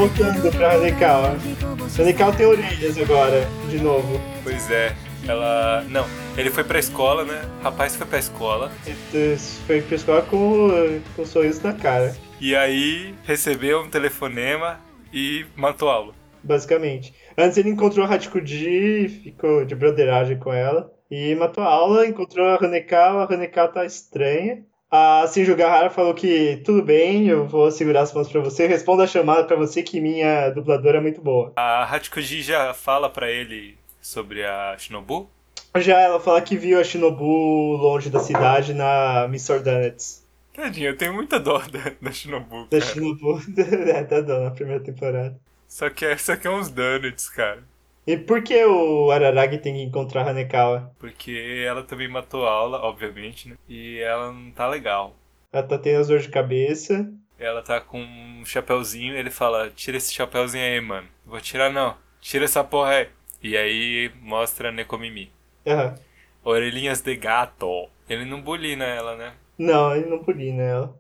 [0.08, 1.38] Voltando pra Hanekawa.
[1.98, 4.20] Hanekawa tem orelhas agora, de novo.
[4.44, 4.94] Pois é,
[5.26, 5.82] ela.
[5.90, 6.06] Não,
[6.38, 7.42] ele foi pra escola, né?
[7.62, 8.70] O rapaz foi pra escola.
[8.86, 14.78] Ele Foi pra escola com, com um sorriso na cara, E aí recebeu um telefonema
[15.14, 16.14] e matou a aula.
[16.44, 17.14] basicamente.
[17.38, 20.92] Antes ele encontrou a Hachikuji, ficou de broderagem com ela.
[21.10, 24.66] E matou a aula, encontrou a Hanekawa, a Hanekawa tá estranha.
[24.96, 28.68] A Shinju Gahara falou que tudo bem, eu vou segurar as mãos pra você.
[28.68, 31.52] Responda a chamada pra você que minha dubladora é muito boa.
[31.56, 35.28] A Hachikuji já fala pra ele sobre a Shinobu.
[35.78, 37.26] Já ela fala que viu a Shinobu
[37.76, 39.64] longe da cidade na Mr.
[39.64, 40.24] Donuts.
[40.54, 42.92] Tadinha, eu tenho muita dó da, da Shinobu, Da cara.
[42.94, 45.36] Shinobu é, da dona na primeira temporada.
[45.68, 47.64] Só que é, só que é uns donuts, cara.
[48.06, 50.94] E por que o Araragi tem que encontrar a Hanekawa?
[51.00, 53.56] Porque ela também matou a aula, obviamente, né?
[53.68, 55.16] E ela não tá legal.
[55.52, 57.10] Ela tá tendo as dores de cabeça.
[57.38, 61.08] Ela tá com um chapéuzinho, ele fala, tira esse chapéuzinho aí, mano.
[61.26, 61.96] Vou tirar não.
[62.20, 63.10] Tira essa porra aí.
[63.42, 65.32] E aí mostra a Nekomimi.
[65.68, 65.96] Aham.
[66.44, 67.90] Orelhinhas de gato.
[68.10, 69.34] Ele não bulina ela, né?
[69.58, 71.00] Não, ele não bulina ela.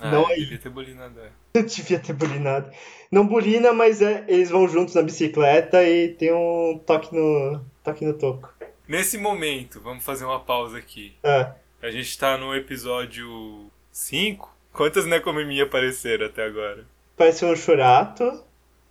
[0.00, 0.40] Ah, Não aí.
[0.40, 1.32] devia ter bulinado ela.
[1.54, 2.70] Eu devia ter bulinado.
[3.10, 8.04] Não bulina, mas é, eles vão juntos na bicicleta e tem um toque no, toque
[8.04, 8.52] no toco.
[8.86, 11.14] Nesse momento, vamos fazer uma pausa aqui.
[11.22, 14.56] Ah, A gente tá no episódio 5.
[14.72, 16.86] Quantas Nekomimi apareceram até agora?
[17.14, 18.44] apareceu no Churato,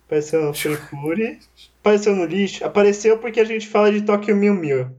[0.06, 1.38] apareceu no Furikuri,
[1.80, 2.64] apareceu no lixo.
[2.64, 4.90] Apareceu porque a gente fala de Tokyo Mew Mew.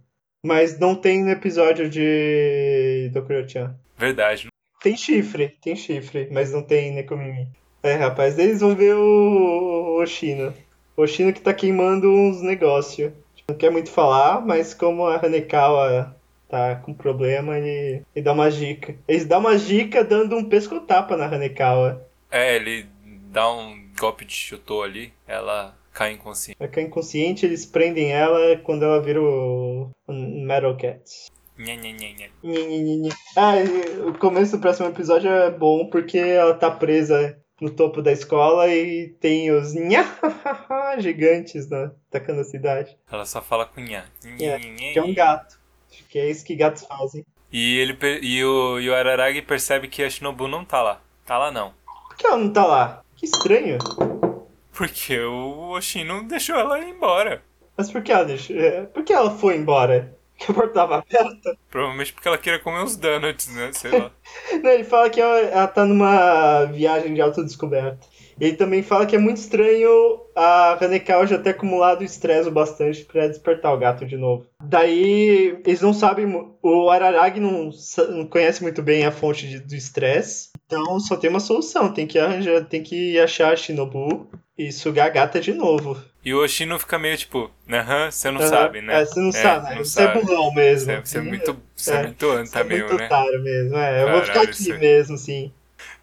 [0.44, 3.76] Mas não tem no episódio de Dokuro-chan.
[3.98, 4.48] Verdade.
[4.82, 7.50] Tem chifre, tem chifre, mas não tem Nekomimi.
[7.82, 10.54] É, rapaz, eles vão ver o o Oshino.
[10.96, 13.12] O Oshino que tá queimando uns negócios.
[13.48, 16.16] Não quer muito falar, mas como a Hanekawa
[16.48, 18.96] tá com problema, ele, ele dá uma dica.
[19.08, 22.06] Eles dão uma dica dando um pescotapa na Hanekawa.
[22.32, 22.86] É, ele
[23.32, 26.58] dá um golpe de chutô ali, ela cai inconsciente.
[26.60, 31.04] Ela fica inconsciente, eles prendem ela quando ela vira o o Metal Cat.
[31.58, 32.30] Nha, nha, nha.
[33.36, 33.54] Ah,
[34.08, 38.68] o começo do próximo episódio é bom porque ela tá presa no topo da escola
[38.68, 40.06] e tem os nha
[41.00, 42.98] gigantes na, atacando a cidade.
[43.12, 44.06] Ela só fala com nha.
[44.40, 45.60] É, Que é um gato.
[46.10, 47.26] Que é isso que gatos fazem.
[47.52, 51.02] E, ele, e, o, e o Araragi percebe que a Shinobu não tá lá.
[51.26, 51.74] Tá lá não.
[52.08, 53.04] Por que ela não tá lá?
[53.16, 53.78] Que estranho.
[54.72, 57.44] Porque o Oshino deixou ela ir embora.
[57.76, 58.56] Mas por que ela deixou?
[58.58, 60.16] é, Por que ela foi embora?
[60.40, 61.58] Porque a porta tava aberta?
[61.70, 63.72] Provavelmente porque ela queria comer uns donuts, né?
[63.74, 64.12] Sei lá.
[64.64, 68.00] Não, ele fala que ela, ela tá numa viagem de autodescoberta.
[68.40, 73.04] Ele também fala que é muito estranho a Hanekawa já ter acumulado estresse o bastante
[73.04, 74.46] pra despertar o gato de novo.
[74.64, 76.26] Daí, eles não sabem,
[76.64, 77.70] o Araragi não,
[78.10, 82.06] não conhece muito bem a fonte de- do estresse, então só tem uma solução, tem
[82.06, 85.98] que arranjar, tem que achar a Shinobu e sugar a gata de novo.
[86.24, 88.50] E o Oshino fica meio tipo, aham, você não Aham.
[88.50, 88.96] sabe, né?
[88.96, 89.76] É, você não sabe, né?
[89.76, 90.92] não Você é burrão mesmo.
[90.92, 93.08] Você é, você é muito, você é, É, muito Você é anta muito mesmo, né?
[93.08, 94.04] otário mesmo, é.
[94.04, 95.52] Eu vou ficar Caralho, aqui isso é- mesmo, sim.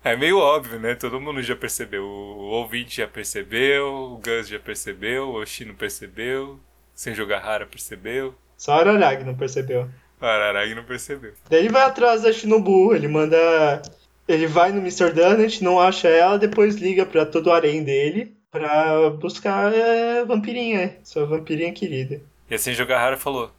[0.03, 0.95] É meio óbvio, né?
[0.95, 2.03] Todo mundo já percebeu.
[2.05, 6.59] O ouvinte já percebeu, o Gus já percebeu, o Oshino percebeu,
[6.95, 9.89] Senjogahara percebeu, Só o Araragi não percebeu.
[10.21, 11.33] o Araragi não percebeu.
[11.49, 13.83] Daí ele vai atrás da Shinobu, ele manda.
[14.29, 15.13] Ele vai no Mr.
[15.13, 20.97] Donut, não acha ela, depois liga pra todo o harém dele pra buscar a vampirinha,
[21.05, 22.21] sua vampirinha querida.
[22.51, 23.51] E a Senjogahara falou: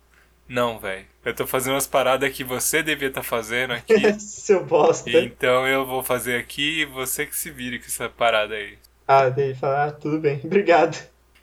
[0.47, 5.09] Não, velho, eu tô fazendo umas paradas que você devia estar fazendo aqui, Seu bosta.
[5.09, 8.77] então eu vou fazer aqui e você que se vire com essa parada aí.
[9.07, 10.97] Ah, daí ele fala, ah, tudo bem, obrigado.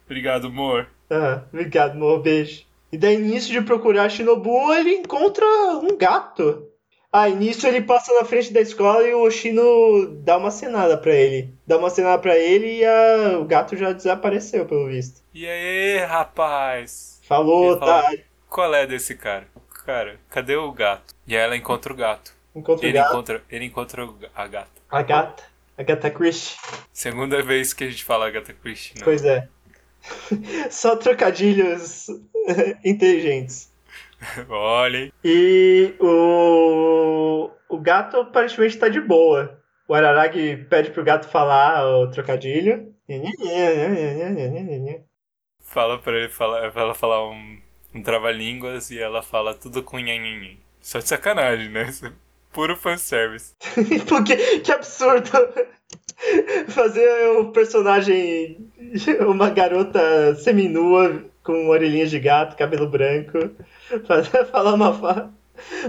[0.05, 0.87] Obrigado, amor.
[1.11, 2.65] Ah, obrigado, amor, beijo.
[2.93, 5.45] E daí, nisso de procurar Shinobu, ele encontra
[5.83, 6.69] um gato.
[7.17, 10.99] Ah, e nisso ele passa na frente da escola e o Oshino dá uma cenada
[10.99, 11.55] pra ele.
[11.65, 15.23] Dá uma cenada pra ele e a- o gato já desapareceu, pelo visto.
[15.33, 17.21] E aí, rapaz?
[17.23, 18.13] Falou, fala- tá.
[18.51, 19.47] Qual é desse cara?
[19.87, 21.15] Cara, cadê o gato?
[21.25, 22.35] E aí ela encontra o gato.
[22.53, 23.13] Encontra o Ele gato.
[23.13, 24.71] encontra, ele encontra o- a gata.
[24.91, 25.43] A gata.
[25.79, 26.57] A gata Christie.
[26.93, 29.03] Segunda vez que a gente fala Agatha Christie, né?
[29.05, 29.47] Pois é.
[30.69, 32.07] Só trocadilhos
[32.85, 33.73] inteligentes.
[34.49, 35.13] Olhem.
[35.25, 39.61] E o, o gato aparentemente tá de boa.
[39.87, 42.95] O Araragi pede pro gato falar o trocadilho.
[45.61, 47.59] Fala pra ele falar, pra ela falar um,
[47.95, 50.57] um trava-línguas e ela fala tudo com nhanhanhan.
[50.81, 51.85] Só de sacanagem, né?
[51.89, 52.13] Isso é
[52.53, 53.55] puro fanservice.
[54.09, 55.31] Porque que absurdo
[56.69, 58.71] fazer o personagem
[59.27, 63.51] uma garota seminua com orelhinhas de gato, cabelo branco,
[64.09, 65.33] fazer, falar uma,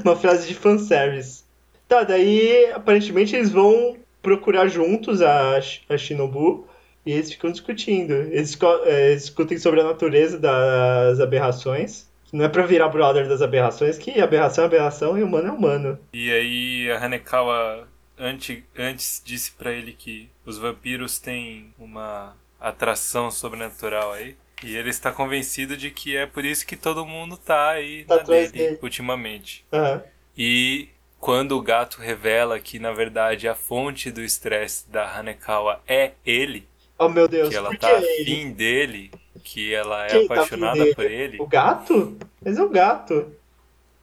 [0.03, 1.43] uma frase de fanservice.
[1.87, 5.57] Tá, daí aparentemente eles vão procurar juntos a,
[5.89, 6.67] a Shinobu
[7.05, 8.13] e eles ficam discutindo.
[8.13, 12.07] Eles, eles discutem sobre a natureza das aberrações.
[12.33, 15.99] Não é pra virar brother das aberrações, que aberração é aberração e humano é humano.
[16.11, 17.87] E aí a Hanekawa
[18.17, 24.35] antes, antes disse pra ele que os vampiros têm uma atração sobrenatural aí.
[24.65, 28.17] E ele está convencido de que é por isso que todo mundo tá aí Tá
[28.17, 28.79] na dele dele.
[28.81, 29.65] ultimamente.
[29.71, 30.03] Aham.
[30.37, 30.89] E
[31.19, 36.67] quando o gato revela que na verdade a fonte do estresse da Hanekawa é ele,
[36.97, 38.21] Oh meu Deus, que ela por que tá ele?
[38.21, 39.11] afim dele,
[39.43, 40.95] que ela é Quem tá apaixonada dele?
[40.95, 41.37] por ele.
[41.39, 42.17] O gato?
[42.43, 43.35] Mas é o gato.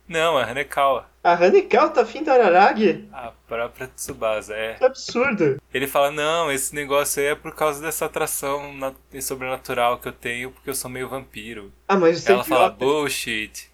[0.07, 3.09] Não, a Hanekawa, A Hanekal tá afim do Araragi?
[3.12, 4.74] a própria Tsubasa, é.
[4.74, 5.61] Que absurdo.
[5.73, 10.12] Ele fala, não, esse negócio aí é por causa dessa atração na- sobrenatural que eu
[10.12, 11.73] tenho, porque eu sou meio vampiro.
[11.86, 12.77] Ah, mas você é Ela fala, idiota.
[12.85, 13.70] bullshit.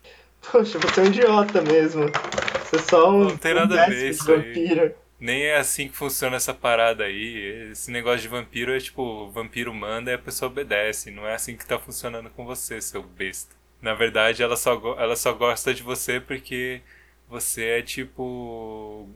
[0.53, 2.05] Poxa, você é um idiota mesmo.
[2.65, 3.25] Você é só um.
[3.25, 4.37] Não tem nada a ver isso aí.
[4.39, 4.95] vampiro.
[5.19, 7.71] Nem é assim que funciona essa parada aí.
[7.73, 11.11] Esse negócio de vampiro é tipo, o vampiro manda e a pessoa obedece.
[11.11, 13.57] Não é assim que tá funcionando com você, seu besta.
[13.83, 16.81] Na verdade, ela só, ela só gosta de você porque
[17.29, 19.09] você é tipo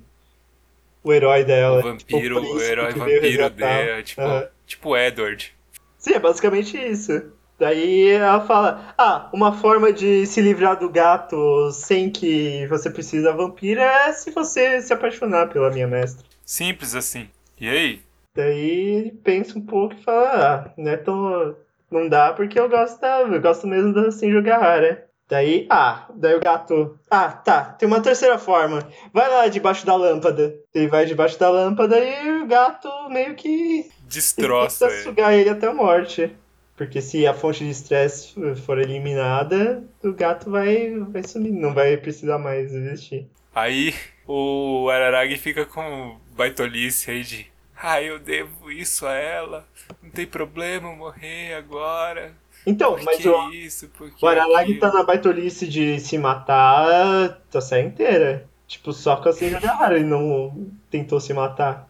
[1.02, 1.78] O herói dela.
[1.78, 4.02] o vampiro, tipo, o herói príncipe que veio vampiro dela.
[4.02, 4.48] Tipo, Aham.
[4.66, 5.55] tipo Edward.
[5.98, 7.32] Sim, é basicamente isso.
[7.59, 13.22] Daí ela fala: Ah, uma forma de se livrar do gato sem que você precise
[13.22, 16.24] da vampira é se você se apaixonar pela minha mestra.
[16.44, 17.28] Simples assim.
[17.60, 18.02] E aí?
[18.34, 21.55] Daí ele pensa um pouco e fala, ah, não é tão.
[21.90, 23.20] Não dá porque eu gosto da.
[23.20, 25.06] Eu gosto mesmo da Shinjogahara.
[25.32, 26.98] Daí, ah, daí o gato.
[27.10, 28.86] Ah, tá, tem uma terceira forma.
[29.14, 30.54] Vai lá debaixo da lâmpada.
[30.74, 35.02] Ele vai debaixo da lâmpada e o gato meio que Destroça ele.
[35.02, 36.30] sugar ele até a morte.
[36.76, 38.34] Porque se a fonte de estresse
[38.66, 43.26] for eliminada, o gato vai, vai sumir, não vai precisar mais existir.
[43.54, 43.94] Aí
[44.28, 49.66] o Araragi fica com baitolice aí de Ah, eu devo isso a ela.
[50.02, 52.34] Não tem problema morrer agora.
[52.66, 53.89] Então, Por mas que o, isso?
[53.90, 58.48] Por que o Araragi tá na baitolice de se matar a série inteira.
[58.66, 61.89] Tipo, só com a Shinjogahara ele não tentou se matar.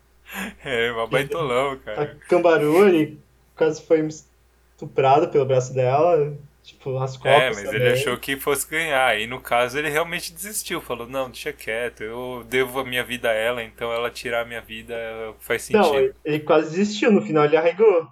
[0.65, 2.17] É, uma baitolão, A cara.
[2.29, 3.21] Cambaru, ele
[3.57, 6.37] quase foi estuprado pelo braço dela.
[6.63, 7.93] Tipo, as costas É, mas ele também.
[7.93, 9.19] achou que fosse ganhar.
[9.21, 10.81] E no caso ele realmente desistiu.
[10.81, 12.03] Falou, não, deixa quieto.
[12.03, 14.95] Eu devo a minha vida a ela, então ela tirar a minha vida
[15.41, 15.97] faz Não, sentido.
[15.97, 17.11] ele, ele quase desistiu.
[17.13, 18.09] No final ele arregou.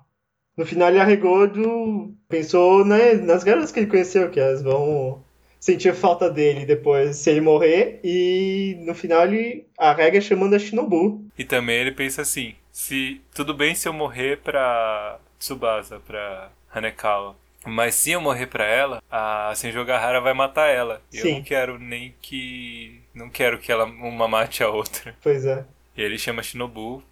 [0.61, 2.15] No final ele arregou do.
[2.28, 5.24] Pensou né, nas garotas que ele conheceu, que elas vão
[5.59, 7.99] sentir falta dele depois se ele morrer.
[8.05, 11.24] E no final ele arrega chamando a Shinobu.
[11.39, 17.35] E também ele pensa assim: se tudo bem se eu morrer pra Tsubasa, pra Hanekawa.
[17.65, 21.01] Mas se eu morrer pra ela, a Senjogahara vai matar ela.
[21.11, 23.01] E eu não quero nem que.
[23.15, 25.16] Não quero que ela uma mate a outra.
[25.23, 25.65] Pois é.
[25.97, 27.03] E ele chama Shinobu.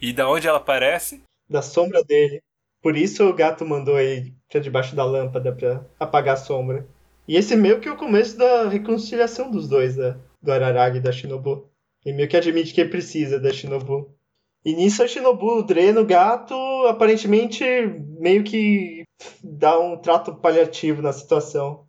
[0.00, 1.22] E da onde ela aparece?
[1.50, 2.40] Da sombra dele.
[2.82, 6.86] Por isso o gato mandou ele pra debaixo da lâmpada pra apagar a sombra.
[7.28, 11.00] E esse meio que é o começo da reconciliação dos dois, da, do Araragi e
[11.00, 11.68] da Shinobu.
[12.04, 14.10] Ele meio que admite que precisa da Shinobu.
[14.64, 16.54] E nisso a Shinobu drena o gato,
[16.88, 17.64] aparentemente
[18.18, 19.04] meio que
[19.42, 21.84] dá um trato paliativo na situação.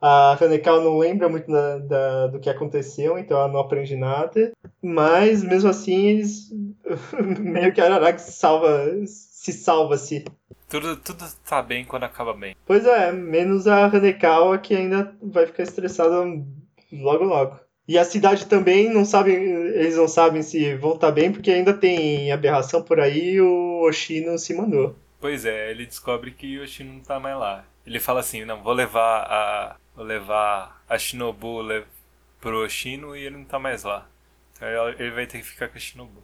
[0.00, 4.52] A Hanekal não lembra muito da- da- do que aconteceu, então ela não aprende nada.
[4.82, 6.50] Mas mesmo assim, eles
[7.40, 10.24] meio que Araragi salva, se salva-se.
[10.68, 12.56] Tudo, tudo tá bem quando acaba bem.
[12.66, 16.24] Pois é, menos a Hanekawa que ainda vai ficar estressada
[16.92, 17.58] logo logo.
[17.88, 21.72] E a cidade também não sabe, eles não sabem se vão estar bem porque ainda
[21.72, 24.96] tem aberração por aí e o Oshino se mandou.
[25.20, 27.64] Pois é, ele descobre que o Shino não tá mais lá.
[27.86, 29.76] Ele fala assim, não, vou levar a.
[29.94, 31.84] Vou levar a Shinobu le-
[32.40, 34.06] pro Oshino e ele não tá mais lá.
[34.52, 34.68] Então
[34.98, 36.22] ele vai ter que ficar com a Shinobu.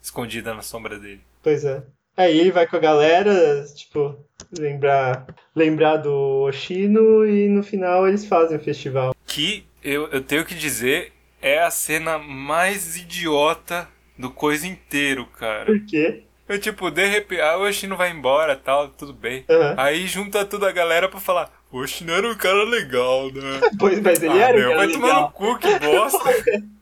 [0.00, 1.20] Escondida na sombra dele.
[1.42, 1.82] Pois é.
[2.16, 4.16] Aí ele vai com a galera, tipo,
[4.58, 9.14] lembrar, lembrar do Oshino e no final eles fazem o festival.
[9.26, 15.66] Que eu, eu tenho que dizer é a cena mais idiota do coisa inteiro, cara.
[15.66, 16.22] Por quê?
[16.48, 19.44] Eu tipo, de repente, ah, o Oshino vai embora tal, tudo bem.
[19.48, 19.74] Aham.
[19.78, 23.60] Aí junta toda a galera pra falar, o Oshino era um cara legal, né?
[23.78, 25.32] Pois, mas ele ah, era um meu, cara vai tomar no legal.
[25.32, 26.30] cu, que bosta.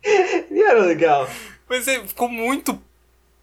[0.51, 1.29] Ele era legal.
[1.69, 2.83] Mas ele ficou muito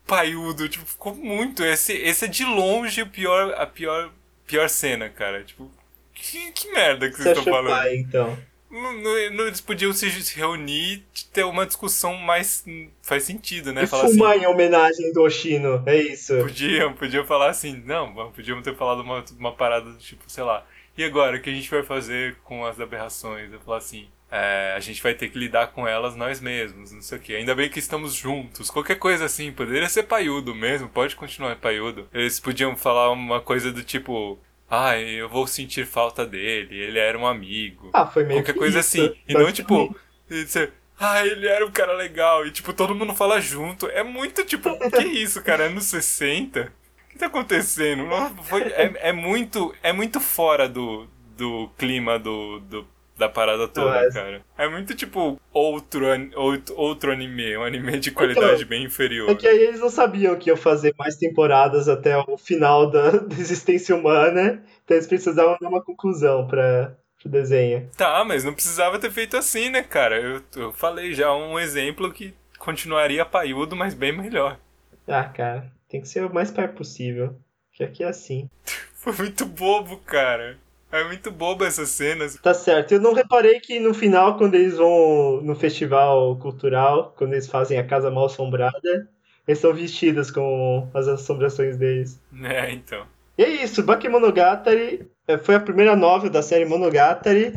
[0.07, 1.63] paiudo, tipo, ficou muito.
[1.63, 4.11] Esse, esse é de longe o pior, a pior,
[4.47, 5.43] pior cena, cara.
[5.43, 5.69] Tipo,
[6.13, 7.75] que, que merda que Você vocês estão falando?
[7.77, 8.37] pai, então.
[8.69, 8.93] Não,
[9.31, 12.65] não- eles podiam se reunir e ter uma discussão mais.
[13.01, 13.83] Faz sentido, né?
[13.83, 14.17] E Falar assim.
[14.17, 16.37] fumar em homenagem do Oshino, é isso.
[16.39, 20.65] Podiam, podiam falar assim, não, podiam ter falado uma, uma parada do tipo, sei lá,
[20.97, 23.53] e agora, o que a gente vai fazer com as aberrações?
[23.53, 27.01] Eu falar assim, é, a gente vai ter que lidar com elas nós mesmos, não
[27.01, 27.35] sei o que.
[27.35, 32.07] Ainda bem que estamos juntos, qualquer coisa assim, poderia ser paiudo mesmo, pode continuar paiudo.
[32.13, 34.37] Eles podiam falar uma coisa do tipo,
[34.69, 37.89] ai, eu vou sentir falta dele, ele era um amigo.
[37.93, 39.15] Ah, foi meio Qualquer que coisa isso, assim.
[39.27, 39.95] E não, tipo,
[40.29, 42.45] dizer, ah, ele era um cara legal.
[42.45, 43.87] E, tipo, todo mundo fala junto.
[43.87, 45.65] É muito, tipo, que isso, cara?
[45.65, 46.73] Anos 60?
[47.05, 48.05] O que tá acontecendo?
[48.43, 52.87] Foi, é, é muito, é muito fora do, do clima do, do,
[53.17, 54.41] da parada toda, Mas- cara.
[54.57, 57.57] É muito, tipo, outro, outro, outro anime.
[57.57, 59.29] Um anime de qualidade bem inferior.
[59.29, 63.11] É que aí eles não sabiam que iam fazer mais temporadas até o final da,
[63.17, 66.95] da existência humana, então eles precisavam dar uma conclusão para
[67.25, 67.89] o desenho.
[67.97, 70.19] Tá, mas não precisava ter feito assim, né, cara?
[70.19, 74.59] Eu, eu falei já um exemplo que continuaria paiudo, mas bem melhor.
[75.07, 77.35] Ah, cara, tem que ser o mais perto possível.
[77.73, 78.49] Que aqui é assim.
[78.95, 80.57] Foi muito bobo, cara.
[80.91, 82.35] É muito bobo essas cenas.
[82.35, 82.93] Tá certo.
[82.93, 87.77] Eu não reparei que no final, quando eles vão no festival cultural, quando eles fazem
[87.77, 89.09] a casa mal assombrada,
[89.47, 92.21] eles estão vestidos com as assombrações deles.
[92.41, 93.05] É, então.
[93.37, 97.53] E é isso, Bakemonogatari eh, foi a primeira novel da série Monogatari,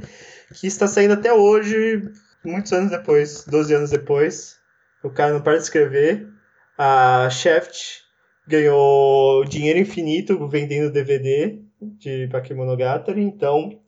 [0.60, 2.02] que está saindo até hoje,
[2.44, 4.58] muitos anos depois, 12 anos depois.
[5.02, 6.28] O cara não para de escrever.
[6.76, 8.02] A Shaft
[8.46, 13.78] ganhou dinheiro infinito vendendo DVD de Bakemonogatari, então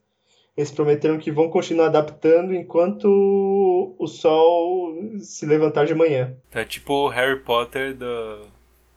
[0.56, 3.06] eles prometeram que vão continuar adaptando enquanto
[3.98, 6.34] o sol se levantar de manhã.
[6.52, 8.48] É tipo Harry Potter do, do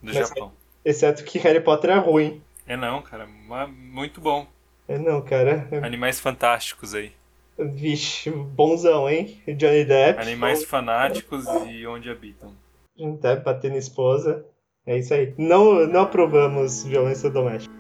[0.02, 0.52] Mas- Japão.
[0.84, 2.42] Exceto que Harry Potter é ruim.
[2.68, 3.26] É não, cara.
[3.68, 4.46] muito bom.
[4.88, 5.68] É não, cara.
[5.72, 7.12] É Animais fantásticos aí.
[7.58, 9.42] Vixe, bonzão, hein?
[9.48, 10.20] Johnny Depp.
[10.22, 12.52] Animais fanáticos e onde habitam.
[12.96, 14.46] Johnny Depp batendo esposa.
[14.86, 15.34] É isso aí.
[15.38, 17.74] Não, não aprovamos violência doméstica.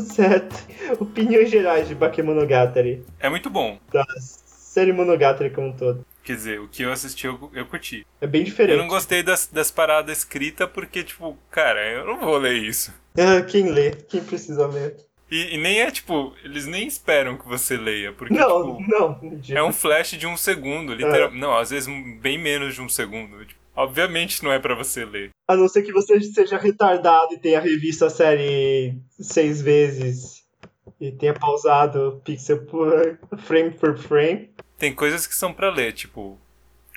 [0.00, 0.56] Certo.
[1.00, 3.04] Opiniões gerais de Bakemonogatari.
[3.20, 3.78] É muito bom.
[3.92, 4.04] Da
[4.46, 6.04] série Monogatari como um todo.
[6.22, 8.06] Quer dizer, o que eu assisti eu, eu curti.
[8.20, 8.76] É bem Eu diferente.
[8.76, 12.92] não gostei das, das paradas escritas porque, tipo, cara, eu não vou ler isso.
[13.20, 13.90] Ah, Quem lê?
[13.90, 14.94] Quem precisa ler?
[15.28, 18.12] E, e nem é, tipo, eles nem esperam que você leia.
[18.12, 19.20] Porque, Não, tipo, não.
[19.56, 21.32] É um flash de um segundo, literal.
[21.32, 21.88] Não, às vezes
[22.20, 23.44] bem menos de um segundo.
[23.44, 25.30] Tipo, obviamente não é pra você ler.
[25.46, 30.44] A não ser que você seja retardado e tenha revisto a série seis vezes
[31.00, 34.50] e tenha pausado pixel por frame por frame.
[34.76, 36.38] Tem coisas que são pra ler, tipo,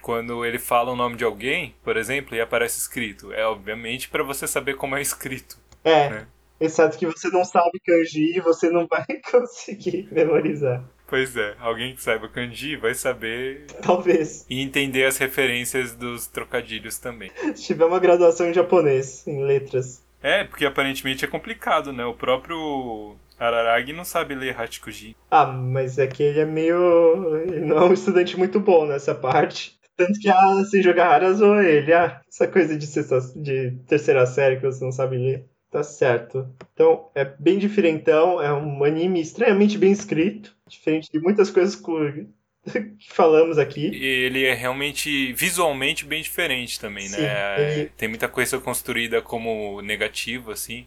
[0.01, 3.31] quando ele fala o nome de alguém, por exemplo, e aparece escrito.
[3.31, 5.57] É obviamente pra você saber como é escrito.
[5.83, 6.27] É, né?
[6.59, 10.83] exceto que você não sabe kanji e você não vai conseguir memorizar.
[11.11, 14.45] Pois é, alguém que saiba kanji vai saber Talvez.
[14.49, 17.29] e entender as referências dos trocadilhos também.
[17.53, 20.01] Se tiver uma graduação em japonês, em letras.
[20.23, 22.05] É, porque aparentemente é complicado, né?
[22.05, 25.17] O próprio Araragi não sabe ler Hachikuji.
[25.29, 27.35] Ah, mas é que ele é meio.
[27.39, 29.77] Ele não é um estudante muito bom nessa parte.
[29.97, 31.91] Tanto que a Seijogahara zoou ele.
[31.91, 35.45] Ah, essa coisa de, sexta, de terceira série que você não sabe ler.
[35.69, 36.47] Tá certo.
[36.73, 38.41] Então, é bem diferentão.
[38.41, 40.55] É um anime extremamente bem escrito.
[40.71, 43.89] Diferente de muitas coisas que falamos aqui.
[43.89, 47.79] E ele é realmente visualmente bem diferente também, Sim, né?
[47.79, 50.85] ele- Tem muita coisa construída como negativa, assim.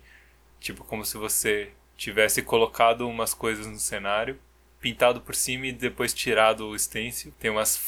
[0.60, 4.38] Tipo, como se você tivesse colocado umas coisas no cenário,
[4.80, 7.32] pintado por cima e depois tirado o stencil.
[7.38, 7.80] Tem umas.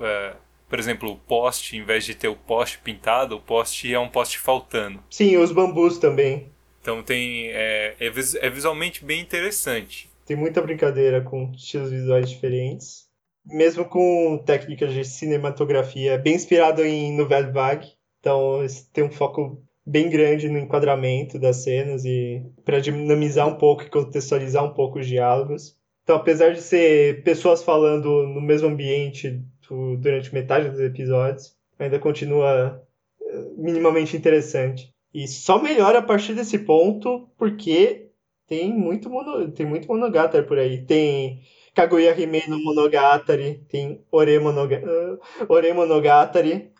[0.00, 0.34] é,
[0.68, 4.08] por exemplo, o poste, em vez de ter o poste pintado, o poste é um
[4.08, 5.02] poste faltando.
[5.10, 6.48] Sim, os bambus também.
[6.80, 7.48] Então tem.
[7.50, 10.10] É, é, é visualmente bem interessante.
[10.26, 13.04] Tem muita brincadeira com estilos visuais diferentes.
[13.46, 17.88] Mesmo com técnicas de cinematografia bem inspirado em Nouvelle Vague.
[18.20, 23.82] Então, têm um foco bem grande no enquadramento das cenas e para dinamizar um pouco
[23.82, 25.76] e contextualizar um pouco os diálogos.
[26.02, 31.98] Então, apesar de ser pessoas falando no mesmo ambiente do- durante metade dos episódios, ainda
[31.98, 32.82] continua
[33.20, 34.90] eh, minimamente interessante.
[35.12, 38.03] E só melhora a partir desse ponto porque
[38.46, 40.84] tem muito, mono, tem muito Monogatari por aí.
[40.84, 41.42] Tem
[41.74, 46.70] Kaguya Hime no Monogatari, tem Ore, Monoga, ah, Ore Monogatari.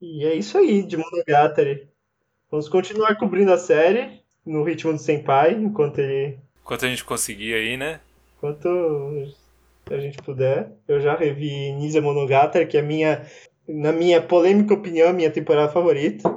[0.00, 1.88] E é isso aí de Monogatari.
[2.50, 4.22] Vamos continuar cobrindo a série.
[4.44, 6.38] no ritmo do Senpai, enquanto ele.
[6.62, 8.00] Enquanto a gente conseguir aí, né?
[8.36, 8.68] Enquanto
[9.90, 10.72] a gente puder.
[10.86, 13.26] Eu já revi Nisa Monogatari, que é minha.
[13.66, 16.28] Na minha polêmica opinião, minha temporada favorita.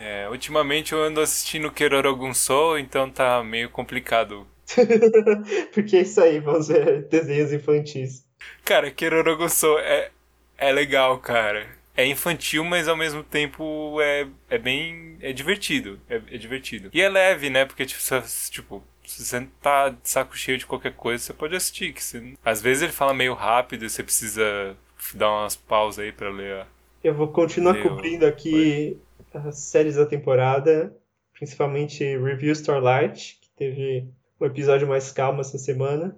[0.00, 4.46] É, ultimamente eu ando assistindo Kerorogun Soul, então tá meio complicado.
[5.74, 8.24] Porque é isso aí, vamos ver desenhos infantis.
[8.64, 10.10] Cara, Kerorogun Soul é,
[10.56, 11.66] é legal, cara.
[11.94, 15.18] É infantil, mas ao mesmo tempo é, é bem.
[15.20, 16.00] é divertido.
[16.08, 16.88] É, é divertido.
[16.94, 17.66] E é leve, né?
[17.66, 21.54] Porque, tipo, se, tipo, se você tá de saco cheio de qualquer coisa, você pode
[21.54, 21.92] assistir.
[21.92, 22.32] Que você...
[22.42, 24.74] Às vezes ele fala meio rápido e você precisa
[25.14, 26.64] dar umas pausas aí pra ler.
[27.04, 28.98] Eu vou continuar Meu, cobrindo aqui
[29.32, 30.94] as séries da temporada,
[31.32, 34.08] principalmente Review Starlight, que teve
[34.40, 36.16] um episódio mais calmo essa semana,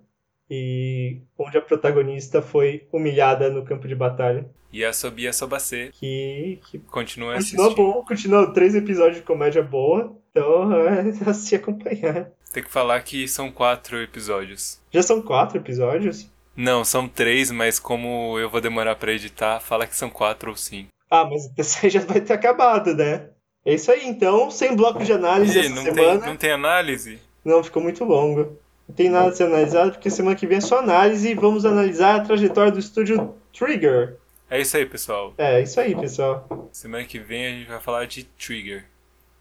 [0.51, 4.47] e onde a protagonista foi humilhada no campo de batalha.
[4.73, 7.75] E a Sobi a Sobacê Que, que continua continua assistindo.
[7.75, 12.31] bom, continua três episódios de comédia boa, então é a se acompanhar.
[12.53, 14.81] Tem que falar que são quatro episódios.
[14.91, 16.31] Já são quatro episódios?
[16.55, 20.57] Não, são três, mas como eu vou demorar pra editar, fala que são quatro ou
[20.57, 20.91] cinco.
[21.13, 23.29] Ah, mas esse aí já vai ter acabado, né?
[23.67, 26.19] É isso aí, então, sem bloco de análise Ih, essa não, semana.
[26.21, 27.19] tem, não tem análise?
[27.45, 28.59] Não, ficou muito longo.
[28.89, 31.67] Não tem nada a ser analisado, porque semana que vem é só análise e vamos
[31.67, 34.17] analisar a trajetória do estúdio Trigger.
[34.51, 35.35] É isso aí, pessoal.
[35.37, 36.69] É, isso aí, pessoal.
[36.73, 38.87] Semana que vem a gente vai falar de Trigger.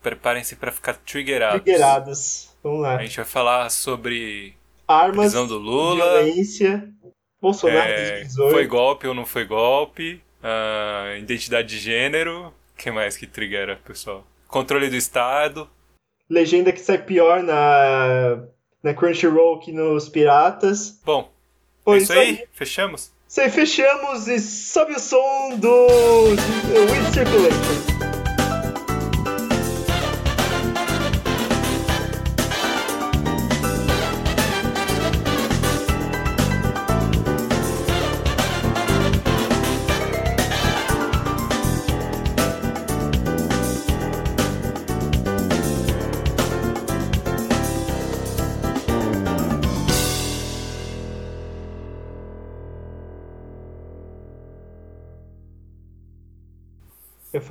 [0.02, 1.62] Preparem-se pra ficar triggerados.
[1.62, 2.50] Triggerados.
[2.62, 2.98] Vamos lá.
[2.98, 4.56] A gente vai falar sobre
[4.88, 6.22] Armas, prisão do Lula.
[6.22, 6.88] violência,
[7.42, 8.52] Bolsonaro é, 2018.
[8.52, 10.22] foi golpe ou não foi golpe.
[10.44, 12.54] Ah, identidade de gênero.
[12.78, 14.26] Que mais que triggera, pessoal?
[14.48, 15.70] Controle do Estado.
[16.30, 18.44] Legenda que sai pior na,
[18.82, 21.00] na Crunchyroll que nos Piratas.
[21.06, 21.32] Bom,
[21.88, 22.46] é isso aí.
[22.54, 23.12] Fechamos?
[23.28, 25.88] Isso aí, fechamos e sobe o som do
[26.30, 28.11] Wind Circulation.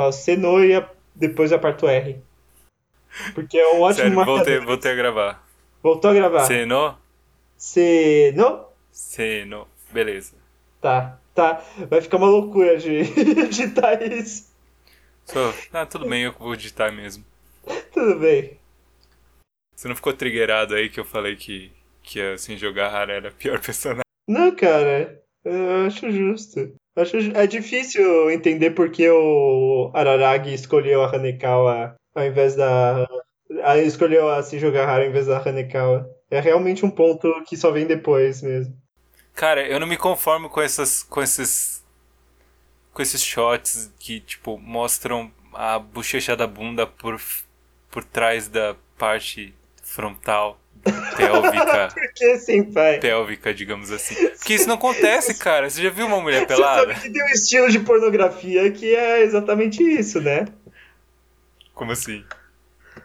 [0.00, 2.18] Falo e depois aperto R.
[3.34, 4.36] Porque é um ótimo Sério, marcador.
[4.38, 5.46] voltei, voltei a gravar.
[5.82, 6.44] Voltou a gravar.
[6.44, 6.98] Seno?
[7.56, 8.66] Senô?
[8.90, 9.68] Seno.
[9.90, 10.34] Beleza.
[10.80, 11.62] Tá, tá.
[11.88, 13.02] Vai ficar uma loucura de
[13.48, 14.48] digitar isso.
[15.72, 17.24] Ah, tudo bem, eu vou digitar mesmo.
[17.92, 18.58] Tudo bem.
[19.76, 21.70] Você não ficou triggerado aí que eu falei que,
[22.02, 24.02] que assim, jogar Hara era a pior personagem?
[24.28, 25.22] Não, cara.
[25.44, 26.74] Eu acho justo.
[26.96, 33.06] Acho É difícil entender por que o Araragi escolheu a Hanekawa ao invés da.
[33.84, 36.08] Escolheu a jogar raro ao invés da Hanekawa.
[36.30, 38.76] É realmente um ponto que só vem depois mesmo.
[39.34, 41.02] Cara, eu não me conformo com essas.
[41.02, 41.84] com esses.
[42.92, 47.20] com esses shots que, tipo, mostram a bochecha da bunda por,
[47.90, 50.59] por trás da parte frontal
[51.16, 51.88] pélvica.
[51.94, 52.98] Por que, senpai?
[53.00, 54.14] pélvica, digamos assim.
[54.38, 55.68] Porque isso não acontece, cara.
[55.68, 56.94] Você já viu uma mulher Você pelada?
[56.94, 60.46] sabe que tem um estilo de pornografia que é exatamente isso, né?
[61.74, 62.24] Como assim?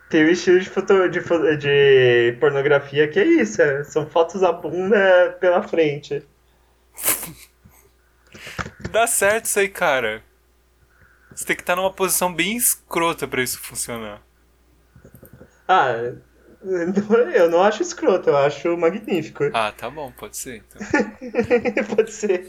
[0.10, 1.20] Tem um estilo de, foto, de,
[1.58, 6.24] de pornografia que é isso, é- são fotos da bunda pela frente.
[8.92, 10.24] Dá certo isso aí, cara.
[11.34, 14.22] Você tem que estar numa posição bem escrota pra isso funcionar.
[15.68, 16.14] Ah,
[17.36, 19.44] eu não acho escroto, eu acho magnífico.
[19.54, 20.64] Ah, tá bom, pode ser.
[20.68, 20.82] Então.
[21.96, 22.44] Pode ser.